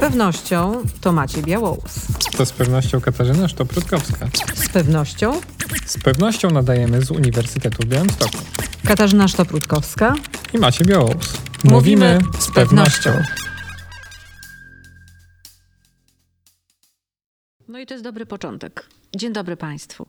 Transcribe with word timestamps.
pewnością 0.00 0.82
to 1.00 1.12
Maciej 1.12 1.42
Białołus. 1.42 2.06
To 2.36 2.46
z 2.46 2.52
pewnością 2.52 3.00
Katarzyna 3.00 3.48
Sztoprutkowska. 3.48 4.28
Z 4.54 4.68
pewnością 4.68 5.40
Z 5.86 5.98
pewnością 5.98 6.50
nadajemy 6.50 7.02
z 7.02 7.10
Uniwersytetu 7.10 7.82
w 7.82 7.86
Białymstoku. 7.86 8.38
Katarzyna 8.84 9.28
Sztoprutkowska. 9.28 10.14
I 10.54 10.58
Macie 10.58 10.84
Białołus. 10.84 11.32
Mówimy 11.64 12.18
z 12.38 12.50
pewnością. 12.50 13.10
No 17.68 17.78
i 17.78 17.86
to 17.86 17.94
jest 17.94 18.04
dobry 18.04 18.26
początek. 18.26 18.86
Dzień 19.16 19.32
dobry 19.32 19.56
Państwu. 19.56 20.06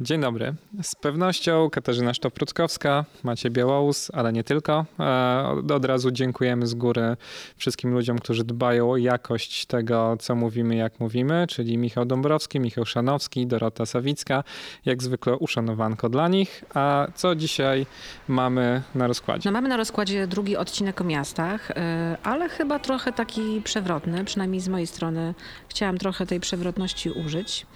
Dzień 0.00 0.20
dobry. 0.20 0.54
Z 0.82 0.94
pewnością 0.94 1.70
Katarzyna 1.70 2.14
Sztoprutkowska, 2.14 3.04
Macie 3.22 3.50
Białołus, 3.50 4.10
ale 4.14 4.32
nie 4.32 4.44
tylko. 4.44 4.86
E, 5.00 5.74
Od, 5.74 5.84
razu 5.84 6.10
dziękujemy 6.10 6.66
z 6.66 6.74
góry 6.74 7.16
wszystkim 7.56 7.92
ludziom, 7.94 8.18
którzy 8.18 8.44
dbają 8.44 8.90
o 8.90 8.96
jakość 8.96 9.66
tego, 9.66 10.16
co 10.20 10.34
mówimy, 10.34 10.76
jak 10.76 11.00
mówimy, 11.00 11.46
czyli 11.48 11.78
Michał 11.78 12.04
Dąbrowski, 12.04 12.60
Michał 12.60 12.84
Szanowski, 12.84 13.46
Dorota 13.46 13.86
Sawicka. 13.86 14.44
Jak 14.84 15.02
zwykle 15.02 15.36
uszanowanko 15.36 16.08
dla 16.08 16.28
nich. 16.28 16.64
A 16.74 17.06
co 17.14 17.34
dzisiaj 17.34 17.86
mamy 18.28 18.82
na 18.94 19.06
rozkładzie? 19.06 19.50
No 19.50 19.52
mamy 19.52 19.68
na 19.68 19.76
rozkładzie 19.76 20.26
drugi 20.26 20.56
odcinek 20.56 21.00
o 21.00 21.04
miastach, 21.04 21.68
yy, 21.68 21.74
ale 22.22 22.48
chyba 22.48 22.78
trochę 22.78 23.12
taki 23.12 23.62
przewrotny, 23.64 24.24
przynajmniej 24.24 24.60
z 24.60 24.68
mojej 24.68 24.86
strony 24.86 25.34
chciałam 25.68 25.98
trochę 25.98 26.26
tej 26.26 26.40
przewrotności 26.40 27.10
użyć, 27.10 27.66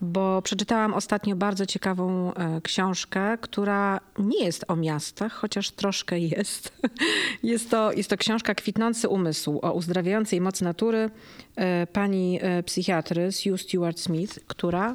bo 0.00 0.42
przeczytałam 0.42 0.94
ostatnio 0.94 1.36
bardzo 1.36 1.66
ciekawą 1.66 2.34
e, 2.34 2.60
książkę, 2.60 3.38
która 3.40 4.00
nie 4.18 4.44
jest 4.44 4.64
o 4.68 4.76
miastach, 4.76 5.32
chociaż 5.32 5.70
troszkę 5.70 6.18
jest. 6.18 6.72
Jest 7.42 7.70
to, 7.70 7.92
jest 7.92 8.10
to 8.10 8.16
książka 8.16 8.54
Kwitnący 8.54 9.08
umysł 9.08 9.58
o 9.62 9.72
uzdrawiającej 9.72 10.40
mocy 10.40 10.64
natury 10.64 11.10
e, 11.56 11.86
pani 11.86 12.38
e, 12.42 12.62
psychiatry 12.62 13.32
Sue 13.32 13.58
Stewart 13.58 14.00
Smith, 14.00 14.40
która 14.46 14.94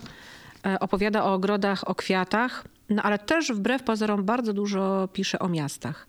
opowiada 0.79 1.23
o 1.23 1.33
ogrodach, 1.33 1.89
o 1.89 1.95
kwiatach, 1.95 2.65
no 2.89 3.03
ale 3.03 3.19
też 3.19 3.51
wbrew 3.51 3.83
pozorom 3.83 4.23
bardzo 4.23 4.53
dużo 4.53 5.09
pisze 5.13 5.39
o 5.39 5.49
miastach. 5.49 6.07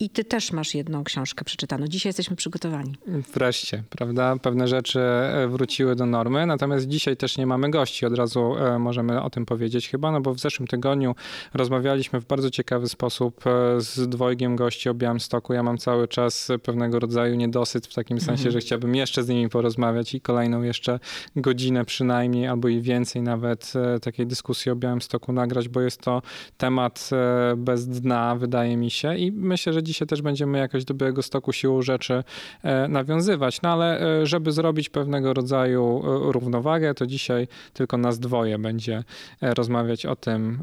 I 0.00 0.10
ty 0.10 0.24
też 0.24 0.52
masz 0.52 0.74
jedną 0.74 1.04
książkę 1.04 1.44
przeczytaną. 1.44 1.86
Dzisiaj 1.86 2.08
jesteśmy 2.08 2.36
przygotowani. 2.36 2.94
Wreszcie, 3.34 3.82
prawda? 3.90 4.36
Pewne 4.42 4.68
rzeczy 4.68 5.00
e, 5.00 5.48
wróciły 5.48 5.96
do 5.96 6.06
normy, 6.06 6.46
natomiast 6.46 6.86
dzisiaj 6.86 7.16
też 7.16 7.38
nie 7.38 7.46
mamy 7.46 7.70
gości. 7.70 8.06
Od 8.06 8.14
razu 8.18 8.56
e, 8.56 8.78
możemy 8.78 9.22
o 9.22 9.30
tym 9.30 9.46
powiedzieć 9.46 9.88
chyba, 9.88 10.12
no 10.12 10.20
bo 10.20 10.34
w 10.34 10.38
zeszłym 10.38 10.66
tygodniu 10.66 11.14
rozmawialiśmy 11.54 12.20
w 12.20 12.26
bardzo 12.26 12.50
ciekawy 12.50 12.88
sposób 12.88 13.46
e, 13.46 13.80
z 13.80 14.08
dwojgiem 14.08 14.56
gości 14.56 14.88
o 14.88 14.94
Białymstoku. 14.94 15.52
Ja 15.52 15.62
mam 15.62 15.78
cały 15.78 16.08
czas 16.08 16.48
pewnego 16.62 16.98
rodzaju 17.00 17.34
niedosyt 17.34 17.86
w 17.86 17.94
takim 17.94 18.20
sensie, 18.20 18.32
Mhm. 18.42 18.52
że 18.52 18.58
chciałbym 18.60 18.94
jeszcze 18.94 19.22
z 19.24 19.28
nimi 19.28 19.48
porozmawiać 19.48 20.14
i 20.14 20.20
kolejną 20.20 20.62
jeszcze 20.62 21.00
godzinę 21.36 21.84
przynajmniej, 21.84 22.46
albo 22.46 22.68
i 22.68 22.80
więcej 22.80 23.22
nawet 23.22 23.72
takiej 24.02 24.26
dyskusji 24.26 24.72
o 24.72 24.76
Białymstoku 24.76 25.32
nagrać, 25.32 25.68
bo 25.68 25.80
jest 25.80 26.00
to 26.00 26.22
temat 26.56 27.10
bez 27.56 27.88
dna, 27.88 28.36
wydaje 28.36 28.76
mi 28.76 28.90
się 28.90 29.16
i 29.16 29.32
myślę, 29.32 29.72
że 29.72 29.85
dzisiaj 29.86 30.08
też 30.08 30.22
będziemy 30.22 30.58
jakoś 30.58 30.84
do 30.84 30.94
Białego 30.94 31.22
Stoku 31.22 31.52
siłą 31.52 31.82
rzeczy 31.82 32.24
e, 32.62 32.88
nawiązywać. 32.88 33.62
No 33.62 33.68
ale 33.68 34.00
e, 34.20 34.26
żeby 34.26 34.52
zrobić 34.52 34.88
pewnego 34.88 35.34
rodzaju 35.34 36.02
e, 36.04 36.32
równowagę, 36.32 36.94
to 36.94 37.06
dzisiaj 37.06 37.48
tylko 37.72 37.96
nas 37.96 38.18
dwoje 38.18 38.58
będzie 38.58 39.04
rozmawiać 39.40 40.06
o 40.06 40.16
tym, 40.16 40.58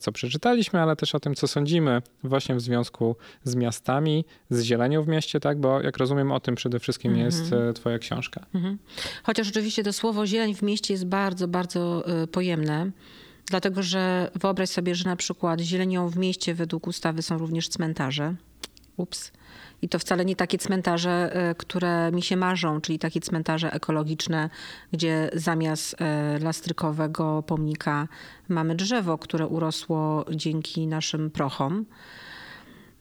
co 0.00 0.12
przeczytaliśmy, 0.12 0.80
ale 0.80 0.96
też 0.96 1.14
o 1.14 1.20
tym, 1.20 1.34
co 1.34 1.48
sądzimy 1.48 2.02
właśnie 2.24 2.54
w 2.54 2.60
związku 2.60 3.16
z 3.44 3.54
miastami, 3.54 4.24
z 4.50 4.62
zielenią 4.62 5.02
w 5.02 5.08
mieście, 5.08 5.40
tak? 5.40 5.60
Bo 5.60 5.82
jak 5.82 5.96
rozumiem, 5.96 6.32
o 6.32 6.40
tym 6.40 6.54
przede 6.54 6.78
wszystkim 6.78 7.12
Mhm. 7.12 7.26
jest 7.26 7.54
twoja 7.74 7.98
książka. 7.98 8.46
Mhm. 8.54 8.78
Chociaż 9.22 9.48
oczywiście 9.48 9.82
to 9.82 9.92
słowo 9.92 10.26
zieleń 10.26 10.54
w 10.54 10.62
mieście 10.62 10.94
jest 10.94 11.06
bardzo, 11.06 11.48
bardzo 11.48 12.04
pojemne. 12.32 12.90
Dlatego, 13.50 13.82
że 13.82 14.30
wyobraź 14.34 14.68
sobie, 14.68 14.94
że 14.94 15.04
na 15.04 15.16
przykład 15.16 15.60
zielenią 15.60 16.08
w 16.08 16.16
mieście 16.16 16.54
według 16.54 16.86
ustawy 16.86 17.22
są 17.22 17.38
również 17.38 17.68
cmentarze. 17.68 18.34
Ups. 18.98 19.32
I 19.82 19.88
to 19.88 19.98
wcale 19.98 20.24
nie 20.24 20.36
takie 20.36 20.58
cmentarze, 20.58 21.36
y, 21.50 21.54
które 21.54 22.12
mi 22.12 22.22
się 22.22 22.36
marzą, 22.36 22.80
czyli 22.80 22.98
takie 22.98 23.20
cmentarze 23.20 23.72
ekologiczne, 23.72 24.50
gdzie 24.92 25.30
zamiast 25.32 25.94
y, 25.94 26.44
lastrykowego 26.44 27.42
pomnika 27.42 28.08
mamy 28.48 28.74
drzewo, 28.74 29.18
które 29.18 29.46
urosło 29.46 30.24
dzięki 30.30 30.86
naszym 30.86 31.30
prochom. 31.30 31.86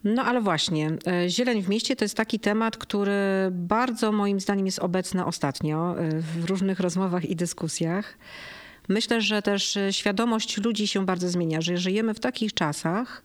No 0.04 0.24
ale 0.24 0.42
właśnie, 0.42 0.92
e, 1.08 1.30
zieleń 1.30 1.62
w 1.62 1.70
mieście 1.70 1.96
to 1.96 2.06
jest 2.06 2.18
taki 2.18 2.40
temat, 2.40 2.78
który 2.78 3.14
bardzo 3.52 4.12
moim 4.12 4.40
zdaniem 4.40 4.66
jest 4.66 4.80
obecny 4.80 5.26
ostatnio 5.26 6.00
e, 6.00 6.10
w 6.20 6.46
różnych 6.46 6.80
rozmowach 6.80 7.26
i 7.26 7.36
dyskusjach. 7.36 8.18
Myślę, 8.88 9.22
że 9.22 9.42
też 9.42 9.78
e, 9.78 9.94
świadomość 9.94 10.58
ludzi 10.58 10.88
się 10.88 11.06
bardzo 11.06 11.30
zmienia, 11.30 11.62
że 11.62 11.78
żyjemy 11.78 12.14
w 12.14 12.20
takich 12.20 12.54
czasach, 12.54 13.24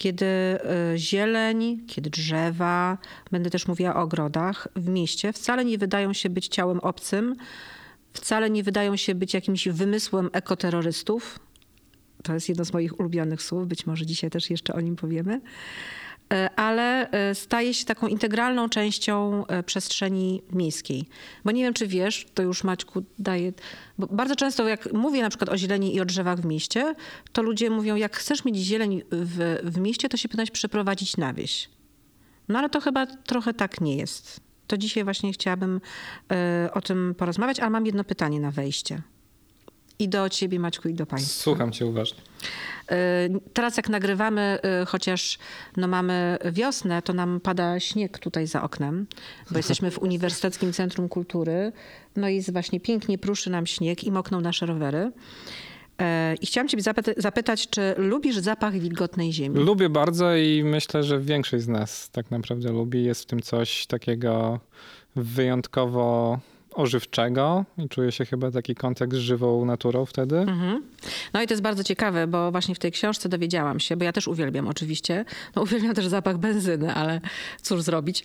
kiedy 0.00 0.26
e, 0.26 0.58
zieleń, 0.96 1.86
kiedy 1.86 2.10
drzewa, 2.10 2.98
będę 3.30 3.50
też 3.50 3.68
mówiła 3.68 3.96
o 3.96 4.00
ogrodach 4.02 4.68
w 4.76 4.88
mieście, 4.88 5.32
wcale 5.32 5.64
nie 5.64 5.78
wydają 5.78 6.12
się 6.12 6.30
być 6.30 6.48
ciałem 6.48 6.80
obcym, 6.80 7.36
wcale 8.12 8.50
nie 8.50 8.62
wydają 8.62 8.96
się 8.96 9.14
być 9.14 9.34
jakimś 9.34 9.68
wymysłem 9.68 10.30
ekoterrorystów. 10.32 11.38
To 12.22 12.34
jest 12.34 12.48
jedno 12.48 12.64
z 12.64 12.72
moich 12.72 13.00
ulubionych 13.00 13.42
słów, 13.42 13.68
być 13.68 13.86
może 13.86 14.06
dzisiaj 14.06 14.30
też 14.30 14.50
jeszcze 14.50 14.74
o 14.74 14.80
nim 14.80 14.96
powiemy 14.96 15.40
ale 16.56 17.10
e, 17.10 17.34
staje 17.34 17.74
się 17.74 17.84
taką 17.84 18.06
integralną 18.06 18.68
częścią 18.68 19.46
e, 19.46 19.62
przestrzeni 19.62 20.42
miejskiej. 20.52 21.08
Bo 21.44 21.50
nie 21.50 21.62
wiem, 21.62 21.74
czy 21.74 21.86
wiesz, 21.86 22.26
to 22.34 22.42
już 22.42 22.64
Maćku 22.64 23.02
daje. 23.18 23.52
Bo 23.98 24.06
bardzo 24.06 24.36
często, 24.36 24.68
jak 24.68 24.92
mówię 24.92 25.22
na 25.22 25.28
przykład 25.28 25.50
o 25.50 25.56
zieleni 25.56 25.94
i 25.94 26.00
o 26.00 26.04
drzewach 26.04 26.40
w 26.40 26.44
mieście, 26.44 26.94
to 27.32 27.42
ludzie 27.42 27.70
mówią, 27.70 27.96
jak 27.96 28.16
chcesz 28.16 28.44
mieć 28.44 28.56
zieleń 28.56 29.02
w, 29.10 29.58
w 29.62 29.78
mieście, 29.78 30.08
to 30.08 30.16
się 30.16 30.28
powinieneś 30.28 30.50
przeprowadzić 30.50 31.16
na 31.16 31.34
wieś. 31.34 31.68
No 32.48 32.58
ale 32.58 32.68
to 32.70 32.80
chyba 32.80 33.06
trochę 33.06 33.54
tak 33.54 33.80
nie 33.80 33.96
jest. 33.96 34.40
To 34.66 34.78
dzisiaj 34.78 35.04
właśnie 35.04 35.32
chciałabym 35.32 35.80
e, 36.32 36.70
o 36.74 36.80
tym 36.80 37.14
porozmawiać, 37.18 37.60
ale 37.60 37.70
mam 37.70 37.86
jedno 37.86 38.04
pytanie 38.04 38.40
na 38.40 38.50
wejście. 38.50 39.02
I 40.00 40.08
do 40.08 40.28
ciebie, 40.28 40.58
Maćku, 40.58 40.88
i 40.88 40.94
do 40.94 41.06
państwa. 41.06 41.42
Słucham 41.42 41.72
cię 41.72 41.86
uważnie. 41.86 42.18
Y, 42.92 42.94
Teraz 43.52 43.76
jak 43.76 43.88
nagrywamy, 43.88 44.58
y, 44.82 44.86
chociaż 44.86 45.38
no 45.76 45.88
mamy 45.88 46.38
wiosnę, 46.52 47.02
to 47.02 47.12
nam 47.12 47.40
pada 47.40 47.80
śnieg 47.80 48.18
tutaj 48.18 48.46
za 48.46 48.62
oknem, 48.62 49.06
bo 49.50 49.56
jesteśmy 49.62 49.90
w 49.90 49.98
Uniwersyteckim 49.98 50.72
Centrum 50.72 51.08
Kultury. 51.08 51.72
No 52.16 52.28
i 52.28 52.36
jest 52.36 52.52
właśnie 52.52 52.80
pięknie 52.80 53.18
pruszy 53.18 53.50
nam 53.50 53.66
śnieg 53.66 54.04
i 54.04 54.12
mokną 54.12 54.40
nasze 54.40 54.66
rowery. 54.66 55.12
E, 56.00 56.34
I 56.40 56.46
chciałam 56.46 56.68
zapyta- 56.68 57.12
zapytać, 57.16 57.68
czy 57.68 57.94
lubisz 57.96 58.36
zapach 58.36 58.74
wilgotnej 58.78 59.32
ziemi? 59.32 59.60
Lubię 59.60 59.88
bardzo 59.88 60.36
i 60.36 60.62
myślę, 60.64 61.02
że 61.04 61.20
większość 61.20 61.64
z 61.64 61.68
nas 61.68 62.10
tak 62.10 62.30
naprawdę 62.30 62.72
lubi. 62.72 63.04
Jest 63.04 63.22
w 63.22 63.26
tym 63.26 63.42
coś 63.42 63.86
takiego 63.86 64.60
wyjątkowo 65.16 66.38
ożywczego 66.74 67.64
i 67.78 67.88
czuje 67.88 68.12
się 68.12 68.24
chyba 68.24 68.50
taki 68.50 68.74
kontakt 68.74 69.12
z 69.12 69.16
żywą 69.16 69.64
naturą 69.64 70.06
wtedy. 70.06 70.38
Mhm. 70.38 70.82
No 71.32 71.42
i 71.42 71.46
to 71.46 71.52
jest 71.52 71.62
bardzo 71.62 71.84
ciekawe, 71.84 72.26
bo 72.26 72.50
właśnie 72.50 72.74
w 72.74 72.78
tej 72.78 72.92
książce 72.92 73.28
dowiedziałam 73.28 73.80
się, 73.80 73.96
bo 73.96 74.04
ja 74.04 74.12
też 74.12 74.28
uwielbiam 74.28 74.68
oczywiście, 74.68 75.24
no 75.56 75.62
uwielbiam 75.62 75.94
też 75.94 76.06
zapach 76.06 76.38
benzyny, 76.38 76.94
ale 76.94 77.20
cóż 77.62 77.82
zrobić, 77.82 78.24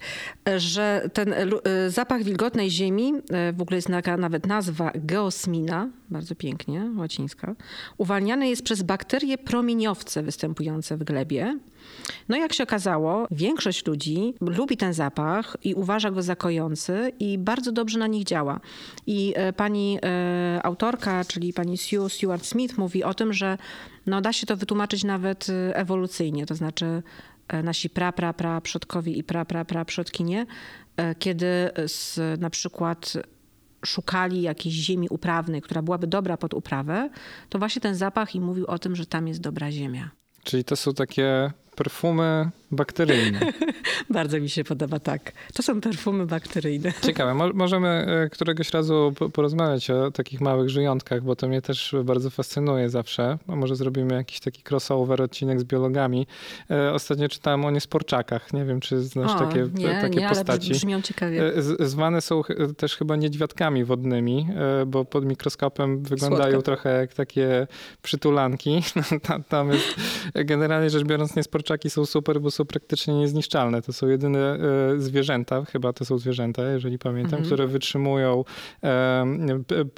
że 0.57 1.09
ten 1.13 1.33
y, 1.33 1.49
zapach 1.87 2.23
wilgotnej 2.23 2.71
ziemi, 2.71 3.13
y, 3.49 3.53
w 3.53 3.61
ogóle 3.61 3.77
jest 3.77 3.87
taka 3.87 4.17
nawet 4.17 4.47
nazwa 4.47 4.91
geosmina, 4.95 5.89
bardzo 6.09 6.35
pięknie, 6.35 6.91
łacińska, 6.97 7.55
uwalniany 7.97 8.49
jest 8.49 8.63
przez 8.63 8.83
bakterie 8.83 9.37
promieniowce 9.37 10.23
występujące 10.23 10.97
w 10.97 11.03
glebie. 11.03 11.59
No 12.29 12.37
jak 12.37 12.53
się 12.53 12.63
okazało, 12.63 13.27
większość 13.31 13.85
ludzi 13.85 14.33
lubi 14.41 14.77
ten 14.77 14.93
zapach 14.93 15.57
i 15.63 15.73
uważa 15.73 16.11
go 16.11 16.21
za 16.21 16.35
kojący 16.35 17.11
i 17.19 17.37
bardzo 17.37 17.71
dobrze 17.71 17.99
na 17.99 18.07
nich 18.07 18.23
działa. 18.23 18.59
I 19.07 19.33
e, 19.35 19.53
pani 19.53 19.99
e, 20.03 20.59
autorka, 20.63 21.25
czyli 21.25 21.53
pani 21.53 21.77
Sue 21.77 22.09
Stewart 22.09 22.45
Smith 22.45 22.77
mówi 22.77 23.03
o 23.03 23.13
tym, 23.13 23.33
że 23.33 23.57
no, 24.05 24.21
da 24.21 24.33
się 24.33 24.47
to 24.47 24.57
wytłumaczyć 24.57 25.03
nawet 25.03 25.47
e, 25.49 25.75
ewolucyjnie, 25.75 26.45
to 26.45 26.55
znaczy 26.55 27.03
e, 27.47 27.63
nasi 27.63 27.89
pra, 27.89 28.11
pra, 28.11 28.33
pra 28.33 28.61
przodkowie 28.61 29.13
i 29.13 29.23
pra, 29.23 29.45
pra, 29.45 29.65
pra 29.65 29.85
przodkinie, 29.85 30.45
kiedy 31.19 31.69
z, 31.87 32.19
na 32.41 32.49
przykład 32.49 33.13
szukali 33.85 34.41
jakiejś 34.41 34.75
ziemi 34.75 35.09
uprawnej, 35.09 35.61
która 35.61 35.81
byłaby 35.81 36.07
dobra 36.07 36.37
pod 36.37 36.53
uprawę, 36.53 37.09
to 37.49 37.59
właśnie 37.59 37.81
ten 37.81 37.95
zapach 37.95 38.35
im 38.35 38.43
mówił 38.43 38.65
o 38.65 38.79
tym, 38.79 38.95
że 38.95 39.05
tam 39.05 39.27
jest 39.27 39.41
dobra 39.41 39.71
ziemia. 39.71 40.09
Czyli 40.43 40.63
to 40.63 40.75
są 40.75 40.93
takie 40.93 41.51
perfumy 41.75 42.49
bakteryjne. 42.71 43.39
Bardzo 44.09 44.39
mi 44.39 44.49
się 44.49 44.63
podoba, 44.63 44.99
tak. 44.99 45.31
To 45.53 45.63
są 45.63 45.81
perfumy 45.81 46.25
bakteryjne. 46.25 46.93
Ciekawe, 47.01 47.33
Mo 47.33 47.49
możemy 47.53 47.87
e, 47.87 48.29
któregoś 48.29 48.69
razu 48.71 49.13
porozmawiać 49.33 49.89
o 49.89 50.11
takich 50.11 50.41
małych 50.41 50.69
żyjątkach, 50.69 51.23
bo 51.23 51.35
to 51.35 51.47
mnie 51.47 51.61
też 51.61 51.95
bardzo 52.03 52.29
fascynuje 52.29 52.89
zawsze. 52.89 53.37
A 53.47 53.55
może 53.55 53.75
zrobimy 53.75 54.15
jakiś 54.15 54.39
taki 54.39 54.63
crossover 54.69 55.21
odcinek 55.21 55.59
z 55.59 55.63
biologami. 55.63 56.27
E, 56.71 56.93
ostatnio 56.93 57.29
czytałem 57.29 57.65
o 57.65 57.71
niesporczakach. 57.71 58.53
Nie 58.53 58.65
wiem, 58.65 58.79
czy 58.79 59.01
znasz 59.01 59.31
o, 59.31 59.39
takie, 59.39 59.67
nie, 59.73 60.01
takie 60.01 60.19
nie, 60.19 60.29
postaci. 60.29 60.69
Ale 60.69 60.79
brzmią 60.79 61.01
ciekawie. 61.01 61.53
E, 61.55 61.61
z 61.61 61.81
zwane 61.81 62.21
są 62.21 62.41
też 62.77 62.95
chyba 62.95 63.15
niedźwiadkami 63.15 63.83
wodnymi, 63.83 64.47
bo 64.87 65.05
pod 65.05 65.25
mikroskopem 65.25 66.03
wyglądają 66.03 66.51
Słodka. 66.51 66.65
trochę 66.65 66.89
jak 66.99 67.13
takie 67.13 67.67
przytulanki. 68.01 68.81
Natomiast 69.29 69.95
generalnie 70.35 70.89
rzecz 70.89 71.03
biorąc 71.03 71.35
niesporczaki 71.65 71.89
są 71.89 72.05
super, 72.05 72.41
bo 72.41 72.51
są 72.51 72.65
praktycznie 72.65 73.13
niezniszczalne. 73.13 73.81
To 73.81 73.93
są 73.93 74.07
jedyne 74.07 74.39
e, 74.39 74.99
zwierzęta, 74.99 75.65
chyba 75.65 75.93
to 75.93 76.05
są 76.05 76.17
zwierzęta, 76.17 76.63
jeżeli 76.63 76.99
pamiętam, 76.99 77.33
mhm. 77.33 77.45
które 77.45 77.67
wytrzymują 77.67 78.43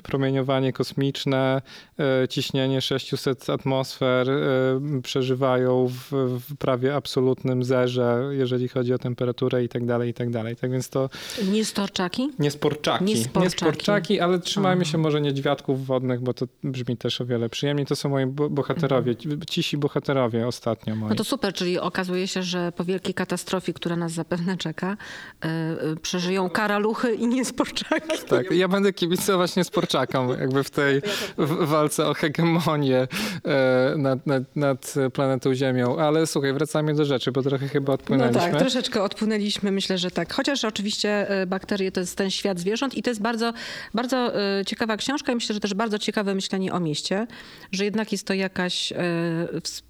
promieniowanie 0.03 0.73
kosmiczne, 0.73 1.61
e, 1.99 2.27
ciśnienie 2.27 2.81
600 2.81 3.49
atmosfer, 3.49 4.29
e, 4.29 5.01
przeżywają 5.03 5.87
w, 5.87 6.11
w 6.49 6.55
prawie 6.57 6.95
absolutnym 6.95 7.63
zerze, 7.63 8.29
jeżeli 8.31 8.67
chodzi 8.67 8.93
o 8.93 8.97
temperaturę 8.97 9.63
i 9.63 9.69
tak 9.69 9.85
dalej, 9.85 10.09
i 10.09 10.13
tak 10.13 10.29
dalej. 10.29 10.55
Tak 10.55 10.71
więc 10.71 10.89
to... 10.89 11.09
Niesporczaki? 11.51 12.29
Niesporczaki. 12.39 13.05
Niesporczaki, 13.05 13.43
Niesporczaki 13.43 14.19
ale 14.19 14.39
trzymajmy 14.39 14.85
się 14.85 14.97
może 14.97 15.21
niedźwiadków 15.21 15.85
wodnych, 15.85 16.21
bo 16.21 16.33
to 16.33 16.45
brzmi 16.63 16.97
też 16.97 17.21
o 17.21 17.25
wiele 17.25 17.49
przyjemniej. 17.49 17.85
To 17.85 17.95
są 17.95 18.09
moi 18.09 18.25
bohaterowie, 18.25 19.11
mhm. 19.11 19.41
cisi 19.49 19.77
bohaterowie 19.77 20.47
ostatnio 20.47 20.95
moi. 20.95 21.09
No 21.09 21.15
to 21.15 21.23
super, 21.23 21.53
czyli 21.57 21.79
okazuje 21.79 22.27
się, 22.27 22.43
że 22.43 22.71
po 22.71 22.83
wielkiej 22.83 23.13
katastrofie, 23.13 23.73
która 23.73 23.95
nas 23.95 24.11
zapewne 24.11 24.57
czeka, 24.57 24.97
yy, 25.43 25.95
przeżyją 25.95 26.49
karaluchy 26.49 27.13
i 27.13 27.27
niesporczaki. 27.27 28.17
Tak, 28.29 28.51
ja 28.51 28.67
będę 28.67 28.93
kibicować 28.93 29.55
niesporczakom 29.55 30.29
jakby 30.29 30.63
w 30.63 30.69
tej 30.69 31.01
w 31.37 31.67
walce 31.67 32.07
o 32.07 32.13
hegemonię 32.13 33.07
yy, 33.45 33.97
nad, 33.97 34.27
nad, 34.27 34.55
nad, 34.55 34.95
planetą 35.13 35.55
Ziemią. 35.55 35.97
Ale 35.97 36.27
słuchaj, 36.27 36.53
wracamy 36.53 36.93
do 36.93 37.05
rzeczy, 37.05 37.31
bo 37.31 37.41
trochę 37.41 37.67
chyba 37.67 37.93
odpłynęliśmy. 37.93 38.41
No 38.41 38.51
tak, 38.51 38.59
troszeczkę 38.59 39.03
odpłynęliśmy, 39.03 39.71
myślę, 39.71 39.97
że 39.97 40.11
tak. 40.11 40.33
Chociaż 40.33 40.65
oczywiście 40.65 41.27
bakterie 41.47 41.91
to 41.91 41.99
jest 41.99 42.15
ten 42.15 42.31
świat 42.31 42.59
zwierząt 42.59 42.95
i 42.95 43.03
to 43.03 43.09
jest 43.09 43.21
bardzo, 43.21 43.53
bardzo 43.93 44.31
ciekawa 44.65 44.97
książka 44.97 45.31
i 45.31 45.35
myślę, 45.35 45.53
że 45.53 45.59
też 45.59 45.73
bardzo 45.73 45.99
ciekawe 45.99 46.35
myślenie 46.35 46.73
o 46.73 46.79
mieście, 46.79 47.27
że 47.71 47.85
jednak 47.85 48.11
jest 48.11 48.27
to 48.27 48.33
jakaś, 48.33 48.93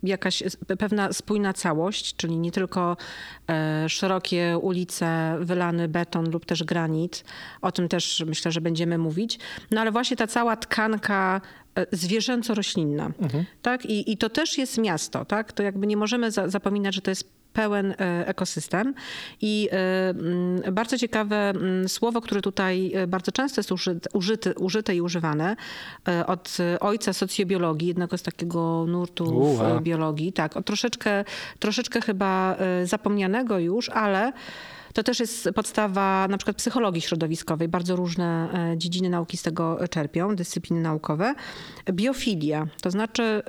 jakaś 0.04 0.44
pewna 0.80 1.14
spójna 1.14 1.54
całość, 1.58 2.16
czyli 2.16 2.40
nie 2.40 2.52
tylko 2.52 2.98
e, 3.50 3.90
szerokie 3.90 4.58
ulice, 4.62 5.38
wylany 5.40 5.88
beton 5.88 6.32
lub 6.32 6.46
też 6.46 6.64
granit. 6.64 7.24
O 7.62 7.72
tym 7.72 7.90
też 7.90 8.24
myślę, 8.28 8.52
że 8.52 8.62
będziemy 8.62 8.98
mówić. 8.98 9.40
No 9.72 9.82
ale 9.82 9.92
właśnie 9.92 10.18
ta 10.18 10.28
cała 10.28 10.56
tkanka 10.56 11.42
e, 11.76 11.86
zwierzęco-roślinna. 11.92 13.12
Mhm. 13.22 13.46
Tak? 13.62 13.86
I, 13.86 14.12
I 14.12 14.18
to 14.18 14.30
też 14.30 14.58
jest 14.58 14.78
miasto. 14.78 15.26
Tak? 15.26 15.54
To 15.54 15.64
jakby 15.64 15.88
nie 15.88 15.98
możemy 15.98 16.32
za, 16.32 16.50
zapominać, 16.50 16.96
że 16.96 17.02
to 17.02 17.12
jest 17.12 17.38
pełen 17.58 17.92
e, 17.92 18.28
ekosystem. 18.28 18.94
I 19.42 19.70
mm, 19.72 20.74
bardzo 20.76 20.98
ciekawe 20.98 21.36
mm, 21.36 21.90
słowo, 21.90 22.22
które 22.22 22.42
tutaj 22.42 22.94
bardzo 23.08 23.32
często 23.32 23.60
jest 23.60 23.72
użyte, 24.14 24.56
użyte 24.56 24.96
i 24.96 25.02
używane 25.02 25.56
od 26.28 26.58
ojca 26.80 27.14
socjobiologii, 27.14 27.88
jednego 27.88 28.18
z 28.18 28.22
takiego 28.22 28.86
nurtu 28.88 29.58
w 29.80 29.82
biologii. 29.82 30.34
Tak, 30.34 30.58
o 30.58 30.62
troszeczkę, 30.62 31.26
troszeczkę 31.60 32.02
chyba 32.02 32.56
zapomnianego 32.84 33.60
już, 33.60 33.90
ale 33.90 34.34
to 34.94 35.04
też 35.04 35.20
jest 35.20 35.50
podstawa 35.56 36.28
na 36.30 36.38
przykład 36.38 36.58
psychologii 36.58 37.02
środowiskowej. 37.02 37.68
Bardzo 37.68 37.96
różne 37.96 38.50
dziedziny 38.78 39.10
nauki 39.10 39.38
z 39.38 39.42
tego 39.42 39.88
czerpią, 39.90 40.36
dyscypliny 40.36 40.82
naukowe. 40.82 41.36
Biofilia, 41.92 42.68
to 42.82 42.92
znaczy 42.92 43.44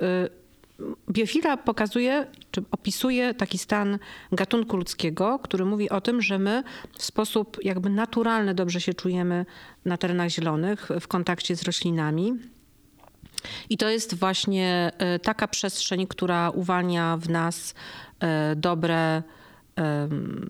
Biofila 1.11 1.57
pokazuje, 1.57 2.27
czy 2.51 2.63
opisuje 2.71 3.33
taki 3.33 3.57
stan 3.57 3.99
gatunku 4.31 4.77
ludzkiego, 4.77 5.39
który 5.39 5.65
mówi 5.65 5.89
o 5.89 6.01
tym, 6.01 6.21
że 6.21 6.39
my 6.39 6.63
w 6.97 7.03
sposób 7.03 7.57
jakby 7.63 7.89
naturalny 7.89 8.53
dobrze 8.53 8.81
się 8.81 8.93
czujemy 8.93 9.45
na 9.85 9.97
terenach 9.97 10.29
zielonych, 10.29 10.89
w 11.01 11.07
kontakcie 11.07 11.55
z 11.55 11.63
roślinami. 11.63 12.33
I 13.69 13.77
to 13.77 13.89
jest 13.89 14.15
właśnie 14.15 14.91
e, 14.97 15.19
taka 15.19 15.47
przestrzeń, 15.47 16.07
która 16.07 16.49
uwalnia 16.49 17.17
w 17.17 17.29
nas 17.29 17.73
e, 18.19 18.55
dobre 18.55 19.23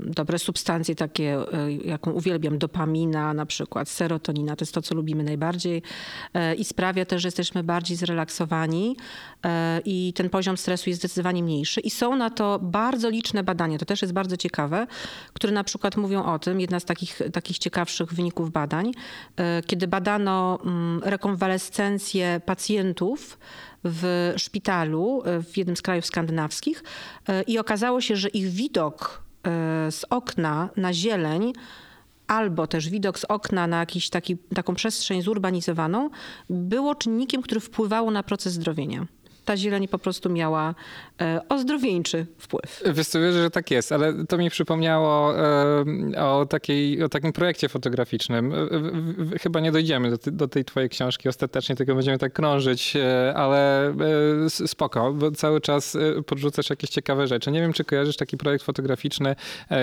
dobre 0.06 0.40
substancje 0.40 0.96
takie, 0.96 1.54
e, 1.54 1.72
jaką 1.72 2.12
uwielbiam, 2.12 2.58
dopamina 2.58 3.34
na 3.34 3.46
przykład, 3.46 3.90
serotonina, 3.90 4.56
to 4.56 4.64
jest 4.64 4.74
to, 4.74 4.82
co 4.82 4.96
lubimy 4.96 5.24
najbardziej 5.24 5.82
e, 6.34 6.56
i 6.56 6.66
sprawia 6.66 7.06
też, 7.06 7.22
że 7.22 7.28
jesteśmy 7.28 7.64
bardziej 7.64 7.98
zrelaksowani 7.98 8.98
e, 9.46 9.82
i 9.86 10.14
ten 10.16 10.30
poziom 10.30 10.58
stresu 10.58 10.90
jest 10.90 11.02
zdecydowanie 11.02 11.44
mniejszy. 11.44 11.82
I 11.82 11.90
są 11.90 12.16
na 12.16 12.30
to 12.30 12.60
bardzo 12.62 13.10
liczne 13.10 13.44
badania, 13.44 13.78
to 13.78 13.86
też 13.86 14.02
jest 14.02 14.14
bardzo 14.14 14.38
ciekawe, 14.38 14.88
które 15.34 15.54
na 15.54 15.64
przykład 15.64 15.98
mówią 15.98 16.24
o 16.24 16.40
tym, 16.40 16.62
jedna 16.62 16.80
z 16.80 16.86
takich, 16.86 17.22
takich 17.34 17.58
ciekawszych 17.58 18.14
wyników 18.14 18.52
badań, 18.52 18.92
kiedy 19.66 19.88
badano 19.88 20.60
mm, 20.66 21.02
rekonwalescencję 21.04 22.42
pacjentów, 22.46 23.38
w 23.84 24.34
szpitalu 24.38 25.22
e, 25.26 25.44
w 25.44 25.58
jednym 25.58 25.78
z 25.78 25.82
krajów 25.82 26.06
skandynawskich 26.06 26.84
e, 27.28 27.42
i 27.44 27.60
okazało 27.60 28.02
się, 28.02 28.16
że 28.16 28.30
ich 28.30 28.48
widok 28.50 29.24
e, 29.44 29.92
z 29.92 30.06
okna 30.10 30.70
na 30.78 30.94
zieleń 30.94 31.54
albo 32.28 32.68
też 32.68 32.90
widok 32.90 33.20
z 33.20 33.26
okna 33.26 33.68
na 33.68 33.80
jakiś 33.80 34.10
taką 34.56 34.76
przestrzeń 34.76 35.22
zurbanizowaną 35.22 36.10
było 36.50 36.96
czynnikiem, 36.96 37.42
który 37.42 37.60
wpływało 37.60 38.12
na 38.12 38.24
proces 38.24 38.54
zdrowienia 38.54 39.06
ta 39.50 39.58
zieleń 39.58 39.88
po 39.88 40.00
prostu 40.00 40.30
miała 40.30 40.76
e, 41.22 41.42
ozdrowieńczy 41.50 42.26
wpływ. 42.38 42.84
Wiesz 42.94 43.08
co, 43.08 43.20
wierzę, 43.20 43.42
że 43.42 43.50
tak 43.50 43.72
jest, 43.72 43.92
ale 43.92 44.26
to 44.26 44.38
mi 44.38 44.50
przypomniało 44.50 45.38
e, 45.38 46.26
o, 46.26 46.46
takiej, 46.46 47.04
o 47.04 47.10
takim 47.10 47.34
projekcie 47.34 47.70
fotograficznym. 47.70 48.54
E, 49.34 49.40
chyba 49.40 49.60
nie 49.60 49.72
dojdziemy 49.72 50.10
do, 50.12 50.18
do 50.32 50.48
tej 50.48 50.66
twojej 50.66 50.90
książki 50.90 51.30
ostatecznie, 51.30 51.76
tylko 51.76 51.96
będziemy 51.96 52.18
tak 52.18 52.34
krążyć, 52.34 52.94
ale 53.36 53.94
spoko, 54.50 55.14
bo 55.14 55.32
cały 55.32 55.62
czas 55.62 55.98
podrzucasz 56.26 56.70
jakieś 56.70 56.90
ciekawe 56.90 57.28
rzeczy. 57.28 57.52
Nie 57.52 57.62
wiem, 57.62 57.74
czy 57.74 57.84
kojarzysz 57.84 58.18
taki 58.18 58.38
projekt 58.38 58.66
fotograficzny 58.66 59.36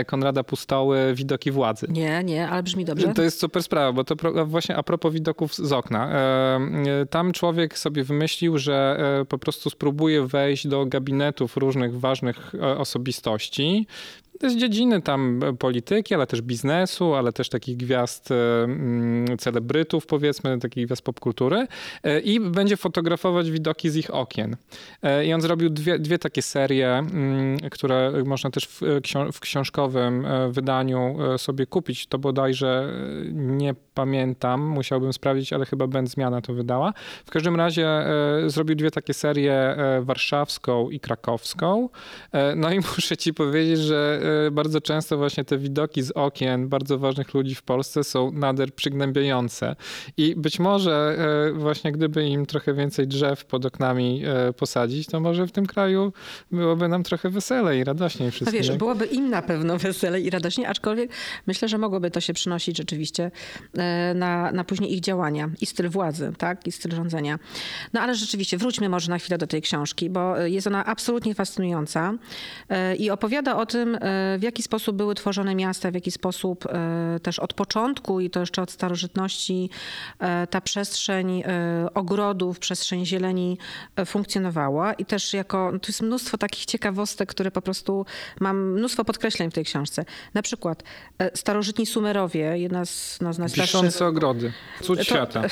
Konrada 0.06 0.44
Pustoły, 0.44 1.14
Widoki 1.14 1.50
Władzy. 1.50 1.86
Nie, 1.90 2.24
nie, 2.24 2.48
ale 2.48 2.62
brzmi 2.62 2.84
dobrze. 2.84 3.14
To 3.14 3.22
jest 3.22 3.40
super 3.40 3.62
sprawa, 3.62 3.92
bo 3.92 4.04
to 4.04 4.44
właśnie 4.44 4.76
a 4.76 4.82
propos 4.82 5.12
widoków 5.12 5.54
z 5.54 5.72
okna. 5.72 6.10
Tam 7.10 7.32
człowiek 7.32 7.78
sobie 7.78 8.04
wymyślił, 8.04 8.58
że 8.58 8.98
po 9.28 9.38
prostu 9.38 9.55
prostu 9.56 9.70
spróbuję 9.70 10.26
wejść 10.26 10.66
do 10.66 10.86
gabinetów 10.86 11.56
różnych 11.56 12.00
ważnych 12.00 12.54
e, 12.54 12.78
osobistości, 12.78 13.86
z 14.42 14.56
dziedziny 14.56 15.02
tam 15.02 15.40
polityki, 15.58 16.14
ale 16.14 16.26
też 16.26 16.42
biznesu, 16.42 17.14
ale 17.14 17.32
też 17.32 17.48
takich 17.48 17.76
gwiazd, 17.76 18.30
e, 18.30 18.64
mm, 18.64 19.38
celebrytów 19.38 20.06
powiedzmy, 20.06 20.58
takich 20.58 20.86
gwiazd 20.86 21.02
popkultury 21.02 21.66
e, 22.02 22.20
i 22.20 22.40
będzie 22.40 22.76
fotografować 22.76 23.50
widoki 23.50 23.90
z 23.90 23.96
ich 23.96 24.14
okien. 24.14 24.56
I 25.24 25.32
on 25.32 25.40
zrobił 25.40 25.70
dwie, 25.70 25.98
dwie 25.98 26.18
takie 26.18 26.42
serie, 26.42 26.88
mm, 26.92 27.58
które 27.70 28.12
można 28.24 28.50
też 28.50 28.64
w, 28.64 28.80
w 29.32 29.40
książkowym 29.40 30.26
wydaniu 30.50 31.18
sobie 31.36 31.66
kupić. 31.66 32.06
To 32.06 32.18
bodajże 32.18 32.92
nie 33.32 33.74
pamiętam, 33.94 34.62
musiałbym 34.62 35.12
sprawdzić, 35.12 35.52
ale 35.52 35.66
chyba 35.66 35.86
Ben 35.86 36.06
Zmiana 36.06 36.40
to 36.40 36.54
wydała. 36.54 36.92
W 37.26 37.30
każdym 37.30 37.56
razie 37.56 37.88
zrobił 38.46 38.76
dwie 38.76 38.90
takie 38.90 39.14
serie, 39.14 39.76
warszawską 40.00 40.90
i 40.90 41.00
krakowską. 41.00 41.88
No 42.56 42.72
i 42.72 42.76
muszę 42.96 43.16
ci 43.16 43.34
powiedzieć, 43.34 43.78
że 43.78 44.20
E, 44.25 44.25
bardzo 44.52 44.80
często 44.80 45.16
właśnie 45.16 45.44
te 45.44 45.58
widoki 45.58 46.02
z 46.02 46.10
okien 46.10 46.68
bardzo 46.68 46.98
ważnych 46.98 47.34
ludzi 47.34 47.54
w 47.54 47.62
Polsce 47.62 48.04
są 48.04 48.32
nader 48.32 48.74
przygnębiające. 48.74 49.76
I 50.16 50.34
być 50.36 50.58
może 50.58 51.16
e, 51.48 51.52
właśnie 51.52 51.92
gdyby 51.92 52.26
im 52.26 52.46
trochę 52.46 52.74
więcej 52.74 53.06
drzew 53.06 53.44
pod 53.44 53.66
oknami 53.66 54.22
e, 54.26 54.52
posadzić, 54.52 55.06
to 55.06 55.20
może 55.20 55.46
w 55.46 55.52
tym 55.52 55.66
kraju 55.66 56.12
byłoby 56.52 56.88
nam 56.88 57.02
trochę 57.02 57.30
weselej 57.30 57.80
i 57.80 57.84
radośniej 57.84 58.30
wszystkim. 58.30 58.60
No 58.60 58.68
wiesz, 58.68 58.78
byłoby 58.78 59.06
im 59.06 59.30
na 59.30 59.42
pewno 59.42 59.78
weselej 59.88 60.26
i 60.26 60.30
radośniej, 60.30 60.66
aczkolwiek 60.66 61.10
myślę, 61.46 61.68
że 61.68 61.78
mogłoby 61.78 62.10
to 62.10 62.20
się 62.20 62.32
przynosić 62.32 62.76
rzeczywiście 62.76 63.30
na, 64.14 64.52
na 64.52 64.64
później 64.64 64.94
ich 64.94 65.00
działania 65.00 65.50
i 65.60 65.66
styl 65.66 65.88
władzy, 65.88 66.32
tak, 66.38 66.66
i 66.66 66.72
styl 66.72 66.90
rządzenia. 66.90 67.38
No 67.92 68.00
ale 68.00 68.14
rzeczywiście, 68.14 68.58
wróćmy 68.58 68.88
może 68.88 69.10
na 69.10 69.18
chwilę 69.18 69.38
do 69.38 69.46
tej 69.46 69.62
książki, 69.62 70.10
bo 70.10 70.38
jest 70.38 70.66
ona 70.66 70.84
absolutnie 70.84 71.34
fascynująca 71.34 72.14
i 72.98 73.10
opowiada 73.10 73.56
o 73.56 73.66
tym, 73.66 73.98
w 74.38 74.42
jaki 74.42 74.62
sposób 74.62 74.96
były 74.96 75.14
tworzone 75.14 75.54
miasta, 75.54 75.90
w 75.90 75.94
jaki 75.94 76.10
sposób 76.10 76.64
też 77.22 77.38
od 77.38 77.54
początku 77.54 78.20
i 78.20 78.30
to 78.30 78.40
jeszcze 78.40 78.62
od 78.62 78.70
starożytności 78.70 79.70
ta 80.50 80.60
przestrzeń 80.60 81.42
ogrodów, 81.94 82.58
przestrzeń 82.58 83.06
zieleni 83.06 83.58
funkcjonowała 84.06 84.92
i 84.92 85.04
też 85.04 85.34
jako, 85.34 85.72
to 85.82 85.88
jest 85.88 86.02
mnóstwo 86.02 86.38
takich 86.38 86.64
ciekawostek, 86.64 87.28
które 87.28 87.50
po 87.50 87.62
prostu 87.62 88.06
mam 88.40 88.72
mnóstwo 88.72 89.04
podkreśleń 89.04 89.50
w 89.50 89.54
tej 89.54 89.64
książce. 89.64 90.04
Na 90.34 90.42
przykład 90.42 90.82
starożytni 91.34 91.86
Sumerowie, 91.86 92.58
jedna 92.58 92.84
z, 92.84 93.18
no, 93.20 93.32
z 93.32 93.38
najstarszych... 93.38 93.80
Wiszące 93.80 94.06
ogrody, 94.06 94.52
cud 94.82 94.98
to... 94.98 95.04
świata. 95.04 95.42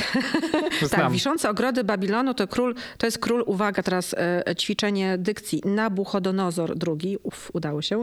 tak, 0.90 1.12
wiszące 1.12 1.50
ogrody 1.50 1.85
Babilonu 1.85 2.35
to 2.35 2.49
król, 2.49 2.75
to 2.99 3.06
jest 3.06 3.18
król, 3.18 3.42
uwaga 3.47 3.83
teraz, 3.83 4.14
ćwiczenie 4.59 5.18
dykcji, 5.18 5.62
Nabuchodonozor 5.64 6.75
II, 6.88 7.18
uf, 7.23 7.50
udało 7.52 7.83
się. 7.83 8.02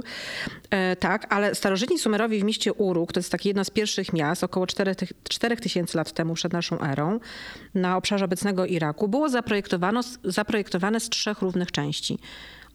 E, 0.70 0.96
tak, 0.96 1.34
ale 1.34 1.56
starożytni 1.56 2.00
Sumerowie 2.00 2.40
w 2.40 2.44
mieście 2.44 2.74
Uruk, 2.74 3.14
to 3.14 3.20
jest 3.20 3.32
takie 3.32 3.50
jedno 3.50 3.66
z 3.66 3.70
pierwszych 3.70 4.14
miast, 4.14 4.44
około 4.44 4.68
4000 5.30 5.98
lat 5.98 6.12
temu 6.12 6.34
przed 6.34 6.54
naszą 6.54 6.82
erą, 6.82 7.20
na 7.76 7.98
obszarze 7.98 8.26
obecnego 8.26 8.66
Iraku, 8.66 9.08
było 9.08 9.30
zaprojektowane, 10.24 11.00
z 11.00 11.10
trzech 11.10 11.42
równych 11.42 11.72
części. 11.72 12.20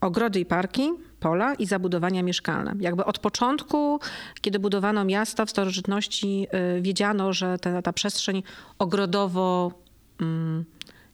Ogrody 0.00 0.40
i 0.40 0.44
parki, 0.44 0.90
pola 1.20 1.54
i 1.54 1.66
zabudowania 1.66 2.22
mieszkalne. 2.22 2.74
Jakby 2.80 3.04
od 3.04 3.18
początku, 3.18 4.00
kiedy 4.40 4.58
budowano 4.58 5.04
miasta 5.04 5.44
w 5.44 5.50
starożytności, 5.50 6.46
y, 6.78 6.82
wiedziano, 6.82 7.32
że 7.32 7.58
ta, 7.58 7.82
ta 7.82 7.92
przestrzeń 7.92 8.42
ogrodowo... 8.78 9.72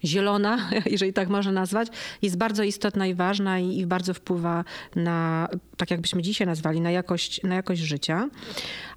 Zielona, 0.05 0.59
jeżeli 0.93 1.13
tak 1.13 1.29
można 1.29 1.53
nazwać, 1.53 1.89
jest 2.23 2.37
bardzo 2.37 2.63
istotna 2.63 3.07
i 3.07 3.15
ważna 3.15 3.59
i, 3.59 3.79
i 3.79 3.87
bardzo 3.87 4.15
wpływa 4.15 4.65
na, 4.97 5.49
tak 5.77 5.91
jakbyśmy 5.91 6.23
dzisiaj 6.23 6.47
nazwali, 6.47 6.81
na 6.81 6.91
jakość, 6.91 7.43
na 7.43 7.55
jakość 7.55 7.81
życia. 7.81 8.29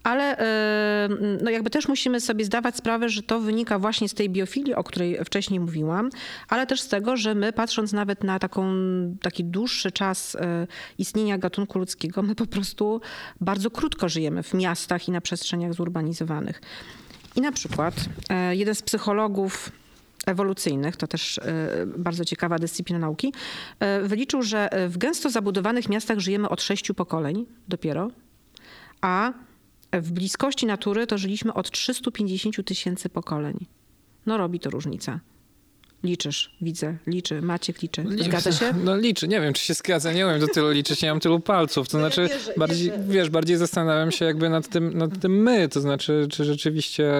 Ale 0.03 0.37
e, 0.37 1.09
no 1.43 1.51
jakby 1.51 1.69
też 1.69 1.87
musimy 1.87 2.21
sobie 2.21 2.45
zdawać 2.45 2.75
sprawę, 2.75 3.09
że 3.09 3.23
to 3.23 3.39
wynika 3.39 3.79
właśnie 3.79 4.09
z 4.09 4.13
tej 4.13 4.29
biofilii, 4.29 4.75
o 4.75 4.83
której 4.83 5.25
wcześniej 5.25 5.59
mówiłam, 5.59 6.09
ale 6.49 6.67
też 6.67 6.81
z 6.81 6.87
tego, 6.87 7.17
że 7.17 7.35
my 7.35 7.53
patrząc 7.53 7.93
nawet 7.93 8.23
na 8.23 8.39
taką, 8.39 8.73
taki 9.21 9.43
dłuższy 9.43 9.91
czas 9.91 10.35
e, 10.35 10.67
istnienia 10.97 11.37
gatunku 11.37 11.79
ludzkiego, 11.79 12.21
my 12.21 12.35
po 12.35 12.45
prostu 12.45 13.01
bardzo 13.41 13.71
krótko 13.71 14.09
żyjemy 14.09 14.43
w 14.43 14.53
miastach 14.53 15.07
i 15.07 15.11
na 15.11 15.21
przestrzeniach 15.21 15.73
zurbanizowanych. 15.73 16.61
I 17.35 17.41
na 17.41 17.51
przykład 17.51 17.95
e, 18.29 18.55
jeden 18.55 18.75
z 18.75 18.81
psychologów 18.81 19.71
ewolucyjnych, 20.25 20.97
to 20.97 21.07
też 21.07 21.37
e, 21.37 21.85
bardzo 21.97 22.25
ciekawa 22.25 22.59
dyscyplina 22.59 22.99
nauki, 22.99 23.33
e, 23.79 24.01
wyliczył, 24.01 24.41
że 24.41 24.69
w 24.89 24.97
gęsto 24.97 25.29
zabudowanych 25.29 25.89
miastach 25.89 26.19
żyjemy 26.19 26.49
od 26.49 26.61
sześciu 26.61 26.93
pokoleń 26.93 27.45
dopiero, 27.67 28.11
a 29.01 29.33
w 29.91 30.11
bliskości 30.11 30.65
natury 30.65 31.07
to 31.07 31.17
żyliśmy 31.17 31.53
od 31.53 31.71
350 31.71 32.65
tysięcy 32.65 33.09
pokoleń. 33.09 33.65
No 34.25 34.37
robi 34.37 34.59
to 34.59 34.69
różnicę. 34.69 35.19
Liczysz, 36.03 36.51
widzę, 36.61 36.97
liczy, 37.07 37.41
Maciek 37.41 37.81
liczy. 37.81 38.05
Zgadza 38.21 38.51
się? 38.51 38.73
No 38.83 38.97
liczy, 38.97 39.27
nie 39.27 39.41
wiem, 39.41 39.53
czy 39.53 39.65
się 39.65 39.73
zgadza, 39.73 40.13
nie 40.13 40.25
wiem 40.25 40.39
do 40.39 40.47
tylu 40.47 40.71
liczyć, 40.71 41.01
nie 41.01 41.09
mam 41.09 41.19
tylu 41.19 41.39
palców. 41.39 41.89
To 41.89 41.97
znaczy, 41.97 42.27
wierzę, 42.27 42.53
bardziej, 42.57 42.91
wierzę. 42.91 43.03
wiesz, 43.07 43.29
bardziej 43.29 43.57
zastanawiam 43.57 44.11
się 44.11 44.25
jakby 44.25 44.49
nad 44.49 44.67
tym, 44.67 44.97
nad 44.97 45.19
tym 45.19 45.43
my, 45.43 45.69
to 45.69 45.81
znaczy, 45.81 46.27
czy 46.31 46.45
rzeczywiście, 46.45 47.13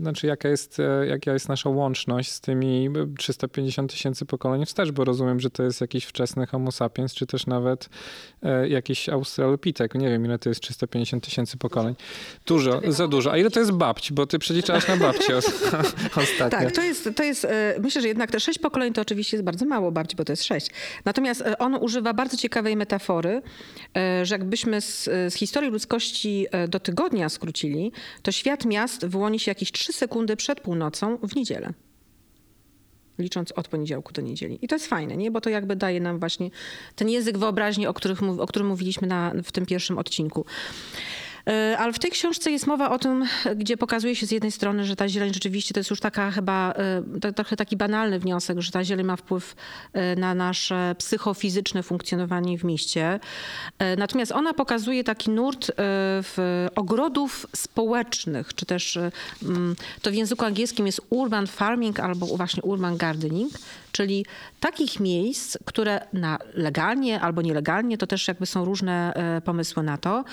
znaczy 0.00 0.26
jaka 0.26 0.48
jest, 0.48 0.78
jaka 1.08 1.32
jest 1.32 1.48
nasza 1.48 1.70
łączność 1.70 2.32
z 2.32 2.40
tymi 2.40 2.88
350 3.18 3.90
tysięcy 3.90 4.26
pokoleń 4.26 4.66
wstecz, 4.66 4.90
bo 4.90 5.04
rozumiem, 5.04 5.40
że 5.40 5.50
to 5.50 5.62
jest 5.62 5.80
jakiś 5.80 6.04
wczesny 6.04 6.46
homo 6.46 6.72
sapiens, 6.72 7.14
czy 7.14 7.26
też 7.26 7.46
nawet 7.46 7.88
e, 8.42 8.68
jakiś 8.68 9.08
australopitek. 9.08 9.94
Nie 9.94 10.08
wiem, 10.08 10.24
ile 10.24 10.38
to 10.38 10.48
jest 10.48 10.60
350 10.60 11.24
tysięcy 11.24 11.56
pokoleń. 11.56 11.94
Dużo, 12.46 12.80
za 12.88 13.08
dużo. 13.08 13.32
A 13.32 13.38
ile 13.38 13.50
to 13.50 13.60
jest 13.60 13.72
babci, 13.72 14.14
bo 14.14 14.26
ty 14.26 14.38
przeliczałaś 14.38 14.88
na 14.88 14.96
babci 14.96 15.32
ostatnio. 16.22 16.50
Tak, 16.50 16.72
to 16.72 16.82
jest, 16.82 17.08
to 17.16 17.22
jest, 17.22 17.44
e, 17.44 17.74
myślę, 17.80 18.02
że 18.02 18.11
jednak 18.12 18.30
te 18.30 18.40
sześć 18.40 18.58
pokoleń 18.58 18.92
to 18.92 19.02
oczywiście 19.02 19.36
jest 19.36 19.44
bardzo 19.44 19.66
mało 19.66 19.92
bardziej, 19.92 20.16
bo 20.16 20.24
to 20.24 20.32
jest 20.32 20.44
sześć. 20.44 20.70
Natomiast 21.04 21.40
e, 21.40 21.58
on 21.58 21.74
używa 21.74 22.14
bardzo 22.14 22.36
ciekawej 22.36 22.76
metafory, 22.76 23.42
e, 23.96 24.26
że 24.26 24.34
jakbyśmy 24.34 24.80
z, 24.80 25.04
z 25.04 25.34
historii 25.34 25.70
ludzkości 25.70 26.46
e, 26.50 26.68
do 26.68 26.80
tygodnia 26.80 27.28
skrócili, 27.28 27.92
to 28.22 28.32
świat 28.32 28.64
miast 28.64 29.06
wyłoni 29.06 29.38
się 29.38 29.50
jakieś 29.50 29.72
trzy 29.72 29.92
sekundy 29.92 30.36
przed 30.36 30.60
północą 30.60 31.18
w 31.22 31.36
niedzielę 31.36 31.72
licząc 33.18 33.52
od 33.52 33.68
poniedziałku 33.68 34.12
do 34.12 34.22
niedzieli. 34.22 34.58
I 34.62 34.68
to 34.68 34.74
jest 34.74 34.86
fajne, 34.86 35.16
nie? 35.16 35.30
bo 35.30 35.40
to 35.40 35.50
jakby 35.50 35.76
daje 35.76 36.00
nam 36.00 36.18
właśnie 36.18 36.50
ten 36.96 37.08
język 37.08 37.38
wyobraźni, 37.38 37.86
o, 37.86 37.94
których, 37.94 38.22
o 38.22 38.46
którym 38.46 38.68
mówiliśmy 38.68 39.08
na, 39.08 39.32
w 39.44 39.52
tym 39.52 39.66
pierwszym 39.66 39.98
odcinku. 39.98 40.44
E, 41.48 41.78
ale 41.78 41.92
w 41.92 41.98
tej 41.98 42.10
książce 42.10 42.50
jest 42.50 42.66
mowa 42.66 42.90
o 42.90 42.98
tym, 42.98 43.24
gdzie 43.56 43.76
pokazuje 43.76 44.16
się 44.16 44.26
z 44.26 44.30
jednej 44.30 44.52
strony, 44.52 44.84
że 44.84 44.96
ta 44.96 45.08
zieleń 45.08 45.34
rzeczywiście 45.34 45.74
to 45.74 45.80
jest 45.80 45.90
już 45.90 46.00
taka 46.00 46.30
chyba 46.30 46.74
e, 47.22 47.32
trochę 47.32 47.56
taki 47.56 47.76
banalny 47.76 48.18
wniosek, 48.18 48.60
że 48.60 48.72
ta 48.72 48.84
zieleń 48.84 49.06
ma 49.06 49.16
wpływ 49.16 49.54
e, 49.92 50.16
na 50.16 50.34
nasze 50.34 50.94
psychofizyczne 50.98 51.82
funkcjonowanie 51.82 52.58
w 52.58 52.64
mieście. 52.64 53.20
Natomiast 53.98 54.32
ona 54.32 54.54
pokazuje 54.54 55.04
taki 55.04 55.30
nurt 55.30 55.72
w 55.78 56.66
ogrodów 56.74 57.46
społecznych, 57.56 58.54
czy 58.54 58.66
też 58.66 58.98
to 60.02 60.10
w 60.10 60.14
języku 60.14 60.44
angielskim 60.44 60.86
jest 60.86 61.00
urban 61.10 61.46
farming 61.46 62.00
albo 62.00 62.26
właśnie 62.26 62.62
urban 62.62 62.96
gardening, 62.96 63.52
czyli 63.92 64.26
takich 64.60 65.00
miejsc, 65.00 65.58
które 65.64 66.06
na 66.12 66.38
legalnie 66.54 67.20
albo 67.20 67.42
nielegalnie, 67.42 67.98
to 67.98 68.06
też 68.06 68.28
jakby 68.28 68.46
są 68.46 68.64
różne 68.64 69.12
pomysły 69.44 69.82
na 69.82 69.98
to, 69.98 70.24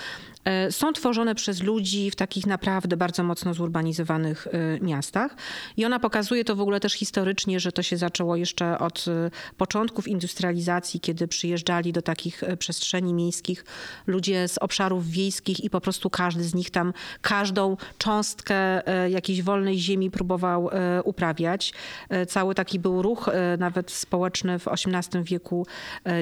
E, 0.50 0.72
są 0.72 0.94
tworzone 0.94 1.36
przez 1.36 1.64
ludzi 1.64 2.12
w 2.12 2.16
takich 2.16 2.48
naprawdę 2.48 2.98
bardzo 2.98 3.24
mocno 3.24 3.54
zurbanizowanych 3.54 4.48
e, 4.48 4.80
miastach. 4.80 5.36
I 5.78 5.86
ona 5.86 6.00
pokazuje 6.00 6.46
to 6.46 6.56
w 6.56 6.62
ogóle 6.62 6.80
też 6.80 6.94
historycznie, 6.94 7.60
że 7.60 7.72
to 7.72 7.84
się 7.84 7.98
zaczęło 7.98 8.36
jeszcze 8.36 8.80
od 8.80 9.06
e, 9.08 9.32
początków 9.58 10.08
industrializacji, 10.08 11.00
kiedy 11.00 11.28
przyjeżdżali 11.28 11.94
do 11.94 12.02
takich 12.02 12.42
przestrzeni 12.60 13.14
miejskich 13.14 13.66
ludzie 14.08 14.48
z 14.48 14.58
obszarów 14.58 15.10
wiejskich 15.10 15.64
i 15.64 15.70
po 15.70 15.82
prostu 15.82 16.10
każdy 16.10 16.44
z 16.44 16.54
nich 16.54 16.70
tam 16.70 16.94
każdą 17.22 17.78
cząstkę 17.98 18.82
jakiejś 19.10 19.42
wolnej 19.42 19.80
ziemi 19.80 20.12
próbował 20.12 20.70
uprawiać. 21.04 21.74
Cały 22.28 22.56
taki 22.56 22.80
był 22.80 23.02
ruch 23.02 23.30
nawet 23.58 23.92
społeczny 23.92 24.60
w 24.60 24.68
XVIII 24.68 25.24
wieku 25.24 25.68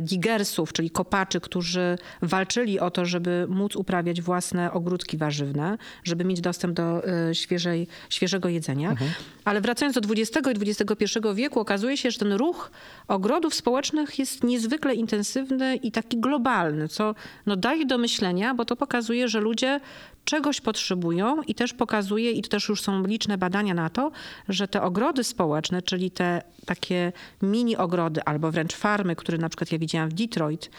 digersów, 0.01 0.73
czyli 0.73 0.89
kopaczy, 0.89 1.39
którzy 1.39 1.97
walczyli 2.21 2.79
o 2.79 2.91
to, 2.91 3.05
żeby 3.05 3.45
móc 3.49 3.75
uprawiać 3.75 4.21
własne 4.21 4.71
ogródki 4.71 5.17
warzywne, 5.17 5.77
żeby 6.03 6.25
mieć 6.25 6.41
dostęp 6.41 6.73
do 6.73 7.07
e, 7.07 7.35
świeżej, 7.35 7.87
świeżego 8.09 8.49
jedzenia. 8.49 8.89
Mhm. 8.89 9.11
Ale 9.45 9.61
wracając 9.61 9.99
do 9.99 10.13
XX 10.13 10.47
i 10.47 10.69
XXI 10.69 11.19
wieku, 11.35 11.59
okazuje 11.59 11.97
się, 11.97 12.11
że 12.11 12.19
ten 12.19 12.33
ruch 12.33 12.71
ogrodów 13.07 13.55
społecznych 13.55 14.19
jest 14.19 14.43
niezwykle 14.43 14.95
intensywny 14.95 15.75
i 15.75 15.91
taki 15.91 16.17
globalny, 16.17 16.87
co 16.87 17.15
no, 17.45 17.55
daje 17.55 17.85
do 17.85 17.97
myślenia, 17.97 18.53
bo 18.53 18.65
to 18.65 18.75
pokazuje, 18.75 19.27
że 19.27 19.39
ludzie 19.39 19.79
czegoś 20.27 20.61
potrzebują 20.61 21.41
i 21.41 21.55
też 21.55 21.73
pokazuje, 21.73 22.31
i 22.31 22.41
też 22.41 22.69
już 22.69 22.81
są 22.81 23.03
liczne 23.03 23.37
badania 23.37 23.73
na 23.73 23.89
to, 23.89 24.11
że 24.49 24.67
te 24.67 24.81
ogrody 24.81 25.23
społeczne, 25.23 25.81
czyli 25.81 26.11
te 26.11 26.41
takie 26.65 27.11
mini 27.41 27.77
ogrody 27.77 28.23
albo 28.23 28.51
wręcz 28.51 28.75
farmy, 28.75 29.15
które 29.15 29.37
na 29.37 29.49
przykład 29.49 29.71
ja 29.71 29.79
widziałam 29.79 30.09
w 30.09 30.13
Detroit, 30.13 30.69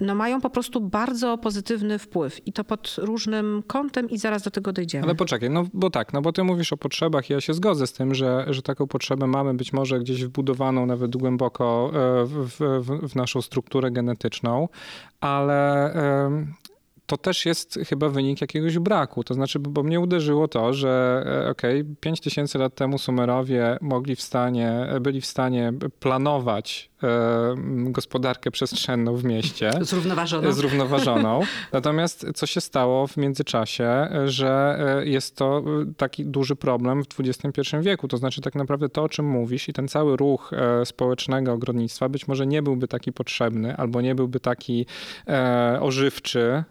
no 0.00 0.14
mają 0.14 0.40
po 0.40 0.50
prostu 0.50 0.80
bardzo 0.80 1.38
pozytywny 1.38 1.98
wpływ 1.98 2.46
i 2.46 2.52
to 2.52 2.64
pod 2.64 2.96
różnym 2.98 3.62
kątem 3.66 4.10
i 4.10 4.18
zaraz 4.18 4.42
do 4.42 4.50
tego 4.50 4.72
dojdziemy. 4.72 5.04
Ale 5.04 5.14
poczekaj, 5.14 5.50
no 5.50 5.64
bo 5.74 5.90
tak, 5.90 6.12
no 6.12 6.22
bo 6.22 6.32
ty 6.32 6.44
mówisz 6.44 6.72
o 6.72 6.76
potrzebach 6.76 7.30
i 7.30 7.32
ja 7.32 7.40
się 7.40 7.54
zgodzę 7.54 7.86
z 7.86 7.92
tym, 7.92 8.14
że, 8.14 8.46
że 8.48 8.62
taką 8.62 8.86
potrzebę 8.86 9.26
mamy 9.26 9.54
być 9.54 9.72
może 9.72 10.00
gdzieś 10.00 10.24
wbudowaną 10.24 10.86
nawet 10.86 11.16
głęboko 11.16 11.90
e, 11.94 12.24
w, 12.24 12.56
w, 12.58 13.08
w 13.10 13.16
naszą 13.16 13.42
strukturę 13.42 13.90
genetyczną, 13.90 14.68
ale 15.20 15.92
to 17.08 17.16
też 17.16 17.46
jest 17.46 17.78
chyba 17.86 18.08
wynik 18.08 18.40
jakiegoś 18.40 18.78
braku. 18.78 19.24
To 19.24 19.34
znaczy, 19.34 19.58
bo 19.58 19.82
mnie 19.82 20.00
uderzyło 20.00 20.48
to, 20.48 20.72
że 20.72 21.22
e, 21.46 21.50
okej, 21.50 21.80
okay, 21.80 21.94
5 22.00 22.20
tysięcy 22.20 22.58
lat 22.58 22.74
temu 22.74 22.98
Sumerowie 22.98 23.78
mogli 23.80 24.16
w 24.16 24.22
stanie, 24.22 24.86
byli 25.00 25.20
w 25.20 25.26
stanie 25.26 25.72
planować 26.00 26.90
gospodarkę 27.84 28.50
przestrzenną 28.50 29.16
w 29.16 29.24
mieście. 29.24 29.70
Zrównoważoną. 29.80 30.52
Zrównoważoną. 30.52 31.40
Natomiast 31.72 32.26
co 32.34 32.46
się 32.46 32.60
stało 32.60 33.06
w 33.06 33.16
międzyczasie, 33.16 34.08
że 34.24 34.78
e, 35.00 35.06
jest 35.06 35.36
to 35.36 35.58
e, 35.58 35.94
taki 35.96 36.26
duży 36.26 36.56
problem 36.56 37.02
w 37.04 37.20
XXI 37.20 37.60
wieku. 37.80 38.08
To 38.08 38.16
znaczy 38.16 38.40
tak 38.40 38.54
naprawdę 38.54 38.88
to, 38.88 39.02
o 39.02 39.08
czym 39.08 39.26
mówisz 39.26 39.68
i 39.68 39.72
ten 39.72 39.88
cały 39.88 40.16
ruch 40.16 40.50
społecznego 40.84 41.52
ogrodnictwa 41.52 42.08
być 42.08 42.28
może 42.28 42.46
nie 42.46 42.62
byłby 42.62 42.88
taki 42.88 43.12
potrzebny 43.12 43.76
albo 43.76 44.00
nie 44.00 44.14
byłby 44.14 44.40
taki 44.40 44.86
ożywczy 45.80 46.64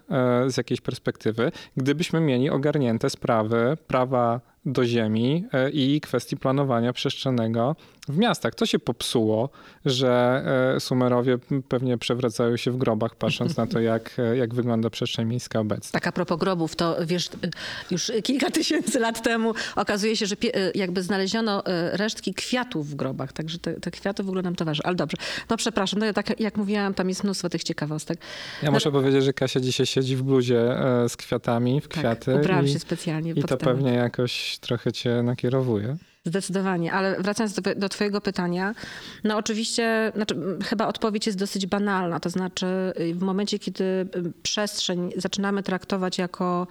z 0.47 0.57
jakiejś 0.57 0.81
perspektywy, 0.81 1.51
gdybyśmy 1.77 2.19
mieli 2.19 2.49
ogarnięte 2.49 3.09
sprawy 3.09 3.77
prawa 3.87 4.41
do 4.65 4.85
ziemi 4.85 5.45
i 5.73 6.01
kwestii 6.01 6.37
planowania 6.37 6.93
przestrzennego 6.93 7.75
w 8.07 8.17
miastach. 8.17 8.55
To 8.55 8.65
się 8.65 8.79
popsuło, 8.79 9.49
że 9.85 10.43
Sumerowie 10.79 11.37
pewnie 11.67 11.97
przewracają 11.97 12.57
się 12.57 12.71
w 12.71 12.77
grobach, 12.77 13.15
patrząc 13.15 13.57
na 13.57 13.67
to, 13.67 13.79
jak, 13.79 14.17
jak 14.35 14.53
wygląda 14.53 14.89
przestrzeń 14.89 15.27
miejska 15.27 15.59
obecnie. 15.59 15.91
Tak 15.91 16.07
a 16.07 16.11
propos 16.11 16.39
grobów, 16.39 16.75
to 16.75 16.97
wiesz, 17.05 17.29
już 17.91 18.11
kilka 18.23 18.51
tysięcy 18.51 18.99
lat 18.99 19.23
temu 19.23 19.53
okazuje 19.75 20.15
się, 20.15 20.25
że 20.25 20.35
jakby 20.75 21.03
znaleziono 21.03 21.63
resztki 21.91 22.33
kwiatów 22.33 22.89
w 22.89 22.95
grobach, 22.95 23.33
także 23.33 23.59
te, 23.59 23.73
te 23.73 23.91
kwiaty 23.91 24.23
w 24.23 24.27
ogóle 24.27 24.41
nam 24.41 24.55
towarzyszą. 24.55 24.83
Ale 24.83 24.95
dobrze, 24.95 25.17
no 25.49 25.57
przepraszam, 25.57 25.99
no 25.99 26.05
ja 26.05 26.13
tak 26.13 26.39
jak 26.39 26.57
mówiłam, 26.57 26.93
tam 26.93 27.09
jest 27.09 27.23
mnóstwo 27.23 27.49
tych 27.49 27.63
ciekawostek. 27.63 28.19
Ja 28.63 28.71
muszę 28.71 28.89
no, 28.89 28.99
powiedzieć, 28.99 29.23
że 29.23 29.33
Kasia 29.33 29.59
dzisiaj 29.59 29.85
siedzi 29.85 30.15
w 30.15 30.23
bluzie 30.23 30.79
e, 31.03 31.09
z 31.09 31.17
kwiatami, 31.17 31.81
w 31.81 31.87
tak, 31.87 31.97
kwiaty. 31.97 32.35
ubrałam 32.35 32.65
i, 32.65 32.69
się 32.69 32.79
specjalnie 32.79 33.31
I 33.31 33.43
to 33.43 33.57
pewnie 33.57 33.93
jakoś 33.93 34.56
trochę 34.59 34.91
cię 34.91 35.23
nakierowuje. 35.23 35.97
Zdecydowanie, 36.25 36.93
ale 36.93 37.21
wracając 37.21 37.53
do, 37.53 37.75
do, 37.75 37.89
Twojego 37.89 38.21
pytania, 38.21 38.75
no 39.23 39.37
oczywiście, 39.37 40.11
znaczy, 40.15 40.35
chyba 40.63 40.87
odpowiedź 40.87 41.25
jest 41.25 41.37
dosyć 41.37 41.65
banalna. 41.65 42.19
To 42.19 42.29
znaczy, 42.29 42.65
w 43.13 43.21
momencie, 43.21 43.59
kiedy 43.59 44.07
przestrzeń 44.43 45.11
zaczynamy 45.15 45.63
traktować 45.63 46.17
jako 46.17 46.67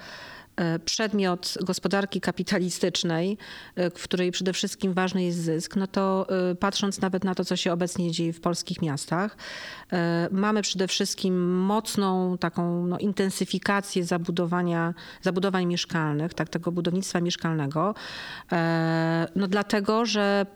przedmiot 0.84 1.54
gospodarki 1.60 2.20
kapitalistycznej, 2.20 3.38
e, 3.75 3.90
w 3.90 4.02
której 4.02 4.30
przede 4.32 4.52
wszystkim 4.52 4.92
ważny 4.92 5.22
jest 5.22 5.38
zysk, 5.38 5.76
no 5.76 5.86
to 5.86 6.26
e, 6.50 6.54
patrząc 6.54 7.00
nawet 7.00 7.25
na 7.25 7.34
to, 7.34 7.44
co 7.44 7.56
się 7.56 7.72
obecnie 7.72 8.10
dzieje 8.10 8.32
w 8.32 8.40
polskich 8.40 8.82
miastach, 8.82 9.36
mamy 10.30 10.62
przede 10.62 10.88
wszystkim 10.88 11.56
mocną 11.58 12.38
taką 12.38 12.86
no, 12.86 12.98
intensyfikację 12.98 14.04
zabudowania, 14.04 14.94
zabudowań 15.22 15.66
mieszkalnych, 15.66 16.34
tak, 16.34 16.48
tego 16.48 16.72
budownictwa 16.72 17.20
mieszkalnego, 17.20 17.94
no 19.36 19.48
dlatego, 19.48 20.06
że 20.06 20.46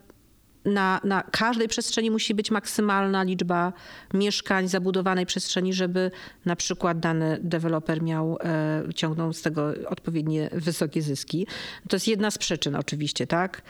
na, 0.64 1.00
na 1.04 1.22
każdej 1.22 1.68
przestrzeni 1.68 2.10
musi 2.10 2.34
być 2.34 2.50
maksymalna 2.50 3.22
liczba 3.22 3.72
mieszkań, 4.14 4.68
zabudowanej 4.68 5.26
przestrzeni, 5.26 5.72
żeby 5.72 6.10
na 6.44 6.56
przykład 6.56 7.00
dany 7.00 7.38
deweloper 7.42 8.02
miał, 8.02 8.38
e, 8.44 8.94
ciągnął 8.94 9.32
z 9.32 9.42
tego 9.42 9.72
odpowiednie 9.86 10.50
wysokie 10.52 11.02
zyski. 11.02 11.46
To 11.88 11.96
jest 11.96 12.08
jedna 12.08 12.30
z 12.30 12.38
przyczyn 12.38 12.76
oczywiście, 12.76 13.26
tak? 13.26 13.62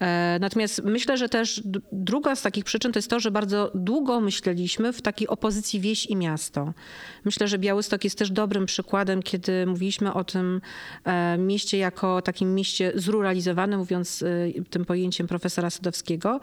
E, 0.00 0.38
natomiast 0.40 0.82
myślę, 0.84 1.16
że 1.16 1.28
też 1.28 1.62
druga 1.92 2.36
z 2.36 2.42
takich 2.42 2.64
przyczyn 2.64 2.92
to 2.92 2.98
jest 2.98 3.10
to, 3.10 3.20
że 3.20 3.30
bardzo 3.30 3.70
długo 3.74 4.20
myśleliśmy 4.20 4.92
w 4.92 5.02
takiej 5.02 5.28
opozycji 5.28 5.80
wieś 5.80 6.06
i 6.06 6.16
miasto. 6.16 6.72
Myślę, 7.24 7.48
że 7.48 7.58
Białystok 7.58 8.04
jest 8.04 8.18
też 8.18 8.30
dobrym 8.30 8.66
przykładem, 8.66 9.22
kiedy 9.22 9.66
mówiliśmy 9.66 10.14
o 10.14 10.24
tym 10.24 10.60
e, 11.04 11.38
mieście 11.38 11.78
jako 11.78 12.22
takim 12.22 12.54
mieście 12.54 12.92
zruralizowanym, 12.94 13.78
mówiąc 13.78 14.22
e, 14.22 14.26
tym 14.70 14.84
pojęciem 14.84 15.26
profesora 15.26 15.70
Sadowskiego, 15.70 16.40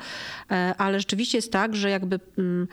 ale 0.77 0.99
rzeczywiście 0.99 1.37
jest 1.37 1.51
tak, 1.51 1.75
że 1.75 1.89
jakby 1.89 2.19
mm, 2.37 2.67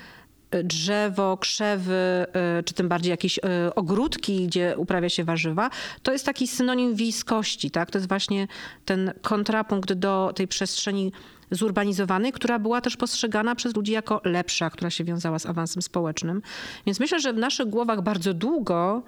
drzewo, 0.63 1.37
krzewy, 1.37 2.27
e, 2.33 2.63
czy 2.63 2.75
tym 2.75 2.89
bardziej 2.89 3.11
jakieś 3.11 3.39
e, 3.39 3.75
ogródki, 3.75 4.47
gdzie 4.47 4.75
uprawia 4.77 5.09
się 5.09 5.25
warzywa, 5.25 5.71
to 6.03 6.13
jest 6.13 6.27
taki 6.27 6.47
synonim 6.47 6.95
wiejskości, 6.95 7.71
tak? 7.71 7.91
To 7.91 7.99
jest 7.99 8.09
właśnie 8.09 8.49
ten 8.85 9.13
kontrapunkt 9.23 9.93
do 9.93 10.33
tej 10.37 10.49
przestrzeni 10.49 11.13
zurbanizowanej, 11.51 12.33
która 12.33 12.59
była 12.59 12.81
też 12.81 12.97
postrzegana 12.97 13.55
przez 13.55 13.77
ludzi 13.77 13.93
jako 13.93 14.21
lepsza, 14.25 14.71
która 14.71 14.91
się 14.91 15.05
wiązała 15.05 15.39
z 15.39 15.47
awansem 15.47 15.83
społecznym. 15.83 16.43
Więc 16.87 17.01
myślę, 17.01 17.21
że 17.21 17.33
w 17.33 17.39
naszych 17.39 17.67
głowach 17.67 18.03
bardzo 18.03 18.35
długo 18.35 19.03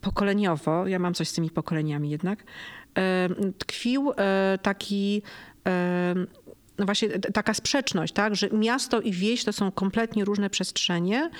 pokoleniowo, 0.00 0.86
ja 0.86 0.98
mam 0.98 1.14
coś 1.14 1.28
z 1.28 1.32
tymi 1.32 1.50
pokoleniami 1.50 2.10
jednak, 2.10 2.44
e, 2.98 3.28
tkwił 3.58 4.12
taki 4.62 5.22
właśnie 6.84 7.08
taka 7.08 7.54
sprzeczność, 7.54 8.12
tak, 8.12 8.36
że 8.36 8.50
miasto 8.50 9.00
i 9.00 9.12
wieś 9.12 9.44
to 9.44 9.52
są 9.52 9.72
kompletnie 9.72 10.24
różne 10.24 10.50
przestrzenie. 10.50 11.30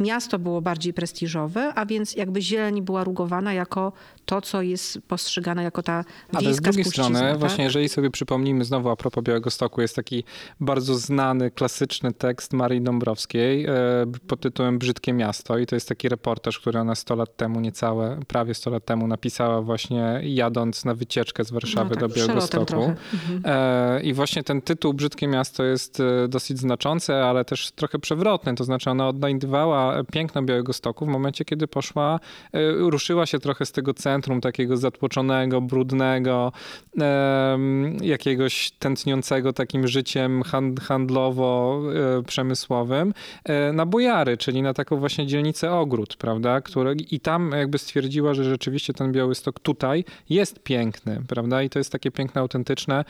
Miasto 0.00 0.38
było 0.38 0.60
bardziej 0.60 0.94
prestiżowe, 0.94 1.72
a 1.74 1.86
więc 1.86 2.16
jakby 2.16 2.42
zieleń 2.42 2.82
była 2.82 3.04
rugowana 3.04 3.52
jako 3.52 3.92
to, 4.24 4.40
co 4.40 4.62
jest 4.62 4.98
postrzegane 5.08 5.62
jako 5.62 5.82
ta 5.82 6.04
wiejska 6.32 6.38
Ale 6.38 6.54
z 6.54 6.60
drugiej 6.60 6.84
strony, 6.84 7.20
tak? 7.20 7.38
właśnie 7.38 7.64
jeżeli 7.64 7.88
sobie 7.88 8.10
przypomnimy 8.10 8.64
znowu 8.64 8.90
a 8.90 8.96
propos 8.96 9.24
Białego 9.24 9.50
Stoku, 9.50 9.80
jest 9.80 9.96
taki 9.96 10.24
bardzo 10.60 10.94
znany, 10.94 11.50
klasyczny 11.50 12.12
tekst 12.12 12.52
Marii 12.52 12.80
Dąbrowskiej 12.80 13.66
e, 13.66 13.72
pod 14.26 14.40
tytułem 14.40 14.78
Brzydkie 14.78 15.12
Miasto 15.12 15.58
i 15.58 15.66
to 15.66 15.76
jest 15.76 15.88
taki 15.88 16.08
reportaż, 16.08 16.58
który 16.58 16.78
ona 16.78 16.94
100 16.94 17.16
lat 17.16 17.36
temu, 17.36 17.60
niecałe, 17.60 18.20
prawie 18.26 18.54
100 18.54 18.70
lat 18.70 18.84
temu 18.84 19.06
napisała 19.06 19.62
właśnie 19.62 20.20
jadąc 20.22 20.84
na 20.84 20.94
wycieczkę 20.94 21.44
z 21.44 21.50
Warszawy 21.50 21.94
no 21.94 22.00
tak, 22.00 22.08
do 22.08 22.14
Białego 22.14 22.40
Stoku. 22.40 22.94
Mhm. 23.12 23.42
E, 23.44 24.02
I 24.02 24.12
właśnie 24.12 24.42
ten 24.42 24.62
tytuł 24.62 24.89
Brzydkie 24.92 25.28
Miasto 25.28 25.64
jest 25.64 26.00
e, 26.00 26.28
dosyć 26.28 26.58
znaczący, 26.58 27.14
ale 27.14 27.44
też 27.44 27.72
trochę 27.72 27.98
przewrotny. 27.98 28.54
To 28.54 28.64
znaczy 28.64 28.90
ona 28.90 29.08
odnajdywała 29.08 30.04
piękno 30.04 30.42
Białego 30.42 30.72
Stoku 30.72 31.06
w 31.06 31.08
momencie, 31.08 31.44
kiedy 31.44 31.66
poszła, 31.66 32.20
e, 32.52 32.72
ruszyła 32.72 33.26
się 33.26 33.38
trochę 33.38 33.66
z 33.66 33.72
tego 33.72 33.94
centrum 33.94 34.40
takiego 34.40 34.76
zatłoczonego, 34.76 35.60
brudnego, 35.60 36.52
jakiegoś 38.00 38.70
tętniącego 38.70 39.52
takim 39.52 39.88
życiem 39.88 40.42
handlowo-przemysłowym 40.80 43.12
e, 43.44 43.72
na 43.72 43.86
Bojary, 43.86 44.36
czyli 44.36 44.62
na 44.62 44.74
taką 44.74 44.96
właśnie 44.96 45.26
dzielnicę 45.26 45.72
Ogród, 45.72 46.16
prawda? 46.16 46.60
Które, 46.60 46.94
I 47.10 47.20
tam 47.20 47.52
jakby 47.56 47.78
stwierdziła, 47.78 48.34
że 48.34 48.44
rzeczywiście 48.44 48.94
ten 48.94 49.12
Białystok 49.12 49.60
tutaj 49.60 50.04
jest 50.30 50.62
piękny, 50.62 51.22
prawda? 51.28 51.62
I 51.62 51.70
to 51.70 51.78
jest 51.78 51.92
takie 51.92 52.10
piękne, 52.10 52.40
autentyczne, 52.40 53.04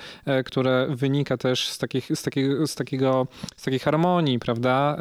które 0.45 0.87
wynika 0.91 1.37
też 1.37 1.69
z, 1.71 1.79
takich, 1.79 2.09
z, 2.15 2.23
takiego, 2.23 2.67
z, 2.67 2.75
takiego, 2.75 3.27
z 3.57 3.63
takiej 3.63 3.79
harmonii, 3.79 4.39
prawda, 4.39 4.97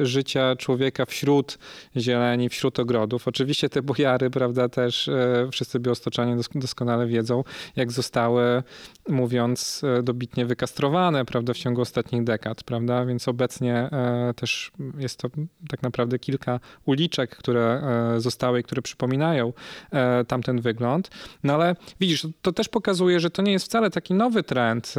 e, 0.00 0.06
życia 0.06 0.56
człowieka 0.56 1.06
wśród 1.06 1.58
zieleni, 1.96 2.48
wśród 2.48 2.78
ogrodów. 2.78 3.28
Oczywiście 3.28 3.68
te 3.68 3.82
bojary, 3.82 4.30
prawda, 4.30 4.68
też 4.68 5.08
e, 5.08 5.48
wszyscy 5.52 5.80
biostoczanie 5.80 6.36
doskonale 6.54 7.06
wiedzą, 7.06 7.44
jak 7.76 7.92
zostały, 7.92 8.62
mówiąc 9.08 9.82
e, 9.98 10.02
dobitnie, 10.02 10.46
wykastrowane, 10.46 11.24
prawda, 11.24 11.54
w 11.54 11.58
ciągu 11.58 11.80
ostatnich 11.80 12.24
dekad, 12.24 12.62
prawda, 12.62 13.04
więc 13.04 13.28
obecnie 13.28 13.90
też 14.36 14.72
jest 14.98 15.18
to 15.18 15.28
tak 15.68 15.82
naprawdę 15.82 16.18
kilka 16.18 16.60
uliczek, 16.84 17.36
które 17.36 17.82
zostały 18.18 18.60
i 18.60 18.62
które 18.62 18.82
przypominają 18.82 19.52
tamten 20.28 20.60
wygląd. 20.60 21.10
No 21.44 21.54
ale 21.54 21.76
widzisz, 22.00 22.26
to 22.42 22.52
też 22.52 22.68
pokazuje, 22.68 23.20
że 23.20 23.30
to 23.30 23.42
nie 23.42 23.52
jest 23.52 23.64
wcale 23.64 23.90
taki 23.90 24.14
nowy 24.14 24.42
trend, 24.42 24.94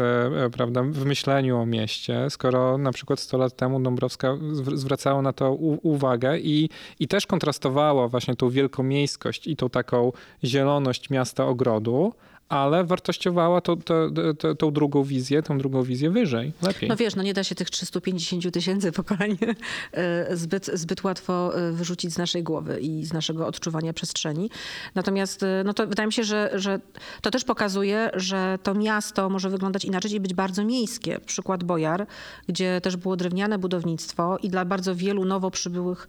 prawda, 0.51 0.83
w 0.83 1.05
myśleniu 1.09 1.57
o 1.57 1.65
mieście, 1.65 2.29
skoro 2.29 2.77
na 2.77 2.91
przykład 2.91 3.19
100 3.19 3.37
lat 3.37 3.55
temu 3.55 3.79
Dąbrowska 3.79 4.37
zwracała 4.73 5.21
na 5.21 5.33
to 5.33 5.53
uwagę 5.83 6.39
i, 6.39 6.69
i 6.99 7.07
też 7.07 7.27
kontrastowała 7.27 8.07
właśnie 8.07 8.35
tą 8.35 8.49
wielkomiejskość 8.49 9.47
i 9.47 9.55
tą 9.55 9.69
taką 9.69 10.11
zieloność 10.43 11.09
miasta 11.09 11.45
ogrodu, 11.45 12.13
ale 12.49 12.83
wartościowała 12.83 13.61
to, 13.61 13.75
to, 13.75 14.09
to, 14.39 14.55
tą 14.55 14.71
drugą 14.71 15.03
wizję, 15.03 15.43
tą 15.43 15.57
drugą 15.57 15.83
wizję 15.83 16.09
wyżej, 16.09 16.53
lepiej. 16.61 16.89
No 16.89 16.95
wiesz, 16.95 17.15
no 17.15 17.23
nie 17.23 17.33
da 17.33 17.43
się 17.43 17.55
tych 17.55 17.69
350 17.69 18.53
tysięcy 18.53 18.91
pokoleń 18.91 19.37
e, 19.91 20.37
zbyt, 20.37 20.65
zbyt 20.73 21.03
łatwo 21.03 21.57
e, 21.57 21.71
wyrzucić 21.71 22.13
z 22.13 22.17
naszej 22.17 22.43
głowy 22.43 22.79
i 22.79 23.05
z 23.05 23.13
naszego 23.13 23.47
odczuwania 23.47 23.93
przestrzeni. 23.93 24.49
Natomiast 24.95 25.43
e, 25.43 25.63
no 25.65 25.73
to 25.73 25.87
wydaje 25.87 26.07
mi 26.07 26.13
się, 26.13 26.23
że, 26.23 26.51
że 26.53 26.79
to 27.21 27.31
też 27.31 27.43
pokazuje, 27.43 28.09
że 28.13 28.59
to 28.63 28.73
miasto 28.73 29.29
może 29.29 29.49
wyglądać 29.49 29.85
inaczej 29.85 30.13
i 30.13 30.19
być 30.19 30.33
bardzo 30.33 30.65
miejskie. 30.65 31.19
Przykład 31.19 31.63
Bojar, 31.63 32.07
gdzie 32.47 32.81
też 32.81 32.97
było 32.97 33.15
drewniane 33.15 33.57
budownictwo 33.57 34.37
i 34.43 34.49
dla 34.49 34.65
bardzo 34.65 34.95
wielu 34.95 35.25
nowo 35.25 35.51
przybyłych, 35.51 36.07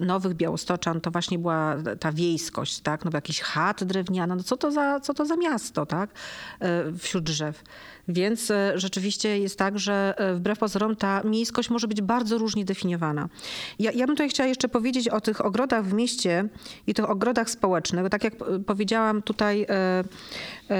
nowych 0.00 0.34
białostoczan 0.34 1.00
to 1.00 1.10
właśnie 1.10 1.38
była 1.38 1.76
ta 2.00 2.12
wiejskość, 2.12 2.80
tak? 2.80 3.04
No 3.04 3.10
bo 3.10 3.16
jakiś 3.16 3.40
chat 3.40 3.84
drewniana, 3.84 4.36
no 4.36 4.42
co 4.42 4.56
to 4.56 4.70
za, 4.70 5.00
co 5.00 5.14
to 5.14 5.26
za 5.26 5.36
miasto? 5.36 5.81
Tak, 5.86 6.10
e, 6.60 6.92
wśród 6.98 7.24
drzew. 7.24 7.62
Więc 8.08 8.50
e, 8.50 8.72
rzeczywiście 8.74 9.38
jest 9.38 9.58
tak, 9.58 9.78
że 9.78 10.14
e, 10.16 10.34
wbrew 10.34 10.58
pozorom 10.58 10.96
ta 10.96 11.22
miejskość 11.24 11.70
może 11.70 11.88
być 11.88 12.02
bardzo 12.02 12.38
różnie 12.38 12.64
definiowana. 12.64 13.28
Ja, 13.78 13.92
ja 13.92 14.06
bym 14.06 14.16
tutaj 14.16 14.28
chciała 14.28 14.48
jeszcze 14.48 14.68
powiedzieć 14.68 15.08
o 15.08 15.20
tych 15.20 15.44
ogrodach 15.44 15.84
w 15.84 15.92
mieście 15.92 16.48
i 16.86 16.94
tych 16.94 17.10
ogrodach 17.10 17.50
społecznych. 17.50 18.08
Tak 18.08 18.24
jak 18.24 18.34
powiedziałam 18.66 19.22
tutaj, 19.22 19.66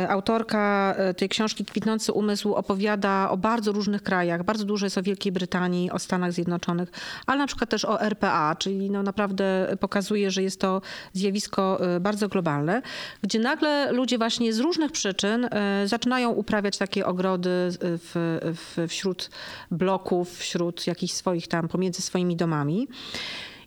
autorka 0.08 0.94
tej 1.16 1.28
książki 1.28 1.64
Kwitnący 1.64 2.12
Umysł 2.12 2.54
opowiada 2.54 3.30
o 3.30 3.36
bardzo 3.36 3.72
różnych 3.72 4.02
krajach. 4.02 4.44
Bardzo 4.44 4.64
dużo 4.64 4.86
jest 4.86 4.98
o 4.98 5.02
Wielkiej 5.02 5.32
Brytanii, 5.32 5.90
o 5.90 5.98
Stanach 5.98 6.32
Zjednoczonych, 6.32 6.90
ale 7.26 7.38
na 7.38 7.46
przykład 7.46 7.70
też 7.70 7.84
o 7.84 8.02
RPA, 8.02 8.56
czyli 8.58 8.90
no 8.90 9.02
naprawdę 9.02 9.76
pokazuje, 9.80 10.30
że 10.30 10.42
jest 10.42 10.60
to 10.60 10.82
zjawisko 11.12 11.80
bardzo 12.00 12.28
globalne, 12.28 12.82
gdzie 13.22 13.38
nagle 13.38 13.92
ludzie 13.92 14.18
właśnie 14.18 14.52
z 14.52 14.60
różnych 14.60 14.92
przyczyn 14.92 15.48
e, 15.50 15.88
zaczynają 15.88 16.30
uprawiać 16.30 16.78
takie 16.78 17.06
ogrody 17.12 17.50
w, 17.80 18.38
w, 18.54 18.88
wśród 18.88 19.30
bloków, 19.70 20.38
wśród 20.38 20.86
jakichś 20.86 21.12
swoich 21.12 21.48
tam, 21.48 21.68
pomiędzy 21.68 22.02
swoimi 22.02 22.36
domami. 22.36 22.88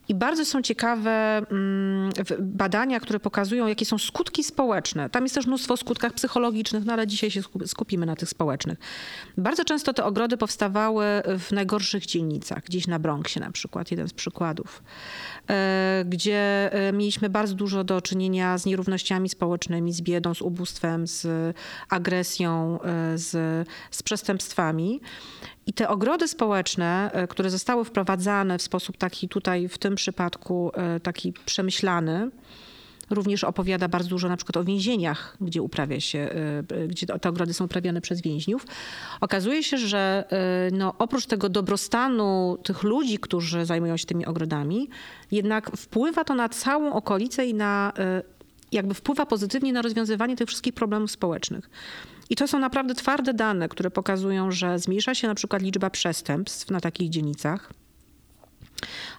I 0.08 0.16
bardzo 0.16 0.46
są 0.46 0.62
ciekawe 0.62 1.38
mm, 1.52 2.12
badania, 2.40 3.00
które 3.00 3.20
pokazują, 3.20 3.68
jakie 3.68 3.86
są 3.86 3.98
skutki 3.98 4.44
społeczne. 4.44 5.10
Tam 5.10 5.24
jest 5.24 5.36
też 5.36 5.48
mnóstwo 5.48 5.78
skutkach 5.78 6.14
psychologicznych, 6.14 6.86
no 6.86 6.94
ale 6.94 7.08
dzisiaj 7.08 7.32
się 7.32 7.42
skupimy 7.66 8.06
na 8.06 8.16
tych 8.16 8.30
społecznych. 8.30 8.80
Bardzo 9.38 9.66
często 9.66 9.94
te 9.94 10.04
ogrody 10.04 10.38
powstawały 10.38 11.06
w 11.40 11.52
najgorszych 11.52 12.06
dzielnicach, 12.06 12.64
gdzieś 12.64 12.88
na 12.88 13.00
Bronxie 13.00 13.42
na 13.42 13.52
przykład, 13.52 13.92
jeden 13.92 14.08
z 14.08 14.14
przykładów, 14.14 14.84
e, 15.50 16.06
gdzie 16.08 16.70
e, 16.74 16.94
mieliśmy 16.94 17.30
bardzo 17.30 17.56
dużo 17.56 17.84
do 17.84 18.02
czynienia 18.02 18.58
z 18.58 18.66
nierównościami 18.66 19.30
społecznymi, 19.30 19.94
z 19.94 20.02
biedą, 20.02 20.34
z 20.34 20.42
ubóstwem, 20.42 21.08
z 21.08 21.28
agresją, 21.90 22.80
e, 22.82 23.18
z, 23.18 23.68
z 23.92 24.04
przestępstwami. 24.04 25.02
I 25.68 25.74
te 25.74 25.90
ogrody 25.90 26.28
społeczne, 26.28 27.12
e, 27.14 27.28
które 27.28 27.50
zostały 27.50 27.86
wprowadzane 27.86 28.58
w 28.58 28.62
sposób 28.62 28.98
taki 28.98 29.30
tutaj, 29.30 29.68
w 29.68 29.78
tym 29.78 29.96
przypadku, 29.96 30.72
e, 30.74 31.00
taki 31.00 31.34
przemyślany, 31.46 32.30
również 33.10 33.44
opowiada 33.44 33.88
bardzo 33.88 34.10
dużo 34.10 34.30
na 34.30 34.38
przykład 34.38 34.58
o 34.58 34.64
więzieniach, 34.64 35.38
gdzie 35.42 35.62
uprawia 35.62 36.00
się, 36.00 36.20
e, 36.20 36.88
gdzie 36.88 37.08
te 37.08 37.30
ogrody 37.30 37.54
są 37.54 37.66
uprawiane 37.66 38.02
przez 38.02 38.22
więźniów. 38.22 38.66
Okazuje 39.22 39.64
się, 39.64 39.78
że 39.78 40.24
no, 40.72 40.94
oprócz 41.00 41.26
tego 41.26 41.50
dobrostanu 41.50 42.58
tych 42.64 42.84
ludzi, 42.84 43.20
którzy 43.20 43.66
zajmują 43.66 43.98
się 43.98 44.06
tymi 44.06 44.26
ogrodami, 44.26 44.90
jednak 45.32 45.72
wpływa 45.78 46.24
to 46.24 46.36
na 46.36 46.50
całą 46.50 46.94
okolicę 46.94 47.46
i 47.46 47.54
na 47.54 47.94
jakby 48.72 48.94
wpływa 48.94 49.26
pozytywnie 49.26 49.74
na 49.74 49.82
rozwiązywanie 49.82 50.36
tych 50.36 50.48
wszystkich 50.48 50.74
problemów 50.74 51.12
społecznych. 51.12 51.70
I 52.30 52.36
to 52.36 52.48
są 52.48 52.60
naprawdę 52.60 52.96
twarde 52.96 53.34
dane, 53.34 53.70
które 53.70 53.92
pokazują, 53.92 54.52
że 54.52 54.80
zmniejsza 54.80 55.16
się 55.16 55.28
na 55.28 55.36
przykład 55.36 55.62
liczba 55.62 55.90
przestępstw 55.90 56.72
na 56.72 56.80
takich 56.80 57.10
dzielnicach. 57.10 57.74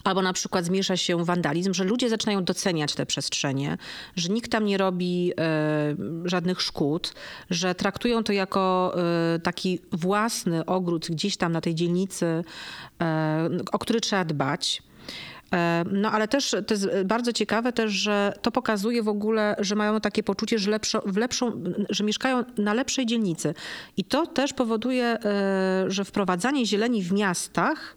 Albo 0.03 0.21
na 0.21 0.33
przykład 0.33 0.65
zmniejsza 0.65 0.97
się 0.97 1.25
wandalizm, 1.25 1.73
że 1.73 1.83
ludzie 1.83 2.09
zaczynają 2.09 2.43
doceniać 2.43 2.95
te 2.95 3.05
przestrzenie, 3.05 3.77
że 4.15 4.29
nikt 4.29 4.51
tam 4.51 4.65
nie 4.65 4.77
robi 4.77 5.33
e, 5.39 5.95
żadnych 6.25 6.61
szkód, 6.61 7.13
że 7.49 7.75
traktują 7.75 8.23
to 8.23 8.33
jako 8.33 8.95
e, 9.35 9.39
taki 9.39 9.79
własny 9.91 10.65
ogród 10.65 11.07
gdzieś 11.09 11.37
tam 11.37 11.51
na 11.51 11.61
tej 11.61 11.75
dzielnicy, 11.75 12.43
e, 13.01 13.49
o 13.71 13.79
który 13.79 14.01
trzeba 14.01 14.25
dbać. 14.25 14.83
E, 15.53 15.83
no 15.91 16.11
ale 16.11 16.27
też 16.27 16.55
to 16.67 16.73
jest 16.73 16.87
bardzo 17.05 17.33
ciekawe 17.33 17.73
też, 17.73 17.91
że 17.91 18.33
to 18.41 18.51
pokazuje 18.51 19.03
w 19.03 19.07
ogóle, 19.07 19.55
że 19.59 19.75
mają 19.75 20.01
takie 20.01 20.23
poczucie, 20.23 20.59
że, 20.59 20.71
lepszo, 20.71 21.03
lepszą, 21.15 21.63
że 21.89 22.03
mieszkają 22.03 22.43
na 22.57 22.73
lepszej 22.73 23.05
dzielnicy. 23.05 23.53
I 23.97 24.03
to 24.03 24.27
też 24.27 24.53
powoduje, 24.53 25.05
e, 25.05 25.85
że 25.87 26.05
wprowadzanie 26.05 26.65
zieleni 26.65 27.03
w 27.03 27.13
miastach 27.13 27.96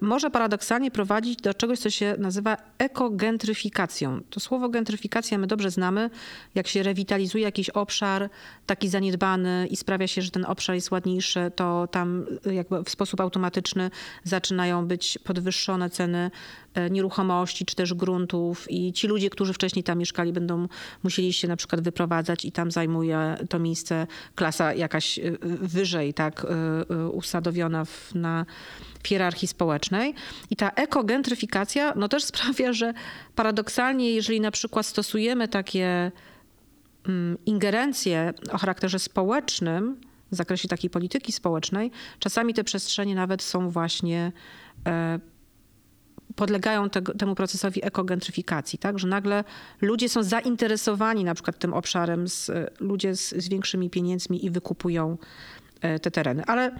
może 0.00 0.30
paradoksalnie 0.30 0.90
prowadzić 0.90 1.36
do 1.36 1.54
czegoś, 1.54 1.78
co 1.78 1.90
się 1.90 2.14
nazywa 2.18 2.56
ekogentryfikacją. 2.78 4.20
To 4.30 4.40
słowo 4.40 4.68
gentryfikacja 4.68 5.38
my 5.38 5.46
dobrze 5.46 5.70
znamy, 5.70 6.10
jak 6.54 6.68
się 6.68 6.82
rewitalizuje 6.82 7.44
jakiś 7.44 7.70
obszar 7.70 8.30
taki 8.66 8.88
zaniedbany 8.88 9.66
i 9.70 9.76
sprawia 9.76 10.06
się, 10.06 10.22
że 10.22 10.30
ten 10.30 10.44
obszar 10.44 10.74
jest 10.74 10.90
ładniejszy, 10.90 11.52
to 11.56 11.88
tam 11.90 12.26
e, 12.46 12.54
jakby 12.54 12.84
w 12.84 12.90
sposób 12.90 13.20
automatyczny 13.20 13.90
zaczynają 14.24 14.86
być 14.86 15.18
podwyższone 15.24 15.90
ceny 15.90 16.30
e, 16.74 16.90
nieruchomości 16.90 17.64
czy 17.64 17.76
też 17.76 17.94
gruntów 17.94 18.70
i 18.70 18.92
ci 18.92 19.06
ludzie, 19.06 19.30
którzy 19.30 19.52
wcześniej 19.52 19.82
tam 19.82 19.98
mieszkali 19.98 20.32
będą 20.32 20.68
musieli 21.02 21.32
się 21.32 21.48
na 21.48 21.56
przykład 21.56 21.80
wyprowadzać 21.80 22.44
i 22.44 22.52
tam 22.52 22.70
zajmuje 22.70 23.36
to 23.48 23.58
miejsce 23.58 24.06
klasa 24.34 24.74
jakaś 24.74 25.20
wyżej, 25.60 26.14
tak, 26.14 26.46
usadowiona 27.12 27.84
w, 27.84 28.14
na 28.14 28.46
hierarchii 29.08 29.48
społecznej. 29.48 30.14
I 30.50 30.56
ta 30.56 30.70
ekogentryfikacja 30.70 31.92
no 31.96 32.08
też 32.08 32.24
sprawia, 32.34 32.72
że 32.72 32.94
paradoksalnie, 33.34 34.10
jeżeli 34.10 34.40
na 34.40 34.50
przykład 34.50 34.86
stosujemy 34.86 35.48
takie 35.48 36.12
mm, 37.08 37.38
ingerencje 37.46 38.34
o 38.52 38.58
charakterze 38.58 38.98
społecznym, 38.98 40.00
w 40.32 40.36
zakresie 40.36 40.68
takiej 40.68 40.90
polityki 40.90 41.32
społecznej, 41.32 41.90
czasami 42.18 42.54
te 42.54 42.64
przestrzenie 42.64 43.14
nawet 43.14 43.42
są 43.42 43.70
właśnie 43.70 44.32
e, 44.86 45.18
podlegają 46.36 46.90
temu 46.90 47.34
procesowi 47.34 47.86
ekogentryfikacji, 47.86 48.78
tak? 48.78 48.98
że 48.98 49.08
nagle 49.08 49.44
ludzie 49.80 50.08
są 50.08 50.22
zainteresowani 50.22 51.24
na 51.24 51.34
przykład 51.34 51.58
tym 51.58 51.74
obszarem, 51.74 52.28
z, 52.28 52.50
ludzie 52.80 53.16
z, 53.16 53.30
z 53.30 53.48
większymi 53.48 53.90
pieniędzmi 53.90 54.44
i 54.46 54.50
wykupują 54.50 55.18
e, 55.80 55.98
te 55.98 56.10
tereny. 56.10 56.44
Ale 56.46 56.76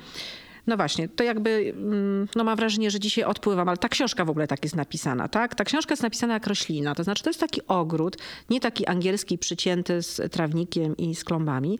no 0.66 0.76
właśnie, 0.76 1.08
to 1.08 1.24
jakby, 1.24 1.74
mm, 1.76 2.28
no 2.36 2.44
mam 2.44 2.56
wrażenie, 2.56 2.90
że 2.90 3.00
dzisiaj 3.00 3.24
odpływam, 3.24 3.68
ale 3.68 3.76
ta 3.76 3.88
książka 3.88 4.24
w 4.24 4.30
ogóle 4.30 4.46
tak 4.46 4.62
jest 4.62 4.76
napisana, 4.76 5.28
tak? 5.28 5.54
Ta 5.54 5.64
książka 5.64 5.92
jest 5.92 6.02
napisana 6.02 6.34
jak 6.34 6.46
roślina, 6.46 6.94
to 6.94 7.04
znaczy 7.04 7.22
to 7.22 7.30
jest 7.30 7.40
taki 7.40 7.60
ogród, 7.68 8.16
nie 8.50 8.60
taki 8.60 8.86
angielski 8.86 9.38
przycięty 9.38 10.02
z 10.02 10.32
trawnikiem 10.32 10.96
i 10.96 11.14
z 11.14 11.24
klombami, 11.24 11.78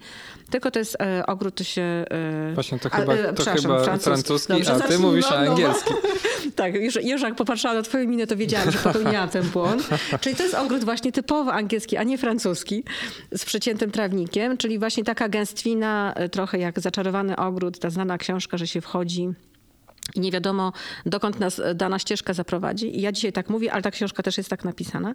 tylko 0.50 0.70
to 0.70 0.78
jest 0.78 0.96
e, 1.00 1.26
ogród, 1.26 1.54
to 1.54 1.64
się... 1.64 1.82
E, 1.82 2.52
właśnie, 2.54 2.78
to 2.78 2.90
chyba, 2.90 3.14
e, 3.14 3.32
to 3.32 3.44
chyba 3.44 3.84
francuski, 3.84 4.04
francuski 4.04 4.52
Dobrze, 4.52 4.74
a 4.74 4.80
ty 4.80 4.98
mówisz 4.98 5.30
no, 5.30 5.44
no, 5.44 5.50
angielski. 5.50 5.94
tak, 6.56 6.74
już, 6.74 7.22
jak 7.22 7.34
popatrzyłam 7.34 7.76
na 7.76 7.82
twoją 7.82 8.08
minę, 8.08 8.26
to 8.26 8.36
wiedziałam, 8.36 8.70
że 8.70 8.78
popełniłam 8.78 9.28
ten 9.28 9.42
błąd. 9.48 9.88
Czyli 10.20 10.36
to 10.36 10.42
jest 10.42 10.54
ogród 10.54 10.84
właśnie 10.84 11.12
typowo 11.12 11.52
angielski, 11.52 11.96
a 11.96 12.02
nie 12.02 12.18
francuski, 12.18 12.84
z 13.32 13.44
przyciętym 13.44 13.90
trawnikiem, 13.90 14.56
czyli 14.56 14.78
właśnie 14.78 15.04
taka 15.04 15.28
gęstwina, 15.28 16.12
e, 16.16 16.28
trochę 16.28 16.58
jak 16.58 16.80
zaczarowany 16.80 17.36
ogród, 17.36 17.78
ta 17.78 17.90
znana 17.90 18.18
książka, 18.18 18.56
że 18.56 18.66
się 18.66 18.80
wchodzi 18.80 19.28
i 20.14 20.20
nie 20.20 20.30
wiadomo, 20.30 20.72
dokąd 21.06 21.40
nas 21.40 21.60
dana 21.74 21.98
ścieżka 21.98 22.32
zaprowadzi. 22.32 22.98
I 22.98 23.00
ja 23.00 23.12
dzisiaj 23.12 23.32
tak 23.32 23.50
mówię, 23.50 23.72
ale 23.72 23.82
ta 23.82 23.90
książka 23.90 24.22
też 24.22 24.36
jest 24.38 24.50
tak 24.50 24.64
napisana. 24.64 25.14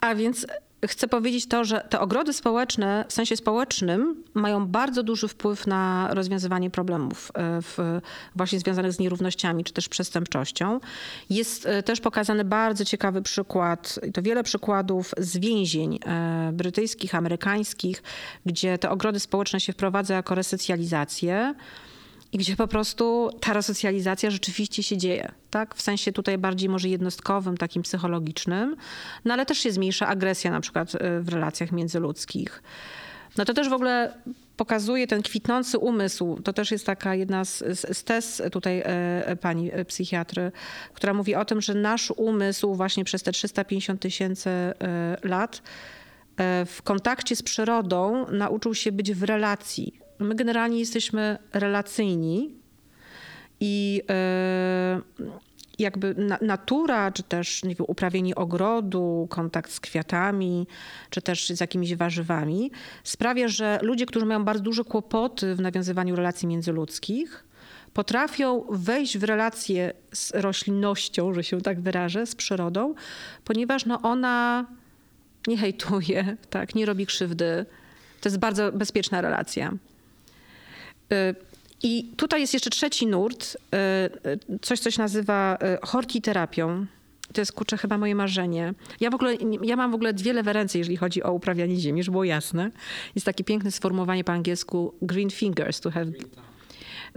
A 0.00 0.14
więc 0.14 0.46
chcę 0.86 1.08
powiedzieć 1.08 1.46
to, 1.46 1.64
że 1.64 1.86
te 1.90 2.00
ogrody 2.00 2.32
społeczne 2.32 3.04
w 3.08 3.12
sensie 3.12 3.36
społecznym 3.36 4.24
mają 4.34 4.66
bardzo 4.66 5.02
duży 5.02 5.28
wpływ 5.28 5.66
na 5.66 6.08
rozwiązywanie 6.12 6.70
problemów 6.70 7.32
e, 7.34 7.62
w, 7.62 8.00
właśnie 8.36 8.60
związanych 8.60 8.92
z 8.92 8.98
nierównościami 8.98 9.64
czy 9.64 9.72
też 9.72 9.88
przestępczością. 9.88 10.80
Jest 11.30 11.66
e, 11.66 11.82
też 11.82 12.00
pokazany 12.00 12.44
bardzo 12.44 12.84
ciekawy 12.84 13.22
przykład, 13.22 14.00
i 14.08 14.12
to 14.12 14.22
wiele 14.22 14.42
przykładów 14.42 15.14
z 15.18 15.36
więzień 15.36 15.98
e, 16.06 16.50
brytyjskich, 16.52 17.14
amerykańskich, 17.14 18.02
gdzie 18.46 18.78
te 18.78 18.90
ogrody 18.90 19.20
społeczne 19.20 19.60
się 19.60 19.72
wprowadza 19.72 20.14
jako 20.14 20.34
resocjalizację 20.34 21.54
i 22.32 22.38
gdzie 22.38 22.56
po 22.56 22.68
prostu 22.68 23.30
ta 23.40 23.52
resocjalizacja 23.52 24.30
rzeczywiście 24.30 24.82
się 24.82 24.96
dzieje, 24.96 25.32
tak? 25.50 25.74
W 25.74 25.82
sensie 25.82 26.12
tutaj 26.12 26.38
bardziej 26.38 26.68
może 26.68 26.88
jednostkowym, 26.88 27.56
takim 27.56 27.82
psychologicznym, 27.82 28.76
no 29.24 29.34
ale 29.34 29.46
też 29.46 29.58
się 29.58 29.72
zmniejsza 29.72 30.06
agresja 30.06 30.50
na 30.50 30.60
przykład 30.60 30.94
y, 30.94 30.98
w 31.20 31.28
relacjach 31.28 31.72
międzyludzkich. 31.72 32.62
No 33.36 33.44
to 33.44 33.54
też 33.54 33.68
w 33.68 33.72
ogóle 33.72 34.14
pokazuje 34.56 35.06
ten 35.06 35.22
kwitnący 35.22 35.78
umysł. 35.78 36.40
To 36.44 36.52
też 36.52 36.70
jest 36.70 36.86
taka 36.86 37.14
jedna 37.14 37.44
z, 37.44 37.58
z 37.96 38.04
tez 38.04 38.42
tutaj 38.52 38.78
e, 38.78 38.86
e, 39.26 39.36
pani 39.36 39.72
e, 39.72 39.84
psychiatry, 39.84 40.52
która 40.94 41.14
mówi 41.14 41.34
o 41.34 41.44
tym, 41.44 41.60
że 41.60 41.74
nasz 41.74 42.10
umysł 42.16 42.74
właśnie 42.74 43.04
przez 43.04 43.22
te 43.22 43.32
350 43.32 44.00
tysięcy 44.00 44.50
lat 45.22 45.62
w 46.66 46.82
kontakcie 46.84 47.36
z 47.36 47.42
przyrodą 47.42 48.26
nauczył 48.30 48.74
się 48.74 48.92
być 48.92 49.12
w 49.12 49.22
relacji 49.22 50.00
My 50.20 50.34
generalnie 50.34 50.78
jesteśmy 50.78 51.38
relacyjni 51.52 52.54
i 53.60 54.02
e, 54.10 55.00
jakby 55.78 56.14
natura, 56.40 57.12
czy 57.12 57.22
też 57.22 57.64
nie 57.64 57.74
wiem, 57.74 57.84
uprawienie 57.88 58.34
ogrodu, 58.34 59.26
kontakt 59.30 59.70
z 59.72 59.80
kwiatami, 59.80 60.66
czy 61.10 61.22
też 61.22 61.48
z 61.48 61.60
jakimiś 61.60 61.94
warzywami 61.94 62.70
sprawia, 63.04 63.48
że 63.48 63.78
ludzie, 63.82 64.06
którzy 64.06 64.26
mają 64.26 64.44
bardzo 64.44 64.62
duże 64.62 64.84
kłopoty 64.84 65.54
w 65.54 65.60
nawiązywaniu 65.60 66.16
relacji 66.16 66.48
międzyludzkich, 66.48 67.44
potrafią 67.94 68.64
wejść 68.70 69.18
w 69.18 69.24
relację 69.24 69.92
z 70.12 70.32
roślinnością, 70.34 71.34
że 71.34 71.44
się 71.44 71.60
tak 71.60 71.80
wyrażę, 71.80 72.26
z 72.26 72.34
przyrodą, 72.34 72.94
ponieważ 73.44 73.86
no 73.86 74.02
ona 74.02 74.66
nie 75.46 75.56
hejtuje, 75.56 76.36
tak, 76.50 76.74
nie 76.74 76.86
robi 76.86 77.06
krzywdy. 77.06 77.66
To 78.20 78.28
jest 78.28 78.38
bardzo 78.38 78.72
bezpieczna 78.72 79.20
relacja. 79.20 79.72
Y, 81.12 81.34
I 81.82 82.04
tutaj 82.16 82.40
jest 82.40 82.54
jeszcze 82.54 82.70
trzeci 82.70 83.06
nurt, 83.06 83.56
y, 84.54 84.58
coś, 84.62 84.80
co 84.80 84.90
się 84.90 85.02
nazywa 85.02 85.58
y, 85.82 85.86
hortiterapią. 85.86 86.86
To 87.32 87.40
jest 87.40 87.52
kurczę 87.52 87.76
chyba 87.76 87.98
moje 87.98 88.14
marzenie. 88.14 88.74
Ja 89.00 89.10
w 89.10 89.14
ogóle, 89.14 89.34
ja 89.62 89.76
mam 89.76 89.90
w 89.90 89.94
ogóle 89.94 90.12
dwie 90.12 90.32
lewe 90.32 90.52
ręce, 90.52 90.78
jeżeli 90.78 90.96
chodzi 90.96 91.22
o 91.22 91.32
uprawianie 91.32 91.76
ziemi, 91.76 92.02
żeby 92.02 92.12
było 92.12 92.24
jasne. 92.24 92.70
Jest 93.14 93.24
takie 93.24 93.44
piękne 93.44 93.70
sformułowanie 93.70 94.24
po 94.24 94.32
angielsku 94.32 94.94
green 95.02 95.30
fingers 95.30 95.80
to 95.80 95.90
have 95.90 96.06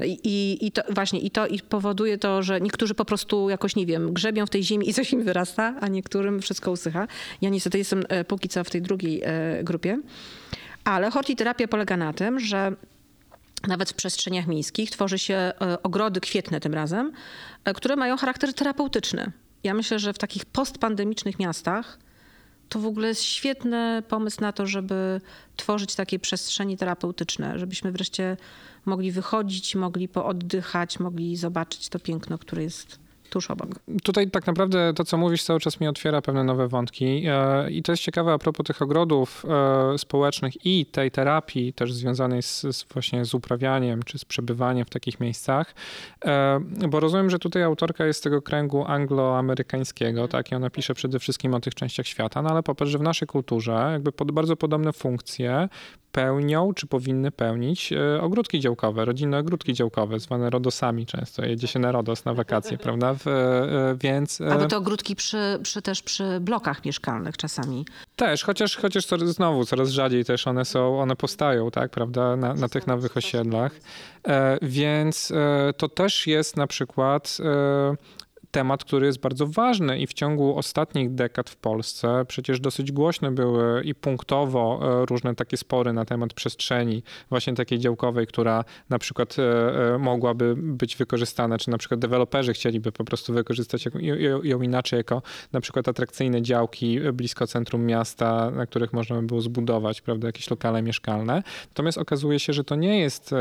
i, 0.05 0.57
I 0.61 0.71
to 0.71 0.81
właśnie, 0.89 1.19
i 1.19 1.31
to 1.31 1.47
i 1.47 1.59
powoduje 1.59 2.17
to, 2.17 2.43
że 2.43 2.61
niektórzy 2.61 2.93
po 2.93 3.05
prostu 3.05 3.49
jakoś, 3.49 3.75
nie 3.75 3.85
wiem, 3.85 4.13
grzebią 4.13 4.45
w 4.45 4.49
tej 4.49 4.63
ziemi 4.63 4.89
i 4.89 4.93
coś 4.93 5.13
im 5.13 5.23
wyrasta, 5.23 5.75
a 5.81 5.87
niektórym 5.87 6.41
wszystko 6.41 6.71
usycha. 6.71 7.07
Ja 7.41 7.49
niestety 7.49 7.77
jestem 7.77 8.03
e, 8.09 8.23
póki 8.23 8.49
co 8.49 8.63
w 8.63 8.69
tej 8.69 8.81
drugiej 8.81 9.21
e, 9.23 9.63
grupie. 9.63 9.99
Ale 10.83 11.11
hortiterapia 11.11 11.67
polega 11.67 11.97
na 11.97 12.13
tym, 12.13 12.39
że 12.39 12.75
nawet 13.67 13.89
w 13.89 13.93
przestrzeniach 13.93 14.47
miejskich 14.47 14.91
tworzy 14.91 15.19
się 15.19 15.35
e, 15.35 15.83
ogrody 15.83 16.21
kwietne 16.21 16.59
tym 16.59 16.73
razem, 16.73 17.11
e, 17.65 17.73
które 17.73 17.95
mają 17.95 18.17
charakter 18.17 18.53
terapeutyczny. 18.53 19.31
ja 19.63 19.73
myślę, 19.73 19.99
że 19.99 20.13
w 20.13 20.17
takich 20.17 20.45
postpandemicznych 20.45 21.39
miastach 21.39 21.99
to 22.69 22.79
w 22.79 22.85
ogóle 22.85 23.07
jest 23.07 23.23
świetny 23.23 24.03
pomysł 24.07 24.41
na 24.41 24.51
to, 24.51 24.67
żeby 24.67 25.21
tworzyć 25.55 25.95
takie 25.95 26.19
przestrzenie 26.19 26.77
terapeutyczne, 26.77 27.59
żebyśmy 27.59 27.91
wreszcie 27.91 28.37
mogli 28.85 29.11
wychodzić, 29.11 29.75
mogli 29.75 30.07
pooddychać, 30.07 30.99
mogli 30.99 31.37
zobaczyć 31.37 31.89
to 31.89 31.99
piękno, 31.99 32.37
które 32.37 32.63
jest 32.63 33.02
tuż 33.33 33.51
obok. 33.51 33.69
Tutaj 34.03 34.31
tak 34.31 34.47
naprawdę 34.47 34.93
to, 34.93 35.03
co 35.03 35.17
mówisz, 35.17 35.43
cały 35.43 35.59
czas 35.59 35.79
mi 35.79 35.87
otwiera 35.87 36.21
pewne 36.21 36.43
nowe 36.43 36.67
wątki. 36.67 37.23
E, 37.27 37.71
I 37.71 37.83
to 37.83 37.91
jest 37.91 38.03
ciekawe 38.03 38.33
a 38.33 38.37
propos 38.37 38.65
tych 38.65 38.81
ogrodów 38.81 39.45
e, 39.93 39.97
społecznych 39.97 40.65
i 40.65 40.85
tej 40.85 41.11
terapii 41.11 41.73
też 41.73 41.93
związanej 41.93 42.43
z, 42.43 42.61
z 42.61 42.83
właśnie 42.93 43.25
z 43.25 43.33
uprawianiem 43.33 44.03
czy 44.03 44.19
z 44.19 44.25
przebywaniem 44.25 44.85
w 44.85 44.89
takich 44.89 45.19
miejscach. 45.19 45.75
E, 46.25 46.59
bo 46.89 46.99
rozumiem, 46.99 47.29
że 47.29 47.39
tutaj 47.39 47.63
autorka 47.63 48.05
jest 48.05 48.19
z 48.19 48.23
tego 48.23 48.41
kręgu 48.41 48.85
angloamerykańskiego, 48.85 50.27
tak? 50.27 50.51
I 50.51 50.55
ona 50.55 50.69
pisze 50.69 50.93
przede 50.93 51.19
wszystkim 51.19 51.53
o 51.53 51.59
tych 51.59 51.75
częściach 51.75 52.07
świata, 52.07 52.41
no 52.41 52.49
ale 52.49 52.63
popatrz, 52.63 52.91
że 52.91 52.97
w 52.97 53.01
naszej 53.01 53.27
kulturze 53.27 53.89
jakby 53.91 54.11
pod 54.11 54.31
bardzo 54.31 54.55
podobne 54.55 54.93
funkcje 54.93 55.69
pełnią, 56.13 56.73
czy 56.73 56.87
powinny 56.87 57.31
pełnić 57.31 57.93
e, 57.93 58.21
ogródki 58.21 58.59
działkowe, 58.59 59.05
rodzinne 59.05 59.37
ogródki 59.37 59.73
działkowe, 59.73 60.19
zwane 60.19 60.49
rodosami 60.49 61.05
często. 61.05 61.45
Jedzie 61.45 61.67
się 61.67 61.79
na 61.79 61.91
rodos 61.91 62.25
na 62.25 62.33
wakacje, 62.33 62.77
prawda? 62.85 63.13
W, 63.13 63.27
e, 63.27 63.95
więc... 63.99 64.41
E, 64.41 64.51
Albo 64.51 64.65
te 64.65 64.77
ogródki 64.77 65.15
przy, 65.15 65.59
przy, 65.63 65.81
też 65.81 66.01
przy 66.01 66.39
blokach 66.39 66.85
mieszkalnych 66.85 67.37
czasami. 67.37 67.85
Też, 68.15 68.43
chociaż, 68.43 68.77
chociaż 68.77 69.05
coraz, 69.05 69.29
znowu 69.29 69.65
coraz 69.65 69.89
rzadziej 69.89 70.25
też 70.25 70.47
one 70.47 70.65
są, 70.65 70.99
one 70.99 71.15
powstają, 71.15 71.71
tak, 71.71 71.91
prawda, 71.91 72.35
na, 72.35 72.53
na 72.53 72.69
tych 72.69 72.87
nowych 72.87 73.17
osiedlach. 73.17 73.71
Więc 74.61 75.33
to 75.77 75.89
też 75.89 76.27
jest 76.27 76.57
na 76.57 76.67
przykład 76.67 77.37
temat, 78.53 78.83
który 78.83 79.05
jest 79.05 79.19
bardzo 79.19 79.47
ważny 79.47 79.99
i 79.99 80.07
w 80.07 80.13
ciągu 80.13 80.57
ostatnich 80.57 81.15
dekad 81.15 81.49
w 81.49 81.55
Polsce 81.55 82.25
przecież 82.27 82.59
dosyć 82.59 82.91
głośne 82.91 83.31
były 83.31 83.83
i 83.83 83.95
punktowo 83.95 84.79
e, 85.01 85.05
różne 85.05 85.35
takie 85.35 85.57
spory 85.57 85.93
na 85.93 86.05
temat 86.05 86.33
przestrzeni 86.33 87.03
właśnie 87.29 87.53
takiej 87.53 87.79
działkowej, 87.79 88.27
która 88.27 88.63
na 88.89 88.99
przykład 88.99 89.35
e, 89.39 89.95
e, 89.95 89.97
mogłaby 89.97 90.55
być 90.57 90.95
wykorzystana, 90.95 91.57
czy 91.57 91.69
na 91.69 91.77
przykład 91.77 91.99
deweloperzy 91.99 92.53
chcieliby 92.53 92.91
po 92.91 93.03
prostu 93.03 93.33
wykorzystać 93.33 93.87
ją 94.43 94.61
inaczej 94.61 94.97
jako 94.97 95.21
na 95.51 95.61
przykład 95.61 95.87
atrakcyjne 95.87 96.41
działki 96.41 96.99
blisko 97.13 97.47
centrum 97.47 97.85
miasta, 97.85 98.51
na 98.51 98.65
których 98.65 98.93
można 98.93 99.15
by 99.15 99.21
było 99.21 99.41
zbudować, 99.41 100.01
prawda, 100.01 100.27
jakieś 100.27 100.49
lokale 100.49 100.81
mieszkalne. 100.81 101.43
Natomiast 101.67 101.97
okazuje 101.97 102.39
się, 102.39 102.53
że 102.53 102.63
to 102.63 102.75
nie 102.75 102.99
jest, 102.99 103.35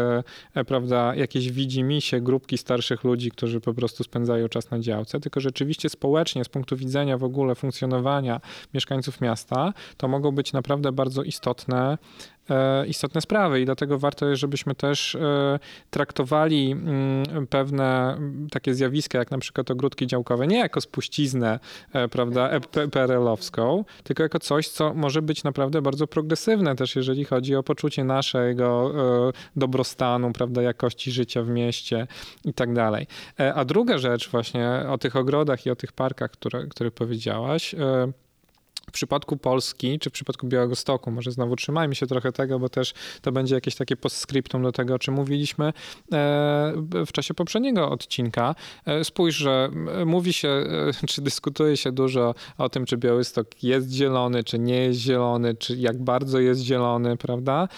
prawda, 0.66 1.14
jakieś 1.14 1.53
widzimisię 1.53 2.20
grupki 2.20 2.59
starszych 2.59 3.05
ludzi, 3.05 3.31
którzy 3.31 3.61
po 3.61 3.75
prostu 3.75 4.05
spędzają 4.05 4.48
czas 4.48 4.70
na 4.70 4.79
działce, 4.79 5.01
działce, 5.02 5.20
tylko 5.20 5.40
rzeczywiście 5.40 5.88
społecznie, 5.88 6.44
z 6.44 6.48
punktu 6.48 6.76
widzenia 6.76 7.18
w 7.18 7.24
ogóle 7.24 7.54
funkcjonowania 7.54 8.40
mieszkańców 8.74 9.20
miasta, 9.20 9.72
to 9.96 10.08
mogą 10.08 10.32
być 10.32 10.52
naprawdę 10.52 10.92
bardzo 10.92 11.22
istotne 11.22 11.98
istotne 12.87 13.20
sprawy 13.20 13.61
i 13.61 13.64
dlatego 13.64 13.98
warto 13.98 14.26
jest, 14.26 14.40
żebyśmy 14.40 14.74
też 14.74 15.14
e, 15.14 15.59
traktowali 15.90 16.72
mm, 16.72 17.46
pewne 17.46 18.18
takie 18.50 18.74
zjawiska, 18.74 19.18
jak 19.18 19.31
na 19.31 19.38
przykład 19.38 19.70
ogródki 19.70 20.07
działkowe, 20.07 20.46
nie 20.46 20.59
jako 20.59 20.81
spuściznę, 20.81 21.59
e, 21.92 22.09
prawda, 22.09 22.61
PRL-owską, 22.90 23.85
tylko 24.05 24.22
jako 24.22 24.38
coś, 24.38 24.68
co 24.68 24.94
może 24.94 25.22
być 25.22 25.44
naprawdę 25.44 25.83
bardzo 25.83 26.07
progresywne 26.07 26.76
też, 26.76 26.96
jeżeli 26.96 27.24
chodzi 27.24 27.57
o 27.57 27.62
poczucie 27.62 28.05
naszego 28.05 28.92
dobrostanu, 29.57 30.33
prawda, 30.33 30.62
jakości 30.62 31.12
życia 31.12 31.42
w 31.42 31.48
mieście 31.48 32.07
i 32.44 32.55
tak 32.55 32.74
dalej. 32.74 33.07
A 33.55 33.64
druga 33.64 33.98
rzecz 33.98 34.31
właśnie 34.31 34.68
o 34.88 34.98
tych 34.98 35.16
ogrodach 35.16 35.66
i 35.66 35.70
o 35.70 35.76
tych 35.76 35.92
parkach, 35.92 36.31
które, 36.31 36.66
które 36.66 36.90
powiedziałaś, 36.90 37.74
w 38.88 38.92
przypadku 38.92 39.36
Polski, 39.36 39.98
czy 39.98 40.10
w 40.10 40.12
przypadku 40.12 40.46
Białegostoku, 40.46 41.10
może 41.10 41.32
znowu 41.32 41.56
trzymajmy 41.56 41.94
się 41.94 42.06
trochę 42.06 42.32
tego, 42.32 42.58
bo 42.58 42.68
też 42.68 42.94
to 43.22 43.32
będzie 43.32 43.54
jakieś 43.54 43.74
takie 43.74 43.96
postscriptum 43.96 44.62
do 44.62 44.72
tego, 44.72 44.94
o 44.94 44.98
czym 44.98 45.14
mówiliśmy 45.14 45.64
e, 45.66 45.72
w 47.06 47.12
czasie 47.12 47.34
poprzedniego 47.34 47.90
odcinka. 47.90 48.54
E, 48.86 49.04
spójrz, 49.04 49.36
że 49.36 49.70
mówi 50.06 50.32
się, 50.32 50.48
e, 50.48 51.06
czy 51.06 51.22
dyskutuje 51.22 51.76
się 51.76 51.92
dużo 51.92 52.34
o 52.58 52.68
tym, 52.68 52.86
czy 52.86 52.96
Białystok 52.96 53.62
jest 53.62 53.90
zielony, 53.90 54.44
czy 54.44 54.58
nie 54.58 54.76
jest 54.76 55.00
zielony, 55.00 55.54
czy 55.54 55.76
jak 55.76 56.02
bardzo 56.02 56.40
jest 56.40 56.60
zielony, 56.60 57.16
prawda? 57.16 57.68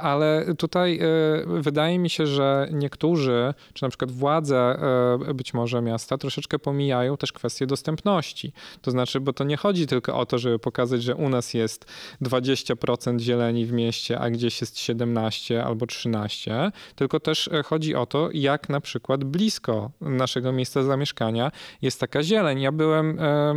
Ale 0.00 0.46
tutaj 0.58 1.00
wydaje 1.46 1.98
mi 1.98 2.10
się, 2.10 2.26
że 2.26 2.68
niektórzy, 2.72 3.54
czy 3.72 3.82
na 3.82 3.88
przykład 3.88 4.10
władze 4.10 4.78
być 5.34 5.54
może 5.54 5.82
miasta, 5.82 6.18
troszeczkę 6.18 6.58
pomijają 6.58 7.16
też 7.16 7.32
kwestie 7.32 7.66
dostępności. 7.66 8.52
To 8.82 8.90
znaczy, 8.90 9.20
bo 9.20 9.32
to 9.32 9.44
nie 9.44 9.56
chodzi 9.56 9.86
tylko 9.86 10.18
o 10.18 10.26
to, 10.26 10.38
żeby 10.44 10.58
pokazać, 10.58 11.02
że 11.02 11.14
u 11.14 11.28
nas 11.28 11.54
jest 11.54 11.86
20% 12.22 13.20
zieleni 13.20 13.66
w 13.66 13.72
mieście, 13.72 14.18
a 14.18 14.30
gdzieś 14.30 14.60
jest 14.60 14.78
17 14.78 15.64
albo 15.64 15.86
13, 15.86 16.70
tylko 16.96 17.20
też 17.20 17.48
e, 17.48 17.62
chodzi 17.62 17.94
o 17.94 18.06
to, 18.06 18.28
jak 18.32 18.68
na 18.68 18.80
przykład 18.80 19.24
blisko 19.24 19.90
naszego 20.00 20.52
miejsca 20.52 20.82
zamieszkania 20.82 21.50
jest 21.82 22.00
taka 22.00 22.22
zieleń. 22.22 22.60
Ja 22.60 22.72
byłem 22.72 23.18
e, 23.20 23.54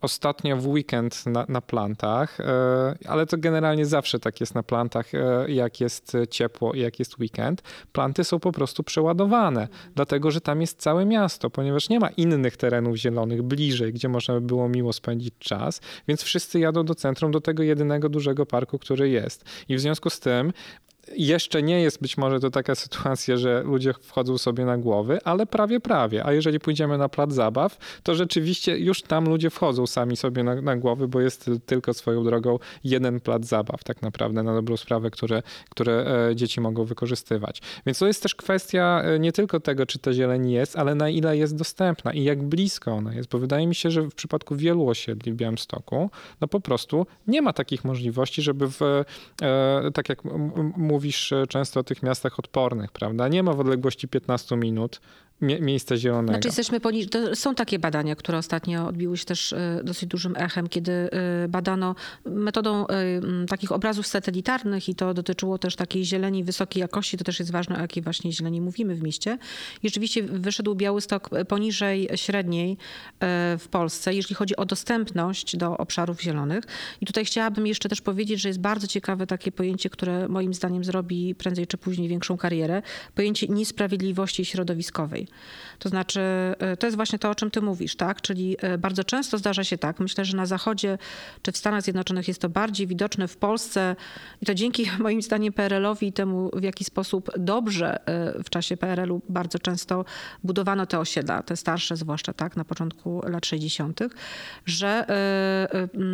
ostatnio 0.00 0.56
w 0.56 0.66
weekend 0.66 1.26
na, 1.26 1.46
na 1.48 1.60
plantach, 1.60 2.40
e, 2.40 2.94
ale 3.06 3.26
to 3.26 3.38
generalnie 3.38 3.86
zawsze 3.86 4.18
tak 4.18 4.40
jest 4.40 4.54
na 4.54 4.62
plantach, 4.62 5.14
e, 5.14 5.44
jak 5.48 5.80
jest 5.80 6.16
ciepło 6.30 6.72
i 6.72 6.80
jak 6.80 6.98
jest 6.98 7.18
weekend. 7.18 7.62
Planty 7.92 8.24
są 8.24 8.40
po 8.40 8.52
prostu 8.52 8.82
przeładowane, 8.82 9.68
dlatego 9.94 10.30
że 10.30 10.40
tam 10.40 10.60
jest 10.60 10.80
całe 10.80 11.04
miasto, 11.04 11.50
ponieważ 11.50 11.88
nie 11.88 12.00
ma 12.00 12.08
innych 12.08 12.56
terenów 12.56 12.96
zielonych 12.96 13.42
bliżej, 13.42 13.92
gdzie 13.92 14.08
można 14.08 14.34
by 14.34 14.40
było 14.40 14.68
miło 14.68 14.92
spędzić 14.92 15.34
czas, 15.38 15.80
więc 16.08 16.22
wszyscy 16.22 16.58
jadą 16.60 16.84
do 16.84 16.94
centrum, 16.94 17.30
do 17.32 17.40
tego 17.40 17.62
jedynego 17.62 18.08
dużego 18.08 18.46
parku, 18.46 18.78
który 18.78 19.08
jest. 19.08 19.44
I 19.68 19.76
w 19.76 19.80
związku 19.80 20.10
z 20.10 20.20
tym 20.20 20.52
jeszcze 21.16 21.62
nie 21.62 21.80
jest 21.80 22.02
być 22.02 22.18
może 22.18 22.40
to 22.40 22.50
taka 22.50 22.74
sytuacja, 22.74 23.36
że 23.36 23.62
ludzie 23.62 23.92
wchodzą 24.00 24.38
sobie 24.38 24.64
na 24.64 24.78
głowy, 24.78 25.18
ale 25.24 25.46
prawie, 25.46 25.80
prawie. 25.80 26.26
A 26.26 26.32
jeżeli 26.32 26.60
pójdziemy 26.60 26.98
na 26.98 27.08
plac 27.08 27.32
zabaw, 27.32 28.00
to 28.02 28.14
rzeczywiście 28.14 28.78
już 28.78 29.02
tam 29.02 29.28
ludzie 29.28 29.50
wchodzą 29.50 29.86
sami 29.86 30.16
sobie 30.16 30.42
na, 30.42 30.54
na 30.54 30.76
głowy, 30.76 31.08
bo 31.08 31.20
jest 31.20 31.50
tylko 31.66 31.94
swoją 31.94 32.24
drogą 32.24 32.58
jeden 32.84 33.20
plac 33.20 33.44
zabaw 33.44 33.84
tak 33.84 34.02
naprawdę 34.02 34.42
na 34.42 34.54
dobrą 34.54 34.76
sprawę, 34.76 35.10
które, 35.10 35.42
które 35.70 36.26
e, 36.30 36.36
dzieci 36.36 36.60
mogą 36.60 36.84
wykorzystywać. 36.84 37.62
Więc 37.86 37.98
to 37.98 38.06
jest 38.06 38.22
też 38.22 38.34
kwestia 38.34 39.02
e, 39.04 39.18
nie 39.18 39.32
tylko 39.32 39.60
tego, 39.60 39.86
czy 39.86 39.98
ta 39.98 40.12
zieleń 40.12 40.50
jest, 40.50 40.76
ale 40.76 40.94
na 40.94 41.08
ile 41.08 41.36
jest 41.36 41.56
dostępna 41.56 42.12
i 42.12 42.24
jak 42.24 42.42
blisko 42.42 42.92
ona 42.92 43.14
jest, 43.14 43.28
bo 43.28 43.38
wydaje 43.38 43.66
mi 43.66 43.74
się, 43.74 43.90
że 43.90 44.02
w 44.02 44.14
przypadku 44.14 44.56
wielu 44.56 44.88
osiedli 44.88 45.32
w 45.32 45.36
Białymstoku, 45.36 46.10
no 46.40 46.48
po 46.48 46.60
prostu 46.60 47.06
nie 47.26 47.42
ma 47.42 47.52
takich 47.52 47.84
możliwości, 47.84 48.42
żeby 48.42 48.70
w, 48.70 48.82
e, 48.82 49.90
tak 49.94 50.08
jak 50.08 50.24
mówię, 50.76 50.95
mówisz 50.96 51.32
e, 51.32 51.46
często 51.46 51.80
o 51.80 51.84
tych 51.84 52.02
miastach 52.02 52.38
odpornych, 52.38 52.92
prawda? 52.92 53.28
Nie 53.28 53.42
ma 53.42 53.52
w 53.52 53.60
odległości 53.60 54.08
15 54.08 54.56
minut 54.56 55.00
mie 55.40 55.60
miejsca 55.60 55.96
zielonego. 55.96 56.32
Znaczy 56.32 56.48
jesteśmy 56.48 56.80
poniżej, 56.80 57.10
są 57.34 57.54
takie 57.54 57.78
badania, 57.78 58.16
które 58.16 58.38
ostatnio 58.38 58.86
odbiły 58.86 59.16
się 59.16 59.24
też 59.24 59.52
e, 59.52 59.80
dosyć 59.84 60.08
dużym 60.08 60.34
echem, 60.36 60.68
kiedy 60.68 60.92
e, 60.92 61.48
badano 61.48 61.94
metodą 62.24 62.86
takich 63.48 63.72
obrazów 63.72 64.06
satelitarnych 64.06 64.88
i 64.88 64.94
to 64.94 65.14
dotyczyło 65.14 65.58
też 65.58 65.76
takiej 65.76 66.04
zieleni 66.04 66.44
wysokiej 66.44 66.80
jakości, 66.80 67.16
to 67.18 67.24
też 67.24 67.38
jest 67.38 67.52
ważne, 67.52 67.76
o 67.76 67.80
jakiej 67.80 68.02
właśnie 68.02 68.32
zieleni 68.32 68.60
mówimy 68.60 68.94
w 68.94 69.02
mieście. 69.02 69.38
I 69.82 69.88
rzeczywiście 69.88 70.22
wyszedł 70.22 70.74
Białystok 70.74 71.30
poniżej 71.48 72.08
średniej 72.14 72.76
w 73.58 73.66
Polsce, 73.70 74.14
jeśli 74.14 74.34
chodzi 74.34 74.56
o 74.56 74.64
dostępność 74.64 75.56
do 75.56 75.76
obszarów 75.76 76.22
zielonych. 76.22 76.64
I 77.00 77.06
tutaj 77.06 77.24
chciałabym 77.24 77.66
jeszcze 77.66 77.88
też 77.88 78.00
powiedzieć, 78.00 78.40
że 78.40 78.48
jest 78.48 78.60
bardzo 78.60 78.86
ciekawe 78.86 79.26
takie 79.26 79.52
pojęcie, 79.52 79.90
które 79.90 80.28
moim 80.28 80.54
zdaniem 80.54 80.84
zrobi 80.84 81.34
prędzej 81.34 81.66
czy 81.66 81.78
później 81.78 82.08
większą 82.08 82.36
karierę, 82.36 82.82
pojęcie 83.14 83.46
niesprawiedliwości 83.48 84.44
środowiskowej. 84.44 85.25
To 85.78 85.88
znaczy, 85.88 86.20
e, 86.58 86.76
to 86.76 86.86
jest 86.86 86.96
właśnie 86.96 87.18
to, 87.18 87.30
o 87.30 87.34
czym 87.34 87.50
ty 87.50 87.60
mówisz, 87.60 87.96
tak? 87.96 88.20
Czyli 88.20 88.56
e, 88.60 88.78
bardzo 88.78 89.04
często 89.04 89.38
zdarza 89.38 89.64
się 89.64 89.78
tak, 89.78 90.00
myślę, 90.00 90.24
że 90.24 90.36
na 90.36 90.46
Zachodzie 90.46 90.98
czy 91.42 91.52
w 91.52 91.56
Stanach 91.56 91.82
Zjednoczonych 91.82 92.28
jest 92.28 92.40
to 92.40 92.48
bardziej 92.48 92.86
widoczne 92.86 93.28
w 93.28 93.36
Polsce 93.36 93.96
i 94.42 94.46
to 94.46 94.54
dzięki 94.54 94.90
moim 94.98 95.22
zdaniem 95.22 95.52
PRL-owi 95.52 96.06
i 96.06 96.12
temu, 96.12 96.50
w 96.52 96.62
jaki 96.62 96.84
sposób 96.84 97.30
dobrze 97.38 98.08
e, 98.08 98.42
w 98.42 98.50
czasie 98.50 98.76
PRL-u 98.76 99.22
bardzo 99.28 99.58
często 99.58 100.04
budowano 100.44 100.86
te 100.86 100.98
osiedla, 100.98 101.42
te 101.42 101.56
starsze 101.56 101.96
zwłaszcza, 101.96 102.32
tak, 102.32 102.56
na 102.56 102.64
początku 102.64 103.22
lat 103.28 103.46
60., 103.46 104.00
że 104.66 105.06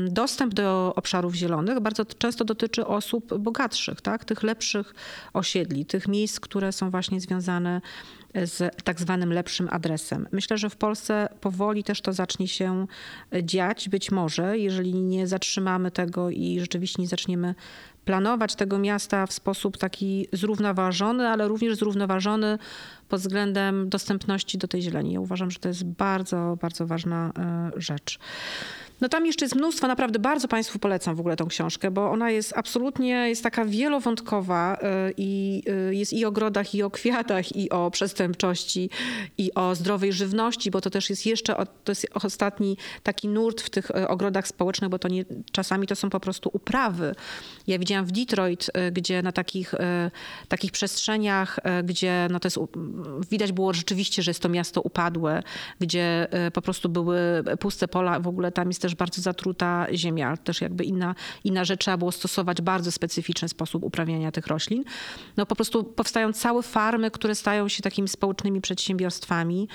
dostęp 0.09 0.55
do 0.55 0.92
obszarów 0.96 1.35
zielonych 1.35 1.81
bardzo 1.81 2.05
często 2.05 2.44
dotyczy 2.44 2.87
osób 2.87 3.38
bogatszych, 3.38 4.01
tak, 4.01 4.25
tych 4.25 4.42
lepszych 4.42 4.94
osiedli, 5.33 5.87
tych 5.87 6.09
miejsc, 6.09 6.40
które 6.40 6.72
są 6.72 6.90
właśnie 6.90 7.20
związane 7.20 7.81
z 8.34 8.82
tak 8.84 9.00
zwanym 9.00 9.32
lepszym 9.32 9.68
adresem. 9.70 10.28
Myślę, 10.32 10.58
że 10.58 10.70
w 10.70 10.76
Polsce 10.76 11.28
powoli 11.40 11.84
też 11.84 12.00
to 12.00 12.12
zacznie 12.12 12.48
się 12.48 12.86
dziać, 13.42 13.88
być 13.88 14.10
może, 14.10 14.58
jeżeli 14.58 14.94
nie 14.94 15.26
zatrzymamy 15.26 15.90
tego 15.90 16.30
i 16.30 16.60
rzeczywiście 16.60 17.02
nie 17.02 17.08
zaczniemy 17.08 17.54
planować 18.04 18.54
tego 18.54 18.78
miasta 18.78 19.26
w 19.26 19.32
sposób 19.32 19.78
taki 19.78 20.28
zrównoważony, 20.32 21.28
ale 21.28 21.48
również 21.48 21.76
zrównoważony 21.76 22.58
pod 23.08 23.20
względem 23.20 23.88
dostępności 23.88 24.58
do 24.58 24.68
tej 24.68 24.82
zieleni. 24.82 25.12
Ja 25.12 25.20
uważam, 25.20 25.50
że 25.50 25.58
to 25.58 25.68
jest 25.68 25.84
bardzo, 25.84 26.58
bardzo 26.60 26.86
ważna 26.86 27.32
e, 27.38 27.70
rzecz. 27.76 28.18
No 29.02 29.08
tam 29.08 29.26
jeszcze 29.26 29.44
jest 29.44 29.54
mnóstwo, 29.54 29.86
naprawdę 29.86 30.18
bardzo 30.18 30.48
Państwu 30.48 30.78
polecam 30.78 31.16
w 31.16 31.20
ogóle 31.20 31.36
tą 31.36 31.46
książkę, 31.46 31.90
bo 31.90 32.10
ona 32.10 32.30
jest 32.30 32.52
absolutnie, 32.56 33.28
jest 33.28 33.42
taka 33.42 33.64
wielowątkowa 33.64 34.78
y, 35.08 35.14
i 35.16 35.62
y, 35.90 35.94
jest 35.94 36.12
i 36.12 36.24
o 36.24 36.28
ogrodach, 36.28 36.74
i 36.74 36.82
o 36.82 36.90
kwiatach, 36.90 37.56
i 37.56 37.70
o 37.70 37.90
przestępczości, 37.90 38.90
i 39.38 39.54
o 39.54 39.74
zdrowej 39.74 40.12
żywności, 40.12 40.70
bo 40.70 40.80
to 40.80 40.90
też 40.90 41.10
jest 41.10 41.26
jeszcze, 41.26 41.54
to 41.84 41.92
jest 41.92 42.06
ostatni 42.14 42.76
taki 43.02 43.28
nurt 43.28 43.60
w 43.60 43.70
tych 43.70 43.90
y, 43.90 44.08
ogrodach 44.08 44.48
społecznych, 44.48 44.90
bo 44.90 44.98
to 44.98 45.08
nie, 45.08 45.24
czasami 45.52 45.86
to 45.86 45.96
są 45.96 46.10
po 46.10 46.20
prostu 46.20 46.50
uprawy. 46.52 47.14
Ja 47.66 47.78
widziałam 47.78 48.06
w 48.06 48.12
Detroit, 48.12 48.70
gdzie 48.92 49.22
na 49.22 49.32
takich, 49.32 49.74
takich 50.48 50.72
przestrzeniach, 50.72 51.58
gdzie 51.84 52.28
no 52.30 52.40
to 52.40 52.46
jest, 52.46 52.58
widać 53.30 53.52
było 53.52 53.72
rzeczywiście, 53.72 54.22
że 54.22 54.30
jest 54.30 54.40
to 54.40 54.48
miasto 54.48 54.80
upadłe, 54.80 55.42
gdzie 55.80 56.28
po 56.52 56.62
prostu 56.62 56.88
były 56.88 57.18
puste 57.60 57.88
pola, 57.88 58.20
w 58.20 58.28
ogóle 58.28 58.52
tam 58.52 58.68
jest 58.68 58.82
też 58.82 58.91
też 58.92 58.98
bardzo 58.98 59.22
zatruta 59.22 59.87
ziemia, 59.94 60.37
też 60.37 60.61
jakby 60.61 60.85
inna, 60.85 61.14
inna 61.44 61.64
rzecz, 61.64 61.81
trzeba 61.81 61.96
było 61.96 62.12
stosować 62.12 62.61
bardzo 62.62 62.92
specyficzny 62.92 63.48
sposób 63.48 63.85
uprawiania 63.85 64.33
tych 64.33 64.46
roślin. 64.46 64.85
No 65.37 65.46
po 65.46 65.57
prostu 65.57 65.85
powstają 65.85 66.33
całe 66.33 66.62
farmy, 66.62 67.11
które 67.11 67.35
stają 67.35 67.68
się 67.68 67.83
takimi 67.83 68.09
społecznymi 68.09 68.61
przedsiębiorstwami 68.61 69.68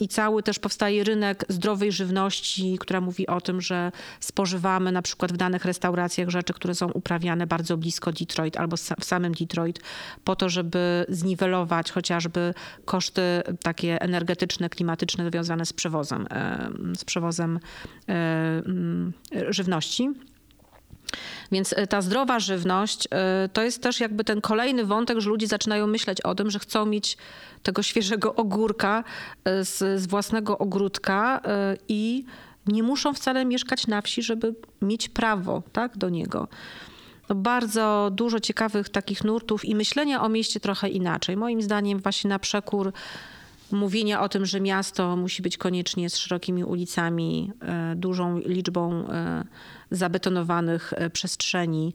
i 0.00 0.08
cały 0.08 0.42
też 0.42 0.58
powstaje 0.58 1.04
rynek 1.04 1.44
zdrowej 1.48 1.92
żywności, 1.92 2.78
która 2.80 3.00
mówi 3.00 3.26
o 3.26 3.40
tym, 3.40 3.60
że 3.60 3.92
spożywamy 4.20 4.92
na 4.92 5.02
przykład 5.02 5.32
w 5.32 5.36
danych 5.36 5.64
restauracjach 5.64 6.28
rzeczy, 6.28 6.52
które 6.52 6.74
są 6.74 6.90
uprawiane 6.90 7.46
bardzo 7.46 7.76
blisko 7.76 8.12
Detroit 8.12 8.56
albo 8.56 8.76
w 8.76 9.04
samym 9.04 9.32
Detroit, 9.32 9.80
po 10.24 10.36
to, 10.36 10.48
żeby 10.48 11.06
zniwelować 11.08 11.92
chociażby 11.92 12.54
koszty 12.84 13.22
takie 13.62 14.00
energetyczne, 14.00 14.68
klimatyczne 14.68 15.30
związane 15.30 15.66
z 15.66 15.72
przewozem, 15.72 16.26
e, 16.30 16.70
z 16.96 17.04
przewozem 17.04 17.60
E, 18.08 18.62
mm, 18.66 19.12
żywności. 19.48 20.10
Więc 21.52 21.74
e, 21.76 21.86
ta 21.86 22.02
zdrowa 22.02 22.40
żywność 22.40 23.08
e, 23.10 23.48
to 23.52 23.62
jest 23.62 23.82
też 23.82 24.00
jakby 24.00 24.24
ten 24.24 24.40
kolejny 24.40 24.84
wątek, 24.84 25.20
że 25.20 25.30
ludzie 25.30 25.46
zaczynają 25.46 25.86
myśleć 25.86 26.20
o 26.20 26.34
tym, 26.34 26.50
że 26.50 26.58
chcą 26.58 26.86
mieć 26.86 27.16
tego 27.62 27.82
świeżego 27.82 28.34
ogórka 28.34 29.04
z, 29.44 30.00
z 30.00 30.06
własnego 30.06 30.58
ogródka 30.58 31.40
i 31.88 32.24
nie 32.66 32.82
muszą 32.82 33.14
wcale 33.14 33.44
mieszkać 33.44 33.86
na 33.86 34.02
wsi, 34.02 34.22
żeby 34.22 34.54
mieć 34.82 35.08
prawo 35.08 35.62
tak, 35.72 35.96
do 35.96 36.08
niego. 36.08 36.48
No 37.28 37.34
bardzo 37.34 38.10
dużo 38.12 38.40
ciekawych 38.40 38.88
takich 38.88 39.24
nurtów 39.24 39.64
i 39.64 39.74
myślenia 39.74 40.22
o 40.22 40.28
mieście 40.28 40.60
trochę 40.60 40.88
inaczej. 40.88 41.36
Moim 41.36 41.62
zdaniem 41.62 41.98
właśnie 41.98 42.28
na 42.28 42.38
przekór 42.38 42.92
mówienia 43.72 44.22
o 44.22 44.28
tym, 44.28 44.46
że 44.46 44.60
miasto 44.60 45.16
musi 45.16 45.42
być 45.42 45.56
koniecznie 45.56 46.10
z 46.10 46.16
szerokimi 46.16 46.64
ulicami, 46.64 47.52
e, 47.62 47.94
dużą 47.96 48.38
liczbą 48.38 49.08
e, 49.08 49.44
zabetonowanych 49.90 50.92
e, 50.96 51.10
przestrzeni. 51.10 51.94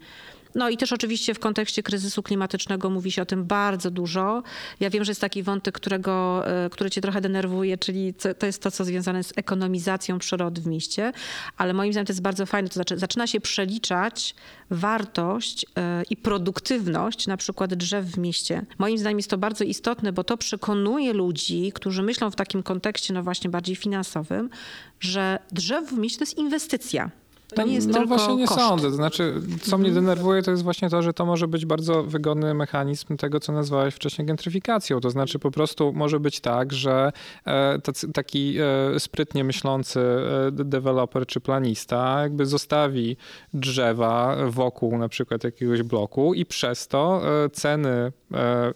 No 0.55 0.69
i 0.69 0.77
też 0.77 0.93
oczywiście 0.93 1.33
w 1.33 1.39
kontekście 1.39 1.83
kryzysu 1.83 2.23
klimatycznego 2.23 2.89
mówi 2.89 3.11
się 3.11 3.21
o 3.21 3.25
tym 3.25 3.45
bardzo 3.45 3.91
dużo. 3.91 4.43
Ja 4.79 4.89
wiem, 4.89 5.03
że 5.03 5.11
jest 5.11 5.21
taki 5.21 5.43
wątek, 5.43 5.75
którego, 5.75 6.43
który 6.71 6.89
cię 6.89 7.01
trochę 7.01 7.21
denerwuje, 7.21 7.77
czyli 7.77 8.13
to 8.39 8.45
jest 8.45 8.61
to, 8.61 8.71
co 8.71 8.85
związane 8.85 9.23
z 9.23 9.33
ekonomizacją 9.35 10.19
przyrody 10.19 10.61
w 10.61 10.67
mieście, 10.67 11.11
ale 11.57 11.73
moim 11.73 11.93
zdaniem 11.93 12.05
to 12.05 12.13
jest 12.13 12.21
bardzo 12.21 12.45
fajne. 12.45 12.69
To 12.69 12.73
znaczy 12.73 12.97
zaczyna 12.97 13.27
się 13.27 13.41
przeliczać 13.41 14.35
wartość 14.69 15.65
i 16.09 16.17
produktywność 16.17 17.27
na 17.27 17.37
przykład 17.37 17.73
drzew 17.73 18.05
w 18.05 18.17
mieście. 18.17 18.65
Moim 18.77 18.97
zdaniem 18.97 19.19
jest 19.19 19.29
to 19.29 19.37
bardzo 19.37 19.63
istotne, 19.63 20.13
bo 20.13 20.23
to 20.23 20.37
przekonuje 20.37 21.13
ludzi, 21.13 21.71
którzy 21.75 22.03
myślą 22.03 22.31
w 22.31 22.35
takim 22.35 22.63
kontekście 22.63 23.13
no 23.13 23.23
właśnie 23.23 23.49
bardziej 23.49 23.75
finansowym, 23.75 24.49
że 24.99 25.39
drzew 25.51 25.89
w 25.89 25.97
mieście 25.97 26.19
to 26.19 26.23
jest 26.23 26.37
inwestycja. 26.37 27.11
To 27.55 27.63
nie 27.63 27.73
jest 27.73 27.87
no 27.87 27.93
tylko 27.93 28.07
właśnie 28.07 28.35
nie 28.35 28.47
koszt. 28.47 28.59
sądzę. 28.59 28.89
To 28.89 28.95
znaczy, 28.95 29.33
co 29.61 29.77
mnie 29.77 29.87
mhm. 29.87 30.05
denerwuje, 30.05 30.43
to 30.43 30.51
jest 30.51 30.63
właśnie 30.63 30.89
to, 30.89 31.01
że 31.01 31.13
to 31.13 31.25
może 31.25 31.47
być 31.47 31.65
bardzo 31.65 32.03
wygodny 32.03 32.53
mechanizm 32.53 33.17
tego, 33.17 33.39
co 33.39 33.53
nazwałeś 33.53 33.93
wcześniej 33.93 34.27
gentrifikacja. 34.27 34.99
To 34.99 35.09
znaczy 35.09 35.39
po 35.39 35.51
prostu 35.51 35.93
może 35.93 36.19
być 36.19 36.39
tak, 36.39 36.73
że 36.73 37.11
e, 37.47 37.79
taki 38.13 38.57
e, 38.59 38.99
sprytnie 38.99 39.43
myślący 39.43 39.99
e, 39.99 40.51
deweloper 40.51 41.25
czy 41.25 41.39
planista 41.39 42.21
jakby 42.21 42.45
zostawi 42.45 43.17
drzewa 43.53 44.35
wokół 44.49 44.97
na 44.97 45.09
przykład 45.09 45.43
jakiegoś 45.43 45.83
bloku 45.83 46.33
i 46.33 46.45
przez 46.45 46.87
to 46.87 47.21
ceny 47.53 48.11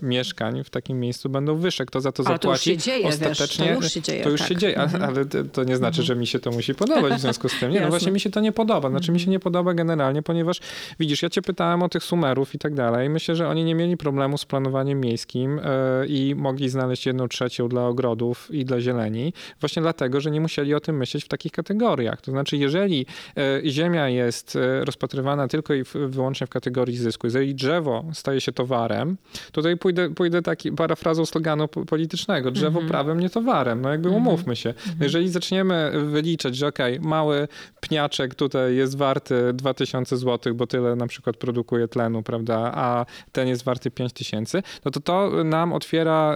mieszkań 0.01 0.63
w 0.63 0.69
takim 0.69 0.99
miejscu 0.99 1.29
będą 1.29 1.55
wyższe. 1.55 1.85
Kto 1.85 2.01
za 2.01 2.11
to 2.11 2.23
ale 2.25 2.35
zapłaci? 2.35 2.63
To 2.63 2.71
już 2.71 2.83
się 2.83 2.91
dzieje, 2.91 3.07
ostatecznie, 3.07 3.65
wiesz, 3.65 3.77
to 3.77 3.83
już 3.83 3.93
się 3.93 4.01
dzieje. 4.01 4.23
To 4.23 4.29
już 4.29 4.39
tak. 4.39 4.49
się 4.49 4.55
dzieje, 4.55 4.77
ale, 4.77 4.85
mhm. 4.85 5.03
ale 5.03 5.25
to 5.25 5.63
nie 5.63 5.75
znaczy, 5.77 6.03
że 6.03 6.15
mi 6.15 6.27
się 6.27 6.39
to 6.39 6.51
musi 6.51 6.75
podobać 6.75 7.13
w 7.13 7.19
związku 7.19 7.49
z 7.49 7.59
tym. 7.59 7.71
Nie, 7.71 7.81
no 7.81 7.89
właśnie 7.89 8.11
mi 8.11 8.19
się 8.19 8.29
to 8.29 8.39
nie 8.39 8.51
podoba. 8.51 8.89
Znaczy 8.89 9.11
mi 9.11 9.19
się 9.19 9.29
nie 9.29 9.39
podoba 9.39 9.73
generalnie, 9.73 10.21
ponieważ 10.21 10.59
widzisz, 10.99 11.21
ja 11.21 11.29
cię 11.29 11.41
pytałem 11.41 11.83
o 11.83 11.89
tych 11.89 12.03
sumerów 12.03 12.55
i 12.55 12.59
tak 12.59 12.73
dalej. 12.73 13.09
Myślę, 13.09 13.35
że 13.35 13.47
oni 13.47 13.63
nie 13.63 13.75
mieli 13.75 13.97
problemu 13.97 14.37
z 14.37 14.45
planowaniem 14.45 15.01
miejskim 15.01 15.59
e, 15.59 16.05
i 16.07 16.35
mogli 16.35 16.69
znaleźć 16.69 17.05
jedną 17.05 17.27
trzecią 17.27 17.69
dla 17.69 17.87
ogrodów 17.87 18.51
i 18.51 18.65
dla 18.65 18.81
zieleni, 18.81 19.33
właśnie 19.59 19.81
dlatego, 19.81 20.21
że 20.21 20.31
nie 20.31 20.41
musieli 20.41 20.73
o 20.73 20.79
tym 20.79 20.97
myśleć 20.97 21.23
w 21.25 21.27
takich 21.27 21.51
kategoriach. 21.51 22.21
To 22.21 22.31
znaczy, 22.31 22.57
jeżeli 22.57 23.05
e, 23.37 23.69
ziemia 23.69 24.09
jest 24.09 24.55
e, 24.55 24.85
rozpatrywana 24.85 25.47
tylko 25.47 25.73
i 25.73 25.83
wyłącznie 25.93 26.47
w 26.47 26.49
kategorii 26.49 26.97
zysku, 26.97 27.27
jeżeli 27.27 27.55
drzewo 27.55 28.05
staje 28.13 28.41
się 28.41 28.51
towarem, 28.51 29.17
tutaj 29.51 29.77
pójdę, 29.77 30.13
pójdę 30.13 30.41
taki 30.41 30.71
parafrazą 30.71 31.25
sloganu 31.25 31.67
politycznego. 31.67 32.51
Drzewo 32.51 32.79
mm 32.79 32.87
-hmm. 32.87 32.91
prawem, 32.91 33.19
nie 33.19 33.29
towarem. 33.29 33.81
No 33.81 33.89
jakby 33.89 34.09
mm 34.09 34.21
-hmm. 34.21 34.27
umówmy 34.27 34.55
się. 34.55 34.69
Mm 34.69 34.97
-hmm. 34.97 35.03
Jeżeli 35.03 35.29
zaczniemy 35.29 35.91
wyliczać, 36.05 36.55
że 36.55 36.67
okej, 36.67 36.97
okay, 36.97 37.09
mały 37.09 37.47
pniaczek 37.81 38.35
tutaj 38.35 38.75
jest 38.75 38.97
warty 38.97 39.53
2000 39.53 40.17
zł, 40.17 40.55
bo 40.55 40.67
tyle 40.67 40.95
na 40.95 41.07
przykład 41.07 41.37
produkuje 41.37 41.87
tlenu, 41.87 42.23
prawda, 42.23 42.71
a 42.75 43.05
ten 43.31 43.47
jest 43.47 43.63
warty 43.63 43.91
5000, 43.91 44.63
no 44.85 44.91
to 44.91 44.99
to 44.99 45.43
nam 45.43 45.73
otwiera 45.73 46.35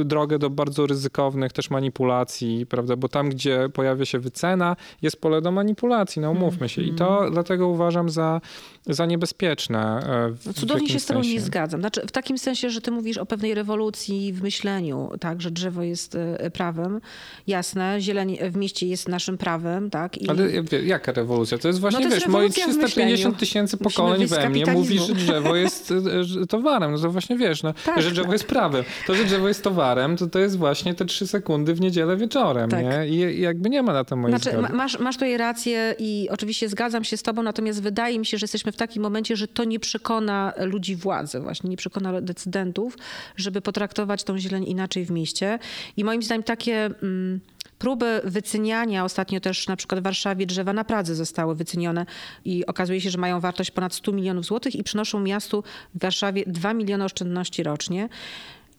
e, 0.00 0.04
drogę 0.04 0.38
do 0.38 0.50
bardzo 0.50 0.86
ryzykownych 0.86 1.52
też 1.52 1.70
manipulacji, 1.70 2.66
prawda, 2.66 2.96
bo 2.96 3.08
tam, 3.08 3.28
gdzie 3.28 3.68
pojawia 3.72 4.04
się 4.04 4.18
wycena, 4.18 4.76
jest 5.02 5.20
pole 5.20 5.42
do 5.42 5.52
manipulacji, 5.52 6.22
no 6.22 6.30
umówmy 6.30 6.68
się. 6.68 6.82
I 6.82 6.94
to 6.94 7.18
mm. 7.20 7.32
dlatego 7.32 7.68
uważam 7.68 8.10
za, 8.10 8.40
za 8.86 9.06
niebezpieczne. 9.06 9.78
E, 9.78 10.34
no 10.46 10.52
cudownie 10.52 10.88
się 10.88 11.00
z 11.00 11.06
tobą 11.06 11.20
nie 11.20 11.40
zgadzam. 11.40 11.80
Znaczy, 11.80 12.00
w 12.06 12.12
takim 12.26 12.38
sensie, 12.38 12.70
że 12.70 12.80
ty 12.80 12.90
mówisz 12.90 13.18
o 13.18 13.26
pewnej 13.26 13.54
rewolucji 13.54 14.32
w 14.32 14.42
myśleniu, 14.42 15.10
tak, 15.20 15.42
że 15.42 15.50
drzewo 15.50 15.82
jest 15.82 16.14
e, 16.14 16.50
prawem. 16.50 17.00
Jasne, 17.46 18.00
zieleń 18.00 18.38
w 18.50 18.56
mieście 18.56 18.86
jest 18.86 19.08
naszym 19.08 19.38
prawem, 19.38 19.90
tak. 19.90 20.18
I... 20.18 20.28
Ale 20.28 20.48
jaka 20.84 21.12
rewolucja? 21.12 21.58
To 21.58 21.68
jest 21.68 21.80
właśnie, 21.80 22.04
no 22.04 22.10
to 22.10 22.14
wiesz, 22.14 22.26
moje 22.26 22.50
350 22.50 23.38
tysięcy 23.38 23.76
pokoleń 23.76 24.26
we 24.26 24.48
mnie 24.48 24.66
mówi, 24.66 24.98
że 24.98 25.14
drzewo 25.14 25.56
jest 25.56 25.94
e, 26.42 26.46
towarem. 26.46 26.92
No 26.92 26.98
to 26.98 27.10
właśnie 27.10 27.36
wiesz, 27.36 27.62
no, 27.62 27.74
tak, 27.84 28.02
że 28.02 28.10
drzewo 28.10 28.26
tak. 28.26 28.32
jest 28.32 28.44
prawem. 28.44 28.84
To, 29.06 29.14
że 29.14 29.24
drzewo 29.24 29.48
jest 29.48 29.62
towarem, 29.62 30.16
to 30.16 30.26
to 30.26 30.38
jest 30.38 30.56
właśnie 30.56 30.94
te 30.94 31.04
trzy 31.04 31.26
sekundy 31.26 31.74
w 31.74 31.80
niedzielę 31.80 32.16
wieczorem, 32.16 32.70
tak. 32.70 32.84
nie? 32.84 33.08
I 33.08 33.40
jakby 33.40 33.70
nie 33.70 33.82
ma 33.82 33.92
na 33.92 34.04
to 34.04 34.16
mojej 34.16 34.38
znaczy, 34.38 34.72
Masz, 34.72 34.98
masz 34.98 35.16
tutaj 35.16 35.36
rację 35.36 35.94
i 35.98 36.28
oczywiście 36.30 36.68
zgadzam 36.68 37.04
się 37.04 37.16
z 37.16 37.22
tobą, 37.22 37.42
natomiast 37.42 37.82
wydaje 37.82 38.18
mi 38.18 38.26
się, 38.26 38.38
że 38.38 38.44
jesteśmy 38.44 38.72
w 38.72 38.76
takim 38.76 39.02
momencie, 39.02 39.36
że 39.36 39.48
to 39.48 39.64
nie 39.64 39.80
przekona 39.80 40.52
ludzi 40.58 40.96
władzy, 40.96 41.40
właśnie 41.40 41.70
nie 41.70 41.76
przekona 41.76 42.15
decydentów, 42.20 42.98
żeby 43.36 43.60
potraktować 43.60 44.24
tą 44.24 44.38
zieleń 44.38 44.64
inaczej 44.68 45.04
w 45.04 45.10
mieście. 45.10 45.58
I 45.96 46.04
moim 46.04 46.22
zdaniem 46.22 46.42
takie... 46.42 46.90
Mm, 47.02 47.40
próby 47.78 48.20
wyceniania, 48.24 49.04
ostatnio 49.04 49.40
też 49.40 49.66
na 49.66 49.76
przykład 49.76 50.00
w 50.00 50.04
Warszawie 50.04 50.46
drzewa 50.46 50.72
na 50.72 50.84
Pradze 50.84 51.14
zostały 51.14 51.54
wycenione 51.54 52.06
i 52.44 52.66
okazuje 52.66 53.00
się, 53.00 53.10
że 53.10 53.18
mają 53.18 53.40
wartość 53.40 53.70
ponad 53.70 53.94
100 53.94 54.12
milionów 54.12 54.44
złotych 54.44 54.74
i 54.74 54.82
przynoszą 54.82 55.20
miastu 55.20 55.64
w 55.94 55.98
Warszawie 56.00 56.44
2 56.46 56.74
miliony 56.74 57.04
oszczędności 57.04 57.62
rocznie. 57.62 58.08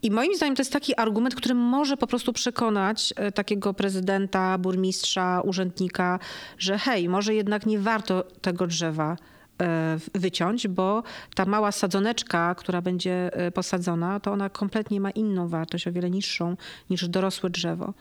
I 0.02 0.12
moim 0.12 0.36
zdaniem 0.36 0.56
to 0.56 0.62
jest 0.62 0.73
taki 0.73 0.95
argument, 0.95 1.36
który 1.36 1.56
może 1.56 1.97
po 1.97 2.08
prostu 2.08 2.34
przekonać 2.34 3.13
e, 3.15 3.32
takiego 3.32 3.73
prezydenta, 3.73 4.58
burmistrza, 4.58 5.41
urzędnika, 5.41 6.19
że 6.58 6.78
hej, 6.78 7.10
może 7.10 7.34
jednak 7.34 7.65
nie 7.65 7.80
warto 7.80 8.23
tego 8.41 8.67
drzewa 8.67 9.17
wyciąć, 10.15 10.67
bo 10.67 11.03
ta 11.35 11.45
mała 11.45 11.71
sadzoneczka, 11.71 12.55
która 12.55 12.81
będzie 12.81 13.31
posadzona, 13.53 14.19
to 14.19 14.31
ona 14.31 14.49
kompletnie 14.49 15.01
ma 15.01 15.11
inną 15.11 15.47
wartość, 15.47 15.87
o 15.87 15.91
wiele 15.91 16.09
niższą 16.09 16.57
niż 16.89 17.07
dorosłe 17.07 17.49
drzewo. 17.49 17.93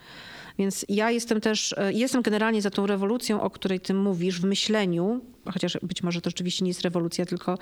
Więc 0.57 0.85
ja 0.89 1.11
jestem 1.11 1.41
też, 1.41 1.75
e, 1.77 1.93
jestem 1.93 2.21
generalnie 2.21 2.61
za 2.61 2.69
tą 2.69 2.87
rewolucją, 2.87 3.41
o 3.41 3.49
której 3.49 3.79
ty 3.79 3.93
mówisz, 3.93 4.41
w 4.41 4.45
myśleniu, 4.45 5.21
chociaż 5.53 5.77
być 5.83 6.03
może 6.03 6.21
to 6.21 6.29
rzeczywiście 6.29 6.65
nie 6.65 6.69
jest 6.69 6.81
rewolucja, 6.81 7.25
tylko 7.25 7.57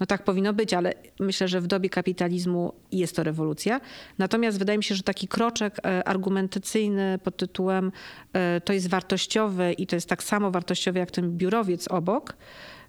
no 0.00 0.06
tak 0.06 0.24
powinno 0.24 0.52
być, 0.52 0.74
ale 0.74 0.94
myślę, 1.20 1.48
że 1.48 1.60
w 1.60 1.66
dobie 1.66 1.90
kapitalizmu 1.90 2.72
jest 2.92 3.16
to 3.16 3.22
rewolucja. 3.22 3.80
Natomiast 4.18 4.58
wydaje 4.58 4.78
mi 4.78 4.84
się, 4.84 4.94
że 4.94 5.02
taki 5.02 5.28
kroczek 5.28 5.78
e, 5.78 6.08
argumentacyjny 6.08 7.18
pod 7.24 7.36
tytułem 7.36 7.92
e, 8.32 8.60
to 8.60 8.72
jest 8.72 8.88
wartościowe 8.88 9.72
i 9.72 9.86
to 9.86 9.96
jest 9.96 10.08
tak 10.08 10.22
samo 10.22 10.50
wartościowe 10.50 11.00
jak 11.00 11.10
ten 11.10 11.36
biurowiec 11.36 11.88
obok, 11.88 12.36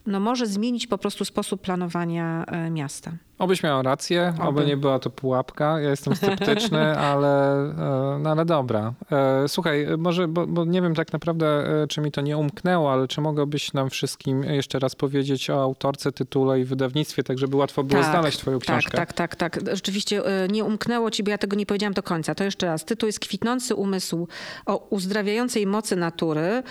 no 0.06 0.20
może 0.20 0.48
zmienić 0.48 0.88
po 0.88 0.98
prostu 0.98 1.26
sposób 1.26 1.62
planowania 1.62 2.46
miasta. 2.72 3.12
Obyś 3.42 3.64
miała 3.64 3.82
rację, 3.82 4.34
oby. 4.40 4.48
oby 4.48 4.66
nie 4.66 4.78
była 4.78 5.00
to 5.00 5.10
pułapka. 5.10 5.80
Ja 5.80 5.90
jestem 5.90 6.16
sceptyczny, 6.16 6.98
ale, 7.12 7.54
e, 7.54 8.20
no 8.20 8.32
ale 8.32 8.46
dobra. 8.46 8.94
E, 9.12 9.48
słuchaj, 9.48 9.88
może, 9.98 10.28
bo, 10.28 10.48
bo, 10.48 10.66
nie 10.66 10.82
wiem 10.82 10.96
tak 10.96 11.14
naprawdę, 11.14 11.48
e, 11.84 11.88
czy 11.88 12.02
mi 12.02 12.12
to 12.12 12.22
nie 12.22 12.38
umknęło, 12.38 12.94
ale 12.94 13.08
czy 13.08 13.22
mogłabyś 13.22 13.74
nam 13.74 13.90
wszystkim 13.90 14.44
jeszcze 14.44 14.80
raz 14.80 14.96
powiedzieć 14.96 15.50
o 15.50 15.62
autorce, 15.62 16.12
tytule 16.12 16.60
i 16.60 16.64
wydawnictwie, 16.64 17.24
tak 17.24 17.38
żeby 17.38 17.58
łatwo 17.58 17.84
było 17.84 18.02
tak, 18.02 18.12
znaleźć 18.12 18.38
twoją 18.38 18.60
książkę? 18.60 18.98
Tak, 18.98 19.14
tak, 19.14 19.36
tak, 19.36 19.56
tak. 19.56 19.76
Rzeczywiście 19.76 20.22
nie 20.50 20.64
umknęło 20.64 21.12
ci, 21.12 21.24
bo 21.24 21.32
ja 21.32 21.38
tego 21.38 21.56
nie 21.56 21.66
powiedziałam 21.66 21.94
do 21.94 22.04
końca. 22.04 22.36
To 22.36 22.44
jeszcze 22.44 22.66
raz. 22.66 22.86
Tytuł 22.86 23.08
jest 23.08 23.20
Kwitnący 23.20 23.76
umysł 23.76 24.28
o 24.66 24.88
uzdrawiającej 24.90 25.68
mocy 25.68 25.96
natury. 25.96 26.64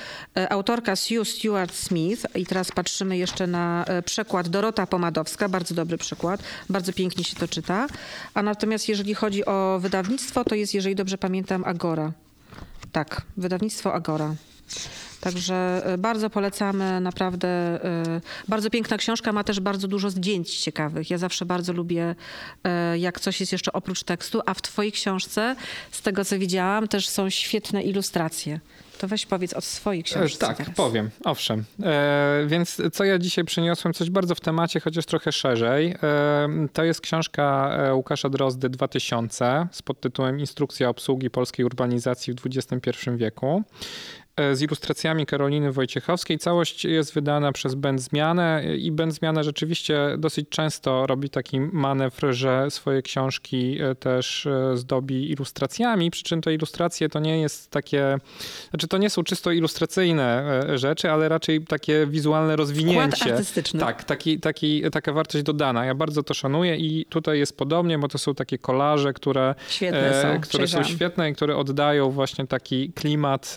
Autorka 0.50 0.96
Sue 0.96 1.24
Stewart 1.24 1.74
Smith 1.74 2.36
i 2.36 2.46
teraz 2.46 2.72
patrzymy 2.72 3.16
jeszcze 3.16 3.46
na 3.46 3.84
przekład 4.04 4.48
Dorota 4.48 4.86
Pomadowska, 4.86 5.48
bardzo 5.48 5.74
dobry 5.74 5.98
przykład 5.98 6.42
bardzo 6.68 6.92
pięknie 6.92 7.24
się 7.24 7.36
to 7.36 7.48
czyta. 7.48 7.86
A 8.34 8.42
natomiast 8.42 8.88
jeżeli 8.88 9.14
chodzi 9.14 9.44
o 9.44 9.78
wydawnictwo, 9.82 10.44
to 10.44 10.54
jest, 10.54 10.74
jeżeli 10.74 10.94
dobrze 10.94 11.18
pamiętam, 11.18 11.64
Agora. 11.64 12.12
Tak, 12.92 13.22
wydawnictwo 13.36 13.94
Agora. 13.94 14.34
Także 15.20 15.82
e, 15.84 15.98
bardzo 15.98 16.30
polecamy, 16.30 17.00
naprawdę 17.00 17.48
e, 17.48 18.20
bardzo 18.48 18.70
piękna 18.70 18.96
książka, 18.96 19.32
ma 19.32 19.44
też 19.44 19.60
bardzo 19.60 19.88
dużo 19.88 20.10
zdjęć 20.10 20.58
ciekawych. 20.58 21.10
Ja 21.10 21.18
zawsze 21.18 21.46
bardzo 21.46 21.72
lubię, 21.72 22.14
e, 22.64 22.98
jak 22.98 23.20
coś 23.20 23.40
jest 23.40 23.52
jeszcze 23.52 23.72
oprócz 23.72 24.02
tekstu, 24.02 24.40
a 24.46 24.54
w 24.54 24.62
twojej 24.62 24.92
książce, 24.92 25.56
z 25.90 26.02
tego 26.02 26.24
co 26.24 26.38
widziałam, 26.38 26.88
też 26.88 27.08
są 27.08 27.30
świetne 27.30 27.82
ilustracje. 27.82 28.60
To 29.00 29.08
weź 29.08 29.26
powiedz 29.26 29.54
o 29.54 29.60
swojej 29.60 30.02
książce. 30.02 30.46
Tak, 30.46 30.56
teraz. 30.56 30.74
powiem, 30.74 31.10
owszem. 31.24 31.64
E, 31.82 32.44
więc 32.46 32.82
co 32.92 33.04
ja 33.04 33.18
dzisiaj 33.18 33.44
przyniosłem, 33.44 33.94
coś 33.94 34.10
bardzo 34.10 34.34
w 34.34 34.40
temacie, 34.40 34.80
chociaż 34.80 35.06
trochę 35.06 35.32
szerzej. 35.32 35.94
E, 36.02 36.48
to 36.72 36.84
jest 36.84 37.00
książka 37.00 37.76
Łukasza 37.92 38.28
Drozdy 38.28 38.68
2000 38.68 39.68
z 39.72 39.82
podtytułem 39.82 40.40
Instrukcja 40.40 40.88
obsługi 40.88 41.30
polskiej 41.30 41.66
urbanizacji 41.66 42.34
w 42.34 42.46
XXI 42.46 43.10
wieku. 43.16 43.62
E, 44.36 44.56
z 44.56 44.62
ilustracjami 44.62 45.26
Karoliny 45.26 45.72
Wojciechowskiej. 45.72 46.38
Całość 46.38 46.84
jest 46.84 47.14
wydana 47.14 47.52
przez 47.52 47.74
Band 47.74 48.00
Zmianę 48.00 48.64
i 48.78 48.92
Band 48.92 49.14
Zmianę 49.14 49.44
rzeczywiście 49.44 49.98
dosyć 50.18 50.48
często 50.48 51.06
robi 51.06 51.30
taki 51.30 51.60
manewr, 51.60 52.32
że 52.32 52.70
swoje 52.70 53.02
książki 53.02 53.78
e, 53.80 53.94
też 53.94 54.46
e, 54.46 54.76
zdobi 54.76 55.30
ilustracjami, 55.30 56.10
przy 56.10 56.22
czym 56.22 56.40
te 56.40 56.54
ilustracje 56.54 57.08
to 57.08 57.20
nie 57.20 57.40
jest 57.40 57.70
takie, 57.70 58.18
znaczy 58.70 58.88
to 58.88 58.98
nie 58.98 59.10
są 59.10 59.22
czysto 59.22 59.52
ilustracyjne 59.52 60.60
rzeczy, 60.74 61.10
ale 61.10 61.28
raczej 61.28 61.64
takie 61.64 62.06
wizualne 62.06 62.56
rozwinięcie. 62.56 63.16
Wkład 63.16 63.32
artystyczny. 63.32 63.80
Tak, 63.80 64.04
taki, 64.04 64.40
taki, 64.40 64.82
taka 64.92 65.12
wartość 65.12 65.44
dodana. 65.44 65.84
Ja 65.84 65.94
bardzo 65.94 66.22
to 66.22 66.34
szanuję 66.34 66.76
i 66.76 67.06
tutaj 67.08 67.38
jest 67.38 67.56
podobnie, 67.56 67.98
bo 67.98 68.08
to 68.08 68.18
są 68.18 68.34
takie 68.34 68.58
kolaże, 68.58 69.12
które, 69.12 69.54
świetne 69.68 70.22
są, 70.22 70.40
które 70.40 70.68
są 70.68 70.84
świetne 70.84 71.30
i 71.30 71.34
które 71.34 71.56
oddają 71.56 72.10
właśnie 72.10 72.46
taki 72.46 72.92
klimat 72.92 73.54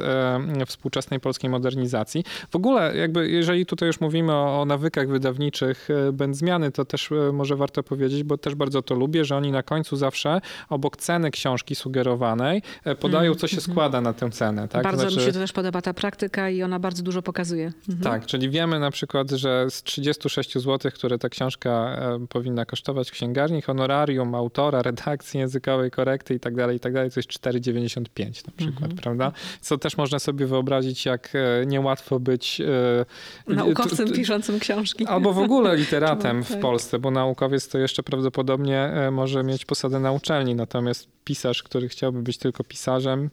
współczesnej 0.65 1.19
polskiej 1.19 1.49
modernizacji. 1.49 2.23
W 2.51 2.55
ogóle, 2.55 2.97
jakby 2.97 3.29
jeżeli 3.29 3.65
tutaj 3.65 3.87
już 3.87 4.01
mówimy 4.01 4.33
o, 4.33 4.61
o 4.61 4.65
nawykach 4.65 5.07
wydawniczych 5.07 5.87
e, 5.89 6.11
będ 6.11 6.37
zmiany, 6.37 6.71
to 6.71 6.85
też 6.85 7.11
e, 7.11 7.31
może 7.31 7.55
warto 7.55 7.83
powiedzieć, 7.83 8.23
bo 8.23 8.37
też 8.37 8.55
bardzo 8.55 8.81
to 8.81 8.95
lubię, 8.95 9.25
że 9.25 9.37
oni 9.37 9.51
na 9.51 9.63
końcu 9.63 9.95
zawsze 9.95 10.41
obok 10.69 10.97
ceny 10.97 11.31
książki 11.31 11.75
sugerowanej 11.75 12.61
e, 12.83 12.95
podają, 12.95 13.31
mm, 13.31 13.37
co 13.37 13.47
się 13.47 13.57
mm, 13.57 13.61
składa 13.61 14.01
na 14.01 14.13
tę 14.13 14.29
cenę. 14.29 14.67
Tak? 14.67 14.83
Bardzo 14.83 15.01
znaczy... 15.01 15.15
mi 15.15 15.21
się 15.21 15.31
to 15.31 15.39
też 15.39 15.51
podoba 15.51 15.81
ta 15.81 15.93
praktyka 15.93 16.49
i 16.49 16.63
ona 16.63 16.79
bardzo 16.79 17.03
dużo 17.03 17.21
pokazuje. 17.21 17.65
Mhm. 17.89 17.99
Tak, 17.99 18.25
czyli 18.25 18.49
wiemy 18.49 18.79
na 18.79 18.91
przykład, 18.91 19.31
że 19.31 19.65
z 19.69 19.83
36 19.83 20.53
zł, 20.53 20.91
które 20.91 21.17
ta 21.17 21.29
książka 21.29 21.99
powinna 22.29 22.65
kosztować 22.65 23.09
w 23.09 23.13
księgarni, 23.13 23.61
honorarium 23.61 24.35
autora, 24.35 24.81
redakcji 24.81 25.39
językowej, 25.39 25.91
korekty 25.91 26.33
i 26.33 26.39
tak 26.39 26.55
dalej, 26.55 26.77
i 26.77 26.79
tak 26.79 26.93
dalej, 26.93 27.11
to 27.11 27.19
jest 27.19 27.29
4,95 27.29 28.47
na 28.47 28.53
przykład, 28.57 28.91
mhm. 28.91 28.95
prawda? 28.95 29.31
Co 29.61 29.77
też 29.77 29.97
można 29.97 30.19
sobie 30.19 30.47
wyobrazić, 30.53 31.05
jak 31.05 31.29
e, 31.35 31.65
niełatwo 31.65 32.19
być 32.19 32.61
e, 32.61 33.53
naukowcem 33.53 34.11
piszącym 34.11 34.59
książki. 34.59 35.05
Albo 35.05 35.33
w 35.33 35.39
ogóle 35.39 35.75
literatem 35.75 36.43
w 36.43 36.49
tak. 36.49 36.59
Polsce, 36.59 36.99
bo 36.99 37.11
naukowiec 37.11 37.67
to 37.67 37.77
jeszcze 37.77 38.03
prawdopodobnie 38.03 38.79
e, 38.79 39.11
może 39.11 39.43
mieć 39.43 39.65
posadę 39.65 39.99
na 39.99 40.11
uczelni, 40.11 40.55
natomiast 40.55 41.07
pisarz, 41.23 41.63
który 41.63 41.89
chciałby 41.89 42.21
być 42.21 42.37
tylko 42.37 42.63
pisarzem, 42.63 43.29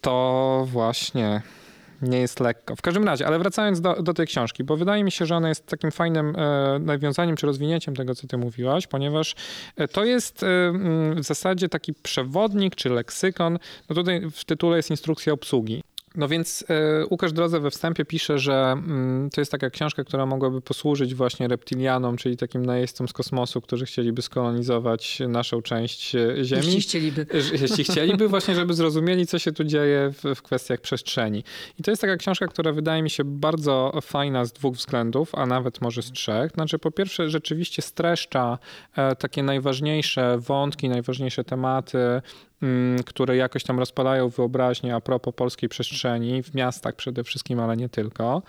to 0.00 0.66
właśnie 0.70 1.42
nie 2.02 2.18
jest 2.18 2.40
lekko. 2.40 2.76
W 2.76 2.82
każdym 2.82 3.04
razie, 3.04 3.26
ale 3.26 3.38
wracając 3.38 3.80
do, 3.80 4.02
do 4.02 4.14
tej 4.14 4.26
książki, 4.26 4.64
bo 4.64 4.76
wydaje 4.76 5.04
mi 5.04 5.10
się, 5.10 5.26
że 5.26 5.36
ona 5.36 5.48
jest 5.48 5.66
takim 5.66 5.90
fajnym 5.90 6.36
e, 6.36 6.78
nawiązaniem 6.78 7.36
czy 7.36 7.46
rozwinięciem 7.46 7.96
tego, 7.96 8.14
co 8.14 8.26
ty 8.26 8.36
mówiłaś, 8.36 8.86
ponieważ 8.86 9.34
to 9.92 10.04
jest 10.04 10.42
e, 10.42 10.46
w 11.16 11.22
zasadzie 11.22 11.68
taki 11.68 11.94
przewodnik 11.94 12.74
czy 12.74 12.88
leksykon. 12.88 13.58
No 13.88 13.94
tutaj 13.94 14.22
w 14.30 14.44
tytule 14.44 14.76
jest 14.76 14.90
instrukcja 14.90 15.32
obsługi. 15.32 15.82
No 16.14 16.28
więc 16.28 16.64
e, 16.68 17.06
Łukasz 17.10 17.32
Drodze 17.32 17.60
we 17.60 17.70
wstępie 17.70 18.04
pisze, 18.04 18.38
że 18.38 18.54
mm, 18.72 19.30
to 19.30 19.40
jest 19.40 19.52
taka 19.52 19.70
książka, 19.70 20.04
która 20.04 20.26
mogłaby 20.26 20.60
posłużyć 20.60 21.14
właśnie 21.14 21.48
reptilianom, 21.48 22.16
czyli 22.16 22.36
takim 22.36 22.66
najeźdźcom 22.66 23.08
z 23.08 23.12
kosmosu, 23.12 23.60
którzy 23.60 23.86
chcieliby 23.86 24.22
skolonizować 24.22 25.18
naszą 25.28 25.62
część 25.62 26.14
e, 26.14 26.44
Ziemi. 26.44 26.66
Jeśli 26.66 26.80
chcieliby. 26.80 27.26
Jeśli 27.62 27.84
chcieliby, 27.84 28.28
właśnie, 28.28 28.54
żeby 28.54 28.74
zrozumieli, 28.74 29.26
co 29.26 29.38
się 29.38 29.52
tu 29.52 29.64
dzieje 29.64 30.12
w, 30.12 30.34
w 30.34 30.42
kwestiach 30.42 30.80
przestrzeni. 30.80 31.44
I 31.78 31.82
to 31.82 31.90
jest 31.90 32.00
taka 32.00 32.16
książka, 32.16 32.46
która 32.46 32.72
wydaje 32.72 33.02
mi 33.02 33.10
się 33.10 33.24
bardzo 33.24 33.92
fajna 34.02 34.44
z 34.44 34.52
dwóch 34.52 34.76
względów, 34.76 35.34
a 35.34 35.46
nawet 35.46 35.80
może 35.80 36.02
z 36.02 36.12
trzech. 36.12 36.52
Znaczy, 36.52 36.78
po 36.78 36.90
pierwsze, 36.90 37.30
rzeczywiście 37.30 37.82
streszcza 37.82 38.58
e, 38.96 39.16
takie 39.16 39.42
najważniejsze 39.42 40.38
wątki, 40.38 40.88
najważniejsze 40.88 41.44
tematy 41.44 41.98
które 43.06 43.36
jakoś 43.36 43.64
tam 43.64 43.78
rozpalają 43.78 44.28
wyobraźnię 44.28 44.94
a 44.94 45.00
propos 45.00 45.34
polskiej 45.34 45.68
przestrzeni, 45.68 46.42
w 46.42 46.54
miastach 46.54 46.96
przede 46.96 47.24
wszystkim, 47.24 47.60
ale 47.60 47.76
nie 47.76 47.88
tylko. 47.88 48.42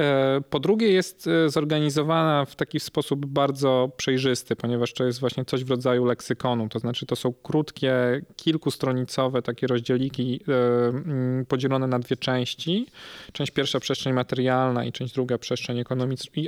E, 0.00 0.40
po 0.50 0.60
drugie 0.60 0.92
jest 0.92 1.26
e, 1.26 1.50
zorganizowana 1.50 2.44
w 2.44 2.56
taki 2.56 2.80
sposób 2.80 3.26
bardzo 3.26 3.90
przejrzysty, 3.96 4.56
ponieważ 4.56 4.92
to 4.92 5.04
jest 5.04 5.20
właśnie 5.20 5.44
coś 5.44 5.64
w 5.64 5.70
rodzaju 5.70 6.04
leksykonu, 6.04 6.68
to 6.68 6.78
znaczy 6.78 7.06
to 7.06 7.16
są 7.16 7.32
krótkie, 7.42 7.92
kilkustronicowe 8.36 9.42
takie 9.42 9.66
rozdzieliki 9.66 10.40
e, 10.48 10.88
mm, 10.88 11.46
podzielone 11.46 11.86
na 11.86 11.98
dwie 11.98 12.16
części. 12.16 12.86
Część 13.32 13.52
pierwsza 13.52 13.80
przestrzeń 13.80 14.12
materialna 14.12 14.84
i 14.84 14.92
część 14.92 15.14
druga 15.14 15.38
przestrzeń 15.38 15.82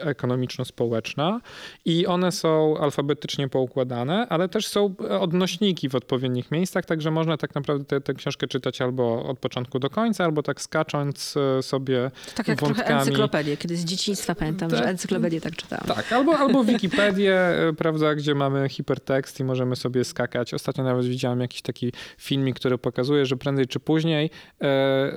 ekonomiczno-społeczna 0.00 1.40
i 1.84 2.06
one 2.06 2.32
są 2.32 2.78
alfabetycznie 2.78 3.48
poukładane, 3.48 4.26
ale 4.28 4.48
też 4.48 4.66
są 4.66 4.94
odnośniki 5.20 5.88
w 5.88 5.94
odpowiednich 5.94 6.50
miejscach, 6.50 6.86
tak 6.86 7.01
że 7.02 7.10
można 7.10 7.36
tak 7.36 7.54
naprawdę 7.54 8.00
tę 8.00 8.14
książkę 8.14 8.46
czytać 8.46 8.80
albo 8.80 9.24
od 9.24 9.38
początku 9.38 9.78
do 9.78 9.90
końca, 9.90 10.24
albo 10.24 10.42
tak 10.42 10.60
skacząc 10.60 11.34
e, 11.58 11.62
sobie 11.62 12.10
Tak 12.34 12.48
jak 12.48 12.60
wątkami. 12.60 12.86
trochę 12.86 13.00
encyklopedię, 13.00 13.56
kiedy 13.56 13.76
z 13.76 13.84
dzieciństwa 13.84 14.34
pamiętam, 14.34 14.70
tak, 14.70 14.78
że 14.78 14.84
encyklopedię 14.84 15.40
tak 15.40 15.56
czytałam. 15.56 15.86
Tak, 15.86 16.12
albo, 16.12 16.38
albo 16.38 16.64
Wikipedię, 16.64 17.34
e, 17.38 17.72
prawda, 17.72 18.14
gdzie 18.14 18.34
mamy 18.34 18.68
hipertekst 18.68 19.40
i 19.40 19.44
możemy 19.44 19.76
sobie 19.76 20.04
skakać. 20.04 20.54
Ostatnio 20.54 20.84
nawet 20.84 21.06
widziałem 21.06 21.40
jakiś 21.40 21.62
taki 21.62 21.92
filmik, 22.18 22.56
który 22.56 22.78
pokazuje, 22.78 23.26
że 23.26 23.36
prędzej 23.36 23.66
czy 23.66 23.80
później 23.80 24.30
e, 24.62 25.12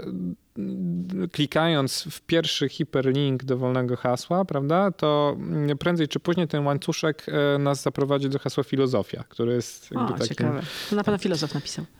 klikając 1.31 2.03
w 2.03 2.21
pierwszy 2.21 2.69
hiperlink 2.69 3.43
dowolnego 3.43 3.95
hasła, 3.95 4.45
prawda, 4.45 4.91
to 4.91 5.37
prędzej 5.79 6.07
czy 6.07 6.19
później 6.19 6.47
ten 6.47 6.65
łańcuszek 6.65 7.25
e, 7.27 7.57
nas 7.57 7.81
zaprowadzi 7.81 8.29
do 8.29 8.39
hasła 8.39 8.63
filozofia, 8.63 9.23
który 9.29 9.53
jest 9.53 9.91
jakby 9.91 10.13
o, 10.13 10.17
takim... 10.17 10.27
ciekawe. 10.27 10.61
To 10.89 10.95
na 10.95 11.03
pewno 11.03 11.17
filozof 11.17 11.53
napisał. 11.53 11.85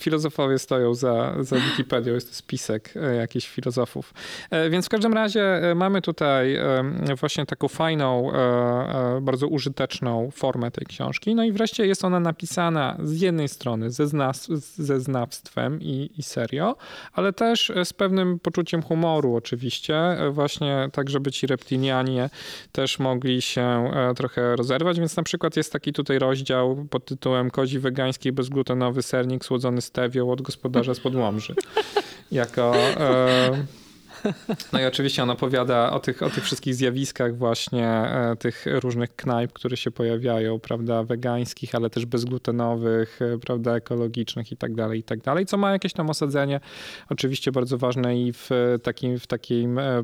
Filozofowie 0.00 0.58
stoją 0.58 0.94
za, 0.94 1.34
za 1.40 1.56
Wikipedią, 1.56 2.14
jest 2.14 2.28
to 2.28 2.34
spisek 2.34 2.94
e, 2.96 3.14
jakichś 3.14 3.48
filozofów. 3.48 4.14
E, 4.50 4.70
więc 4.70 4.86
w 4.86 4.88
każdym 4.88 5.12
razie 5.12 5.60
mamy 5.74 6.02
tutaj 6.02 6.58
właśnie 7.20 7.46
taką 7.46 7.68
fajną, 7.68 8.32
bardzo 9.22 9.46
użyteczną 9.46 10.30
formę 10.30 10.70
tej 10.70 10.86
książki. 10.86 11.34
No 11.34 11.44
i 11.44 11.52
wreszcie 11.52 11.86
jest 11.86 12.04
ona 12.04 12.20
napisana 12.20 12.96
z 13.02 13.20
jednej 13.20 13.48
strony 13.48 13.90
ze, 13.90 14.06
zna, 14.06 14.32
ze 14.76 15.00
znawstwem 15.00 15.82
i 15.82 15.99
i, 16.04 16.20
i 16.20 16.22
serio, 16.22 16.76
ale 17.12 17.32
też 17.32 17.72
z 17.84 17.92
pewnym 17.92 18.38
poczuciem 18.38 18.82
humoru 18.82 19.36
oczywiście, 19.36 20.16
właśnie 20.30 20.88
tak, 20.92 21.10
żeby 21.10 21.32
ci 21.32 21.46
reptilianie 21.46 22.30
też 22.72 22.98
mogli 22.98 23.42
się 23.42 23.90
trochę 24.16 24.56
rozerwać, 24.56 25.00
więc 25.00 25.16
na 25.16 25.22
przykład 25.22 25.56
jest 25.56 25.72
taki 25.72 25.92
tutaj 25.92 26.18
rozdział 26.18 26.86
pod 26.90 27.04
tytułem 27.04 27.50
Kozi 27.50 27.78
wegański 27.78 28.32
bezglutenowy 28.32 29.02
sernik 29.02 29.44
słodzony 29.44 29.80
stewią 29.80 30.30
od 30.30 30.42
gospodarza 30.42 30.94
z 30.94 31.00
Podłomży. 31.00 31.54
Jako... 32.32 32.76
E, 32.76 33.64
no 34.72 34.80
i 34.80 34.84
oczywiście 34.84 35.22
on 35.22 35.30
opowiada 35.30 35.90
o 35.90 36.00
tych, 36.00 36.22
o 36.22 36.30
tych 36.30 36.44
wszystkich 36.44 36.74
zjawiskach 36.74 37.36
właśnie 37.36 37.86
e, 37.86 38.36
tych 38.38 38.64
różnych 38.66 39.16
knajp, 39.16 39.52
które 39.52 39.76
się 39.76 39.90
pojawiają, 39.90 40.60
prawda, 40.60 41.02
wegańskich, 41.02 41.74
ale 41.74 41.90
też 41.90 42.06
bezglutenowych, 42.06 43.22
e, 43.22 43.38
prawda, 43.38 43.76
ekologicznych 43.76 44.52
i 44.52 44.56
tak 44.56 44.74
dalej, 44.74 45.00
i 45.00 45.02
tak 45.02 45.20
dalej, 45.20 45.46
co 45.46 45.56
ma 45.56 45.72
jakieś 45.72 45.92
tam 45.92 46.10
osadzenie 46.10 46.60
oczywiście 47.08 47.52
bardzo 47.52 47.78
ważne 47.78 48.20
i 48.20 48.32
w 48.32 48.50
takim, 48.82 49.18
w 49.18 49.26
takim 49.26 49.78
e, 49.78 50.02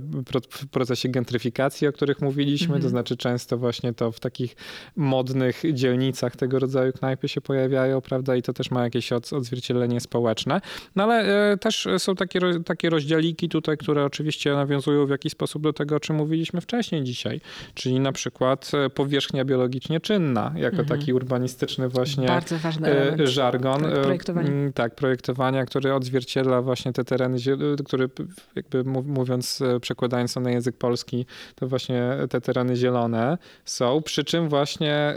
procesie 0.71 1.09
gentryfikacji, 1.09 1.89
o 1.89 1.93
których 1.93 2.21
mówiliśmy, 2.21 2.75
mhm. 2.75 2.83
to 2.83 2.89
znaczy 2.89 3.17
często 3.17 3.59
właśnie 3.59 3.95
to 3.95 4.13
w 4.13 4.21
takich 4.21 4.57
modnych 4.97 5.63
dzielnicach 5.73 6.37
tego 6.37 6.59
rodzaju 6.59 6.93
knajpy 6.93 7.29
się 7.29 7.41
pojawiają, 7.41 8.01
prawda, 8.01 8.37
i 8.37 8.43
to 8.43 8.53
też 8.53 8.71
ma 8.71 8.85
jakieś 8.85 9.13
odzwierciedlenie 9.13 10.01
społeczne, 10.01 10.61
no 10.97 11.05
ale 11.05 11.57
też 11.61 11.89
są 11.99 12.15
takie, 12.15 12.41
takie 12.65 12.91
rozdziałiki 12.91 13.49
tutaj, 13.49 13.77
które 13.77 14.06
oczywiście 14.07 14.55
nawiązują 14.55 15.07
w 15.07 15.11
jakiś 15.11 15.33
sposób 15.33 15.63
do 15.63 15.73
tego, 15.73 15.97
o 15.97 16.01
czym 16.01 16.17
mówiliśmy 16.17 16.61
wcześniej 16.61 17.05
dzisiaj, 17.05 17.41
czyli 17.75 18.01
na 18.01 18.13
przykład 18.13 18.71
e, 18.75 18.91
powierzchnia 18.91 19.45
biologicznie 19.45 20.01
czynna, 20.01 20.53
jako 20.57 20.79
mhm. 20.79 20.99
taki 20.99 21.13
urbanistyczny 21.13 21.89
właśnie 21.89 22.27
Bardzo 22.27 22.59
ważny 22.59 22.89
e, 22.89 23.27
żargon. 23.27 23.83
Tak, 23.83 24.03
projektowania. 24.03 24.51
Tak, 24.75 24.95
projektowania, 24.95 25.65
który 25.65 25.95
odzwierciedla 25.95 26.63
właśnie 26.63 26.93
te 26.93 27.05
tereny, 27.05 27.39
które 27.85 28.09
jakby 28.55 28.85
mówiąc, 28.85 29.63
e, 29.63 29.81
przekładając 29.81 30.35
to 30.35 30.41
na 30.41 30.51
język 30.51 30.77
polski, 30.77 31.27
to 31.55 31.69
właśnie 31.69 32.17
te 32.31 32.41
tereny 32.41 32.77
zielone 32.77 33.39
są, 33.65 34.03
przy 34.03 34.25
czym 34.25 34.49
właśnie... 34.49 35.15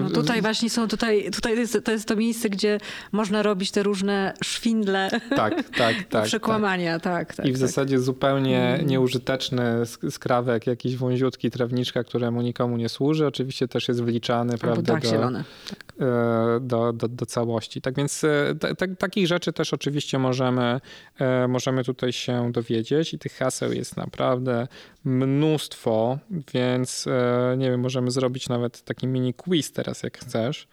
No 0.00 0.10
tutaj 0.10 0.42
właśnie 0.42 0.70
są, 0.70 0.88
tutaj, 0.88 1.30
tutaj 1.30 1.56
jest, 1.56 1.78
to 1.84 1.92
jest 1.92 2.08
to 2.08 2.16
miejsce, 2.16 2.48
gdzie 2.50 2.78
można 3.12 3.42
robić 3.42 3.70
te 3.70 3.82
różne 3.82 4.34
szwindle. 4.44 5.10
Tak, 5.36 5.54
tak, 5.76 5.94
tak. 6.10 6.24
Przekłamania, 6.24 7.00
tak. 7.00 7.28
tak, 7.28 7.34
tak 7.34 7.46
I 7.46 7.48
w 7.48 7.52
tak. 7.52 7.68
zasadzie 7.68 7.98
zupełnie 8.04 8.74
mm. 8.74 8.86
nieużyteczny 8.86 9.62
skrawek, 10.10 10.66
jakiś 10.66 10.96
wąziutki 10.96 11.50
trawniczka, 11.50 12.04
któremu 12.04 12.42
nikomu 12.42 12.76
nie 12.76 12.88
służy. 12.88 13.26
Oczywiście 13.26 13.68
też 13.68 13.88
jest 13.88 14.02
wliczany 14.02 14.58
prawda, 14.58 14.94
do, 14.94 15.08
zielone. 15.08 15.44
Tak. 15.70 15.94
E, 16.00 16.60
do, 16.60 16.92
do, 16.92 17.08
do 17.08 17.26
całości. 17.26 17.80
Tak 17.80 17.96
więc 17.96 18.24
e, 18.24 18.54
t, 18.60 18.74
t, 18.74 18.88
takich 18.88 19.26
rzeczy 19.26 19.52
też 19.52 19.74
oczywiście 19.74 20.18
możemy, 20.18 20.80
e, 21.18 21.48
możemy 21.48 21.84
tutaj 21.84 22.12
się 22.12 22.52
dowiedzieć 22.52 23.14
i 23.14 23.18
tych 23.18 23.32
haseł 23.32 23.72
jest 23.72 23.96
naprawdę 23.96 24.68
mnóstwo, 25.04 26.18
więc 26.54 27.08
nie 27.56 27.70
wiem, 27.70 27.80
możemy 27.80 28.10
zrobić 28.10 28.48
nawet 28.48 28.82
taki 28.82 29.06
mini 29.06 29.34
quiz 29.34 29.72
teraz, 29.72 30.02
jak 30.02 30.18
chcesz 30.18 30.68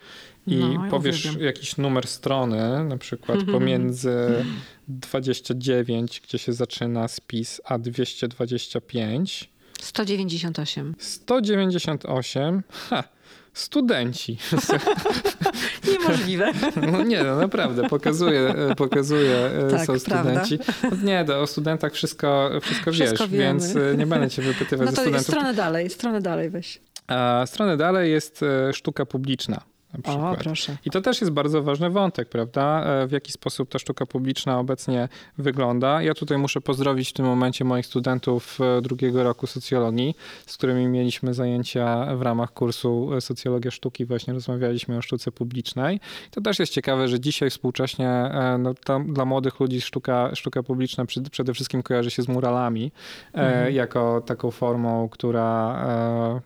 i 0.47 0.55
no, 0.55 0.89
powiesz 0.89 1.35
jakiś 1.39 1.77
numer 1.77 2.07
strony, 2.07 2.83
na 2.83 2.97
przykład 2.97 3.39
pomiędzy 3.51 4.45
29, 4.99 6.21
gdzie 6.21 6.37
się 6.37 6.53
zaczyna 6.53 7.07
spis, 7.07 7.61
a 7.65 7.77
225. 7.77 9.49
198. 9.81 10.95
198. 10.99 12.63
Ha, 12.89 13.03
studenci. 13.53 14.37
Niemożliwe. 15.91 16.51
No 16.91 17.03
nie, 17.03 17.23
no 17.23 17.35
naprawdę, 17.35 17.89
pokazuje, 17.89 18.55
pokazuje 18.77 19.49
tak, 19.71 19.85
są 19.85 19.99
studenci. 19.99 20.59
Prawda? 20.81 20.97
Nie, 21.03 21.25
to 21.25 21.41
o 21.41 21.47
studentach 21.47 21.93
wszystko, 21.93 22.49
wszystko, 22.61 22.91
wszystko 22.91 23.27
wiesz, 23.27 23.31
wiemy. 23.31 23.43
więc 23.43 23.75
e, 23.75 23.97
nie 23.97 24.05
będę 24.07 24.29
cię 24.29 24.41
wypytywać 24.41 24.85
no 24.85 24.91
to 24.91 24.95
ze 24.95 25.01
studentów. 25.01 25.27
stronę 25.27 25.53
dalej, 25.53 25.89
stronę 25.89 26.21
dalej 26.21 26.49
weź. 26.49 26.81
A 27.07 27.43
stronę 27.47 27.77
dalej 27.77 28.11
jest 28.11 28.43
e, 28.43 28.73
sztuka 28.73 29.05
publiczna. 29.05 29.61
O, 30.03 30.35
proszę. 30.39 30.77
I 30.85 30.89
to 30.89 31.01
też 31.01 31.21
jest 31.21 31.33
bardzo 31.33 31.63
ważny 31.63 31.89
wątek, 31.89 32.29
prawda? 32.29 32.83
E, 32.85 33.07
w 33.07 33.11
jaki 33.11 33.31
sposób 33.31 33.69
ta 33.69 33.79
sztuka 33.79 34.05
publiczna 34.05 34.59
obecnie 34.59 35.09
wygląda. 35.37 36.01
Ja 36.01 36.13
tutaj 36.13 36.37
muszę 36.37 36.61
pozdrowić 36.61 37.09
w 37.09 37.13
tym 37.13 37.25
momencie 37.25 37.65
moich 37.65 37.85
studentów 37.85 38.59
e, 38.61 38.81
drugiego 38.81 39.23
roku 39.23 39.47
socjologii, 39.47 40.15
z 40.45 40.57
którymi 40.57 40.87
mieliśmy 40.87 41.33
zajęcia 41.33 42.15
w 42.15 42.21
ramach 42.21 42.53
kursu 42.53 43.13
e, 43.13 43.21
Socjologia 43.21 43.71
Sztuki. 43.71 44.05
Właśnie 44.05 44.33
rozmawialiśmy 44.33 44.97
o 44.97 45.01
sztuce 45.01 45.31
publicznej. 45.31 45.99
To 46.31 46.41
też 46.41 46.59
jest 46.59 46.73
ciekawe, 46.73 47.07
że 47.07 47.19
dzisiaj 47.19 47.49
współcześnie 47.49 48.31
no, 48.59 48.73
dla 49.05 49.25
młodych 49.25 49.59
ludzi 49.59 49.81
sztuka, 49.81 50.35
sztuka 50.35 50.63
publiczna 50.63 51.05
przede 51.31 51.53
wszystkim 51.53 51.83
kojarzy 51.83 52.11
się 52.11 52.23
z 52.23 52.27
muralami, 52.27 52.91
mhm. 53.33 53.73
jako 53.73 54.21
taką 54.21 54.51
formą, 54.51 55.09
która 55.09 55.51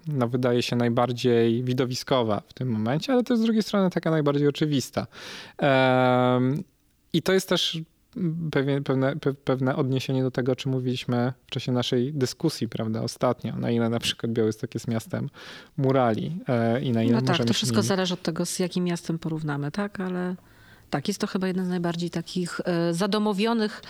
no, 0.08 0.28
wydaje 0.28 0.62
się 0.62 0.76
najbardziej 0.76 1.64
widowiskowa 1.64 2.42
w 2.48 2.54
tym 2.54 2.70
momencie, 2.70 3.14
ale 3.14 3.24
to 3.24 3.35
z 3.38 3.42
drugiej 3.42 3.64
strony 3.64 3.90
taka 3.90 4.12
najbardziej 4.12 4.48
oczywista. 4.48 5.08
I 7.14 7.22
to 7.22 7.34
jest 7.34 7.50
też 7.50 7.82
pewne, 8.52 8.82
pewne, 8.82 9.16
pewne 9.46 9.76
odniesienie 9.76 10.24
do 10.24 10.32
tego, 10.32 10.52
o 10.52 10.56
czym 10.56 10.72
mówiliśmy 10.72 11.34
w 11.48 11.52
czasie 11.52 11.72
naszej 11.72 12.14
dyskusji, 12.14 12.70
prawda, 12.70 13.02
ostatnio, 13.02 13.56
na 13.56 13.72
ile 13.72 13.90
na 13.90 14.00
przykład 14.00 14.32
Białystok 14.32 14.74
jest 14.74 14.88
miastem 14.88 15.30
murali 15.78 16.40
e, 16.48 16.82
i 16.82 16.92
na 16.92 17.04
ile 17.04 17.16
no 17.16 17.22
tak, 17.22 17.46
to 17.46 17.54
wszystko 17.54 17.82
zależy 17.82 18.14
od 18.14 18.22
tego, 18.22 18.46
z 18.46 18.60
jakim 18.60 18.84
miastem 18.84 19.20
porównamy, 19.20 19.72
tak, 19.72 20.00
ale... 20.00 20.36
Tak, 20.90 21.08
jest 21.08 21.20
to 21.20 21.28
chyba 21.28 21.48
jeden 21.48 21.66
z 21.66 21.70
najbardziej 21.70 22.10
takich 22.10 22.62
e, 22.66 22.94
zadomowionych 22.94 23.82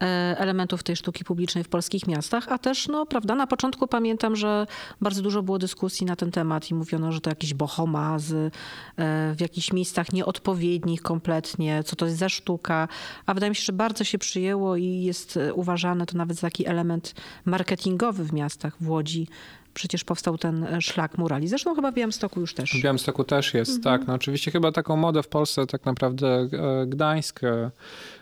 e, 0.00 0.04
elementów 0.38 0.82
tej 0.82 0.96
sztuki 0.96 1.24
publicznej 1.24 1.64
w 1.64 1.68
polskich 1.68 2.06
miastach, 2.06 2.48
a 2.48 2.58
też, 2.58 2.88
no 2.88 3.06
prawda, 3.06 3.34
na 3.34 3.46
początku 3.46 3.86
pamiętam, 3.86 4.36
że 4.36 4.66
bardzo 5.00 5.22
dużo 5.22 5.42
było 5.42 5.58
dyskusji 5.58 6.06
na 6.06 6.16
ten 6.16 6.30
temat 6.30 6.70
i 6.70 6.74
mówiono, 6.74 7.12
że 7.12 7.20
to 7.20 7.30
jakieś 7.30 7.54
bohomazy 7.54 8.50
e, 8.96 9.34
w 9.36 9.40
jakichś 9.40 9.72
miejscach 9.72 10.12
nieodpowiednich 10.12 11.02
kompletnie, 11.02 11.84
co 11.84 11.96
to 11.96 12.06
jest 12.06 12.18
za 12.18 12.28
sztuka, 12.28 12.88
a 13.26 13.34
wydaje 13.34 13.50
mi 13.50 13.56
się, 13.56 13.62
że 13.62 13.72
bardzo 13.72 14.04
się 14.04 14.18
przyjęło 14.18 14.76
i 14.76 15.02
jest 15.02 15.38
uważane 15.54 16.06
to 16.06 16.16
nawet 16.16 16.36
za 16.36 16.46
taki 16.46 16.66
element 16.66 17.14
marketingowy 17.44 18.24
w 18.24 18.32
miastach, 18.32 18.76
w 18.80 18.90
Łodzi, 18.90 19.28
przecież 19.74 20.04
powstał 20.04 20.38
ten 20.38 20.64
e, 20.64 20.80
szlak 20.82 21.18
murali. 21.18 21.48
Zresztą 21.48 21.74
chyba 21.74 21.90
w 21.90 21.94
Białymstoku 21.94 22.40
już 22.40 22.54
też. 22.54 22.70
W 22.70 22.82
Białymstoku 22.82 23.24
też 23.24 23.54
jest, 23.54 23.76
mhm. 23.76 23.98
tak. 23.98 24.08
No 24.08 24.14
oczywiście 24.14 24.50
chyba 24.50 24.72
taką 24.72 24.96
modę 24.96 25.22
w 25.22 25.28
Polsce 25.28 25.66
tak 25.66 25.84
naprawdę 25.84 26.28
e, 26.28 26.86
Gdańsk 26.86 27.44
e, 27.44 27.70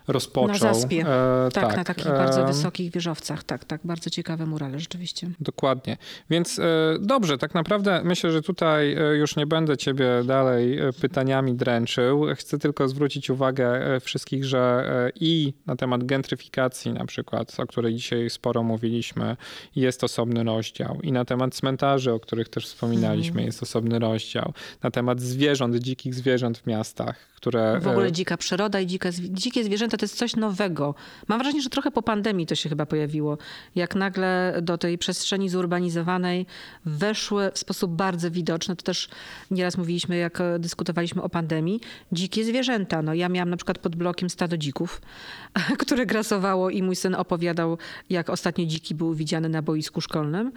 rozpoczął. 0.08 0.68
Na 0.68 0.74
zaspie, 0.74 1.06
e, 1.06 1.48
tak, 1.52 1.64
tak, 1.64 1.76
na 1.76 1.84
takich 1.84 2.06
e, 2.06 2.10
bardzo 2.10 2.46
wysokich 2.46 2.92
wieżowcach. 2.92 3.44
Tak, 3.44 3.64
tak, 3.64 3.80
bardzo 3.84 4.10
ciekawe 4.10 4.46
murale 4.46 4.80
rzeczywiście. 4.80 5.30
Dokładnie. 5.40 5.96
Więc 6.30 6.58
e, 6.58 6.62
dobrze, 7.00 7.38
tak 7.38 7.54
naprawdę 7.54 8.00
myślę, 8.04 8.32
że 8.32 8.42
tutaj 8.42 8.94
e, 8.94 9.16
już 9.16 9.36
nie 9.36 9.46
będę 9.46 9.76
ciebie 9.76 10.06
dalej 10.24 10.78
e, 10.78 10.92
pytaniami 10.92 11.54
dręczył. 11.54 12.26
Chcę 12.34 12.58
tylko 12.58 12.88
zwrócić 12.88 13.30
uwagę 13.30 13.80
wszystkich, 14.00 14.44
że 14.44 14.86
i 15.14 15.52
na 15.66 15.76
temat 15.76 16.04
gentryfikacji 16.04 16.92
na 16.92 17.06
przykład, 17.06 17.60
o 17.60 17.66
której 17.66 17.94
dzisiaj 17.94 18.30
sporo 18.30 18.62
mówiliśmy, 18.62 19.36
jest 19.76 20.04
osobny 20.04 20.44
rozdział. 20.44 21.00
I 21.02 21.12
na 21.12 21.24
temat 21.24 21.54
cmentarzy, 21.54 22.12
o 22.12 22.20
których 22.20 22.48
też 22.48 22.66
wspominaliśmy, 22.66 23.30
mhm. 23.30 23.46
jest 23.46 23.62
osobny 23.62 23.98
rozdział. 23.98 24.52
Na 24.82 24.90
temat 24.90 25.20
zwierząt, 25.20 25.76
dzikich 25.76 26.14
zwierząt 26.14 26.58
w 26.58 26.66
miastach, 26.66 27.16
które... 27.36 27.80
W 27.80 27.88
ogóle 27.88 28.12
dzika 28.12 28.36
przyroda 28.36 28.80
i 28.80 28.86
dzika, 28.86 29.08
dzikie 29.12 29.64
zwierzęta 29.64 29.95
to 29.98 30.04
jest 30.04 30.18
coś 30.18 30.36
nowego. 30.36 30.94
Mam 31.28 31.38
wrażenie, 31.38 31.62
że 31.62 31.70
trochę 31.70 31.90
po 31.90 32.02
pandemii 32.02 32.46
to 32.46 32.54
się 32.54 32.68
chyba 32.68 32.86
pojawiło. 32.86 33.38
Jak 33.74 33.94
nagle 33.94 34.58
do 34.62 34.78
tej 34.78 34.98
przestrzeni 34.98 35.48
zurbanizowanej 35.48 36.46
weszły 36.84 37.50
w 37.54 37.58
sposób 37.58 37.90
bardzo 37.90 38.30
widoczny, 38.30 38.76
to 38.76 38.82
też 38.82 39.08
nieraz 39.50 39.76
mówiliśmy, 39.76 40.16
jak 40.16 40.42
dyskutowaliśmy 40.58 41.22
o 41.22 41.28
pandemii, 41.28 41.80
dzikie 42.12 42.44
zwierzęta. 42.44 43.02
No, 43.02 43.14
ja 43.14 43.28
miałam 43.28 43.50
na 43.50 43.56
przykład 43.56 43.78
pod 43.78 43.96
blokiem 43.96 44.30
stado 44.30 44.56
dzików, 44.56 45.00
które 45.82 46.06
grasowało 46.06 46.70
i 46.70 46.82
mój 46.82 46.96
syn 46.96 47.14
opowiadał, 47.14 47.78
jak 48.10 48.30
ostatnio 48.30 48.66
dziki 48.66 48.94
były 48.94 49.16
widziane 49.16 49.48
na 49.48 49.62
boisku 49.62 50.00
szkolnym. 50.00 50.52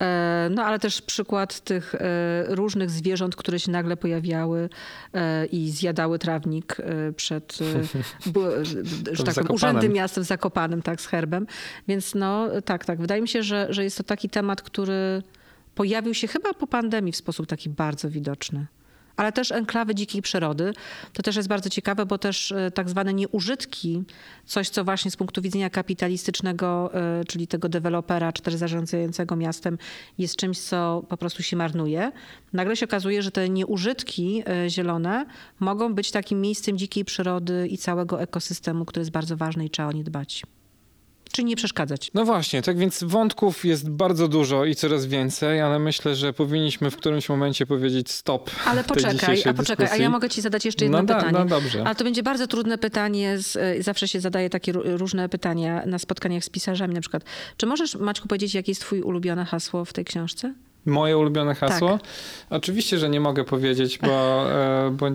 E, 0.00 0.48
no 0.50 0.64
ale 0.64 0.78
też 0.78 1.02
przykład 1.02 1.60
tych 1.60 1.94
e, 1.94 2.44
różnych 2.48 2.90
zwierząt, 2.90 3.36
które 3.36 3.60
się 3.60 3.70
nagle 3.70 3.96
pojawiały 3.96 4.68
e, 5.14 5.46
i 5.46 5.70
zjadały 5.70 6.18
trawnik 6.18 6.76
przed 7.16 7.58
że 9.12 9.24
tak 9.24 9.34
powiem, 9.34 9.50
urzędy 9.50 9.88
miasta 9.88 10.20
w 10.20 10.24
Zakopanem, 10.24 10.82
tak, 10.82 11.00
z 11.00 11.06
herbem. 11.06 11.46
Więc 11.88 12.14
no 12.14 12.48
tak, 12.64 12.84
tak. 12.84 13.00
Wydaje 13.00 13.22
mi 13.22 13.28
się, 13.28 13.42
że, 13.42 13.66
że 13.70 13.84
jest 13.84 13.98
to 13.98 14.04
taki 14.04 14.28
temat, 14.28 14.62
który 14.62 15.22
pojawił 15.74 16.14
się 16.14 16.28
chyba 16.28 16.54
po 16.54 16.66
pandemii 16.66 17.12
w 17.12 17.16
sposób 17.16 17.46
taki 17.46 17.70
bardzo 17.70 18.10
widoczny. 18.10 18.66
Ale 19.16 19.32
też 19.32 19.52
enklawy 19.52 19.94
dzikiej 19.94 20.22
przyrody. 20.22 20.72
To 21.12 21.22
też 21.22 21.36
jest 21.36 21.48
bardzo 21.48 21.70
ciekawe, 21.70 22.06
bo 22.06 22.18
też 22.18 22.52
e, 22.52 22.70
tak 22.70 22.88
zwane 22.88 23.14
nieużytki, 23.14 24.02
coś 24.46 24.68
co 24.68 24.84
właśnie 24.84 25.10
z 25.10 25.16
punktu 25.16 25.42
widzenia 25.42 25.70
kapitalistycznego, 25.70 26.90
e, 26.94 27.24
czyli 27.24 27.46
tego 27.46 27.68
dewelopera 27.68 28.32
czy 28.32 28.42
też 28.42 28.54
zarządzającego 28.54 29.36
miastem 29.36 29.78
jest 30.18 30.36
czymś, 30.36 30.60
co 30.60 31.02
po 31.08 31.16
prostu 31.16 31.42
się 31.42 31.56
marnuje. 31.56 32.12
Nagle 32.52 32.76
się 32.76 32.86
okazuje, 32.86 33.22
że 33.22 33.30
te 33.30 33.48
nieużytki 33.48 34.42
e, 34.46 34.70
zielone 34.70 35.26
mogą 35.60 35.94
być 35.94 36.10
takim 36.10 36.40
miejscem 36.40 36.78
dzikiej 36.78 37.04
przyrody 37.04 37.68
i 37.68 37.78
całego 37.78 38.20
ekosystemu, 38.20 38.84
który 38.84 39.00
jest 39.00 39.10
bardzo 39.10 39.36
ważny 39.36 39.64
i 39.64 39.70
trzeba 39.70 39.88
o 39.88 39.92
nie 39.92 40.04
dbać. 40.04 40.42
Czy 41.32 41.44
nie 41.44 41.56
przeszkadzać. 41.56 42.10
No 42.14 42.24
właśnie, 42.24 42.62
tak 42.62 42.78
więc 42.78 43.04
wątków 43.04 43.64
jest 43.64 43.90
bardzo 43.90 44.28
dużo 44.28 44.64
i 44.64 44.74
coraz 44.74 45.06
więcej, 45.06 45.60
ale 45.60 45.78
myślę, 45.78 46.16
że 46.16 46.32
powinniśmy 46.32 46.90
w 46.90 46.96
którymś 46.96 47.28
momencie 47.28 47.66
powiedzieć 47.66 48.10
stop. 48.10 48.50
Ale 48.66 48.84
poczekaj, 48.84 49.42
a 49.46 49.54
poczekaj, 49.54 49.54
a 49.54 49.54
dyskusji. 49.54 50.02
ja 50.02 50.10
mogę 50.10 50.28
ci 50.28 50.40
zadać 50.40 50.64
jeszcze 50.64 50.84
jedno 50.84 50.98
no, 50.98 51.04
da- 51.04 51.14
pytanie. 51.14 51.38
No 51.38 51.44
dobrze. 51.44 51.82
Ale 51.86 51.94
to 51.94 52.04
będzie 52.04 52.22
bardzo 52.22 52.46
trudne 52.46 52.78
pytanie. 52.78 53.38
Z, 53.38 53.56
y, 53.56 53.82
zawsze 53.82 54.08
się 54.08 54.20
zadaje 54.20 54.50
takie 54.50 54.72
ró- 54.72 54.96
różne 54.96 55.28
pytania 55.28 55.82
na 55.86 55.98
spotkaniach 55.98 56.44
z 56.44 56.48
pisarzami 56.48 56.94
na 56.94 57.00
przykład. 57.00 57.24
Czy 57.56 57.66
możesz, 57.66 57.94
Maćku, 57.96 58.28
powiedzieć, 58.28 58.54
jakie 58.54 58.70
jest 58.70 58.80
twój 58.80 59.02
ulubione 59.02 59.44
hasło 59.44 59.84
w 59.84 59.92
tej 59.92 60.04
książce? 60.04 60.54
Moje 60.86 61.18
ulubione 61.18 61.54
hasło? 61.54 61.98
Tak. 61.98 62.10
Oczywiście, 62.50 62.98
że 62.98 63.08
nie 63.08 63.20
mogę 63.20 63.44
powiedzieć, 63.44 63.98
bo, 63.98 64.44
e, 64.52 64.90
bo 64.90 65.06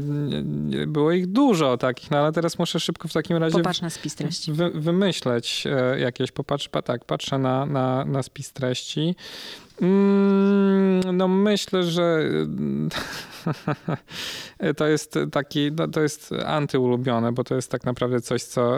było 0.87 1.11
ich 1.11 1.27
dużo 1.27 1.77
takich, 1.77 2.11
no 2.11 2.17
ale 2.17 2.31
teraz 2.31 2.59
muszę 2.59 2.79
szybko 2.79 3.07
w 3.07 3.13
takim 3.13 3.37
razie 3.37 3.57
Popatrz 3.57 3.81
na 3.81 3.89
spis 3.89 4.15
treści. 4.15 4.53
wy, 4.53 4.69
wymyśleć 4.69 5.63
e, 5.65 5.99
jakieś. 5.99 6.31
Popatrz, 6.31 6.69
pa, 6.69 6.81
tak, 6.81 7.05
patrzę 7.05 7.37
na, 7.37 7.65
na, 7.65 8.05
na 8.05 8.23
spis 8.23 8.53
treści. 8.53 9.15
Mm, 9.81 11.17
no 11.17 11.27
myślę, 11.27 11.83
że 11.83 12.23
to 14.77 14.87
jest 14.87 15.19
taki, 15.31 15.71
no 15.71 15.87
to 15.87 16.01
jest 16.01 16.33
antyulubione, 16.45 17.31
bo 17.31 17.43
to 17.43 17.55
jest 17.55 17.71
tak 17.71 17.83
naprawdę 17.83 18.21
coś, 18.21 18.43
co 18.43 18.77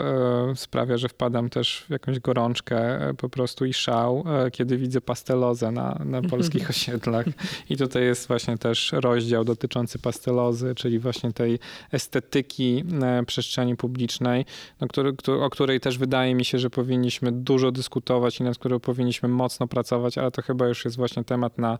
e, 0.50 0.56
sprawia, 0.56 0.96
że 0.96 1.08
wpadam 1.08 1.50
też 1.50 1.84
w 1.88 1.90
jakąś 1.90 2.20
gorączkę 2.20 3.08
e, 3.08 3.14
po 3.14 3.28
prostu 3.28 3.64
i 3.64 3.72
szał, 3.72 4.24
e, 4.46 4.50
kiedy 4.50 4.76
widzę 4.76 5.00
pastelozę 5.00 5.70
na, 5.72 6.00
na 6.04 6.22
polskich 6.22 6.70
osiedlach. 6.70 7.26
I 7.70 7.76
tutaj 7.76 8.04
jest 8.04 8.28
właśnie 8.28 8.58
też 8.58 8.92
rozdział 8.92 9.44
dotyczący 9.44 9.98
pastelozy, 9.98 10.74
czyli 10.74 10.98
właśnie 10.98 11.32
tej 11.32 11.58
estetyki 11.92 12.84
e, 13.02 13.22
przestrzeni 13.26 13.76
publicznej, 13.76 14.44
no, 14.80 14.88
który, 14.88 15.12
któ- 15.12 15.42
o 15.42 15.50
której 15.50 15.80
też 15.80 15.98
wydaje 15.98 16.34
mi 16.34 16.44
się, 16.44 16.58
że 16.58 16.70
powinniśmy 16.70 17.32
dużo 17.32 17.72
dyskutować 17.72 18.40
i 18.40 18.42
nad 18.42 18.58
którą 18.58 18.80
powinniśmy 18.80 19.28
mocno 19.28 19.68
pracować, 19.68 20.18
ale 20.18 20.30
to 20.30 20.42
chyba 20.42 20.68
już 20.68 20.84
jest 20.84 20.89
właśnie 20.96 21.24
temat 21.24 21.58
na 21.58 21.78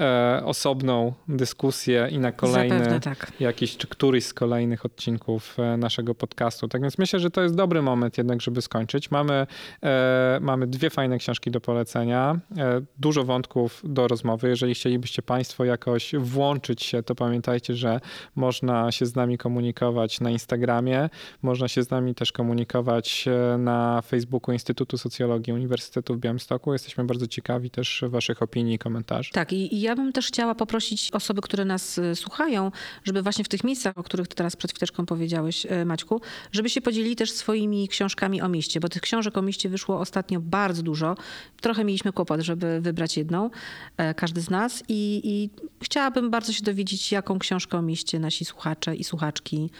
e, 0.00 0.42
osobną 0.44 1.12
dyskusję 1.28 2.08
i 2.10 2.18
na 2.18 2.32
kolejny 2.32 2.78
Zapewne 2.78 3.00
tak. 3.00 3.32
jakiś 3.40 3.76
czy 3.76 3.86
któryś 3.86 4.24
z 4.24 4.34
kolejnych 4.34 4.84
odcinków 4.84 5.56
e, 5.58 5.76
naszego 5.76 6.14
podcastu. 6.14 6.68
Tak 6.68 6.82
więc 6.82 6.98
myślę, 6.98 7.20
że 7.20 7.30
to 7.30 7.42
jest 7.42 7.54
dobry 7.54 7.82
moment 7.82 8.18
jednak, 8.18 8.40
żeby 8.40 8.62
skończyć. 8.62 9.10
Mamy, 9.10 9.46
e, 9.82 10.38
mamy 10.40 10.66
dwie 10.66 10.90
fajne 10.90 11.18
książki 11.18 11.50
do 11.50 11.60
polecenia, 11.60 12.38
e, 12.56 12.80
dużo 12.98 13.24
wątków 13.24 13.82
do 13.84 14.08
rozmowy. 14.08 14.48
Jeżeli 14.48 14.74
chcielibyście 14.74 15.22
Państwo 15.22 15.64
jakoś 15.64 16.12
włączyć 16.18 16.82
się, 16.82 17.02
to 17.02 17.14
pamiętajcie, 17.14 17.74
że 17.74 18.00
można 18.36 18.92
się 18.92 19.06
z 19.06 19.14
nami 19.14 19.38
komunikować 19.38 20.20
na 20.20 20.30
Instagramie, 20.30 21.08
można 21.42 21.68
się 21.68 21.82
z 21.82 21.90
nami 21.90 22.14
też 22.14 22.32
komunikować 22.32 23.28
e, 23.28 23.58
na 23.58 24.02
Facebooku 24.02 24.52
Instytutu 24.52 24.98
Socjologii 24.98 25.52
Uniwersytetu 25.52 26.14
w 26.14 26.18
Białymstoku. 26.18 26.72
Jesteśmy 26.72 27.04
bardzo 27.04 27.26
ciekawi 27.26 27.70
też 27.70 28.04
Waszych 28.08 28.42
opinii 28.42 28.49
i 28.56 28.78
komentarzy. 28.78 29.30
Tak, 29.32 29.52
i, 29.52 29.74
i 29.74 29.80
ja 29.80 29.96
bym 29.96 30.12
też 30.12 30.26
chciała 30.26 30.54
poprosić 30.54 31.10
osoby, 31.12 31.40
które 31.40 31.64
nas 31.64 31.98
y, 31.98 32.16
słuchają, 32.16 32.72
żeby 33.04 33.22
właśnie 33.22 33.44
w 33.44 33.48
tych 33.48 33.64
miejscach, 33.64 33.98
o 33.98 34.02
których 34.02 34.28
ty 34.28 34.36
teraz 34.36 34.56
przed 34.56 34.72
chwileczką 34.72 35.06
powiedziałeś, 35.06 35.66
y, 35.66 35.84
Maćku, 35.84 36.20
żeby 36.52 36.70
się 36.70 36.80
podzielili 36.80 37.16
też 37.16 37.32
swoimi 37.32 37.88
książkami 37.88 38.42
o 38.42 38.48
mieście, 38.48 38.80
bo 38.80 38.88
tych 38.88 39.02
książek 39.02 39.38
o 39.38 39.42
mieście 39.42 39.68
wyszło 39.68 40.00
ostatnio 40.00 40.40
bardzo 40.40 40.82
dużo. 40.82 41.16
Trochę 41.60 41.84
mieliśmy 41.84 42.12
kłopot, 42.12 42.40
żeby 42.40 42.80
wybrać 42.80 43.16
jedną, 43.16 43.50
e, 43.96 44.14
każdy 44.14 44.40
z 44.40 44.50
nas 44.50 44.84
i, 44.88 45.20
i 45.24 45.50
chciałabym 45.82 46.30
bardzo 46.30 46.52
się 46.52 46.62
dowiedzieć, 46.62 47.12
jaką 47.12 47.38
książkę 47.38 47.78
o 47.78 47.82
mieście 47.82 48.18
nasi 48.18 48.44
słuchacze 48.44 48.96
i 48.96 49.04
słuchaczki 49.04 49.70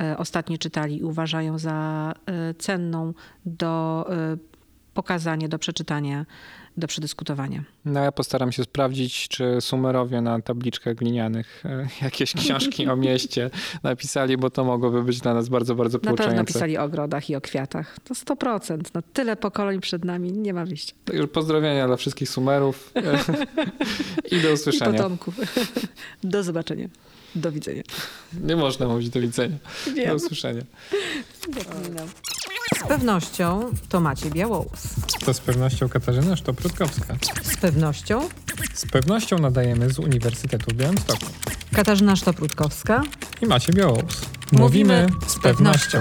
e, 0.00 0.18
ostatnio 0.18 0.58
czytali 0.58 0.98
i 0.98 1.04
uważają 1.04 1.58
za 1.58 2.12
e, 2.26 2.54
cenną 2.54 3.14
do 3.46 4.06
e, 4.96 5.02
pokazania, 5.02 5.48
do 5.48 5.58
przeczytania, 5.58 6.26
do 6.76 6.86
przedyskutowania. 6.86 7.62
No 7.84 8.00
ja 8.00 8.12
postaram 8.12 8.52
się 8.52 8.64
sprawdzić, 8.64 9.28
czy 9.28 9.56
sumerowie 9.60 10.20
na 10.20 10.40
tabliczkach 10.42 10.94
glinianych 10.94 11.62
e, 11.64 11.88
jakieś 12.04 12.32
książki 12.34 12.86
o 12.88 12.96
mieście 12.96 13.50
napisali, 13.82 14.36
bo 14.36 14.50
to 14.50 14.64
mogłoby 14.64 15.02
być 15.02 15.20
dla 15.20 15.34
nas 15.34 15.48
bardzo, 15.48 15.74
bardzo 15.74 15.98
Na 15.98 16.00
pewno 16.00 16.16
pouczające. 16.16 16.52
pisali 16.52 16.78
o 16.78 16.82
ogrodach 16.82 17.30
i 17.30 17.36
o 17.36 17.40
kwiatach. 17.40 17.96
To 18.04 18.14
100%. 18.14 18.80
No, 18.94 19.02
tyle 19.12 19.36
pokoleń 19.36 19.80
przed 19.80 20.04
nami, 20.04 20.32
nie 20.32 20.54
ma 20.54 20.64
wyjścia. 20.64 20.94
Także 21.04 21.28
pozdrowienia 21.28 21.86
dla 21.86 21.96
wszystkich 21.96 22.28
sumerów 22.28 22.92
i 24.32 24.40
do 24.40 24.50
I 24.50 24.52
usłyszenia. 24.52 24.92
potomków. 24.92 25.34
Do 26.24 26.42
zobaczenia. 26.42 26.88
Do 27.34 27.52
widzenia. 27.52 27.82
Nie 28.42 28.56
można 28.56 28.88
mówić 28.88 29.08
do 29.10 29.20
widzenia. 29.20 29.56
Do 29.86 29.92
Wiem. 29.92 30.16
usłyszenia. 30.16 30.62
Z 32.74 32.88
pewnością 32.88 33.70
to 33.88 34.00
Maciej 34.00 34.30
Białous. 34.30 34.82
To 35.24 35.34
z 35.34 35.40
pewnością 35.40 35.88
Katarzyna 35.88 36.36
Sztoprutkowska. 36.36 37.16
Z 37.42 37.56
pewnością 37.56 38.28
Z 38.74 38.86
pewnością 38.86 39.38
nadajemy 39.38 39.90
z 39.90 39.98
Uniwersytetu 39.98 40.70
w 40.70 40.74
Białymstoku. 40.74 41.26
Katarzyna 41.74 42.16
Sztoprutkowska. 42.16 43.02
I 43.42 43.46
macie 43.46 43.72
Białous. 43.72 44.20
Mówimy 44.52 45.06
z 45.26 45.38
pewnością. 45.38 45.98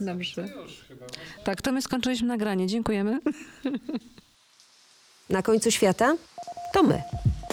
Dobrze. 0.00 0.48
Tak, 1.44 1.62
to 1.62 1.72
my 1.72 1.82
skończyliśmy 1.82 2.28
nagranie. 2.28 2.66
Dziękujemy. 2.66 3.20
Na 5.30 5.42
końcu 5.42 5.70
świata? 5.70 6.16
To 6.72 6.82
my. 6.82 7.02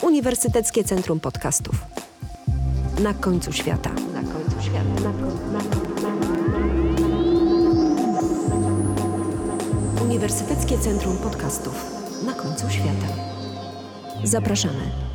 Uniwersyteckie 0.02 0.84
Centrum 0.84 1.20
Podcastów. 1.20 1.76
Na 3.00 3.14
końcu 3.14 3.54
świata. 3.54 3.90
Na 4.14 4.22
końcu 4.22 4.62
świata. 4.62 5.07
Uniwersyteckie 10.18 10.78
Centrum 10.78 11.18
Podcastów. 11.18 11.86
Na 12.26 12.34
końcu 12.34 12.70
świata. 12.70 13.08
Zapraszamy. 14.24 15.07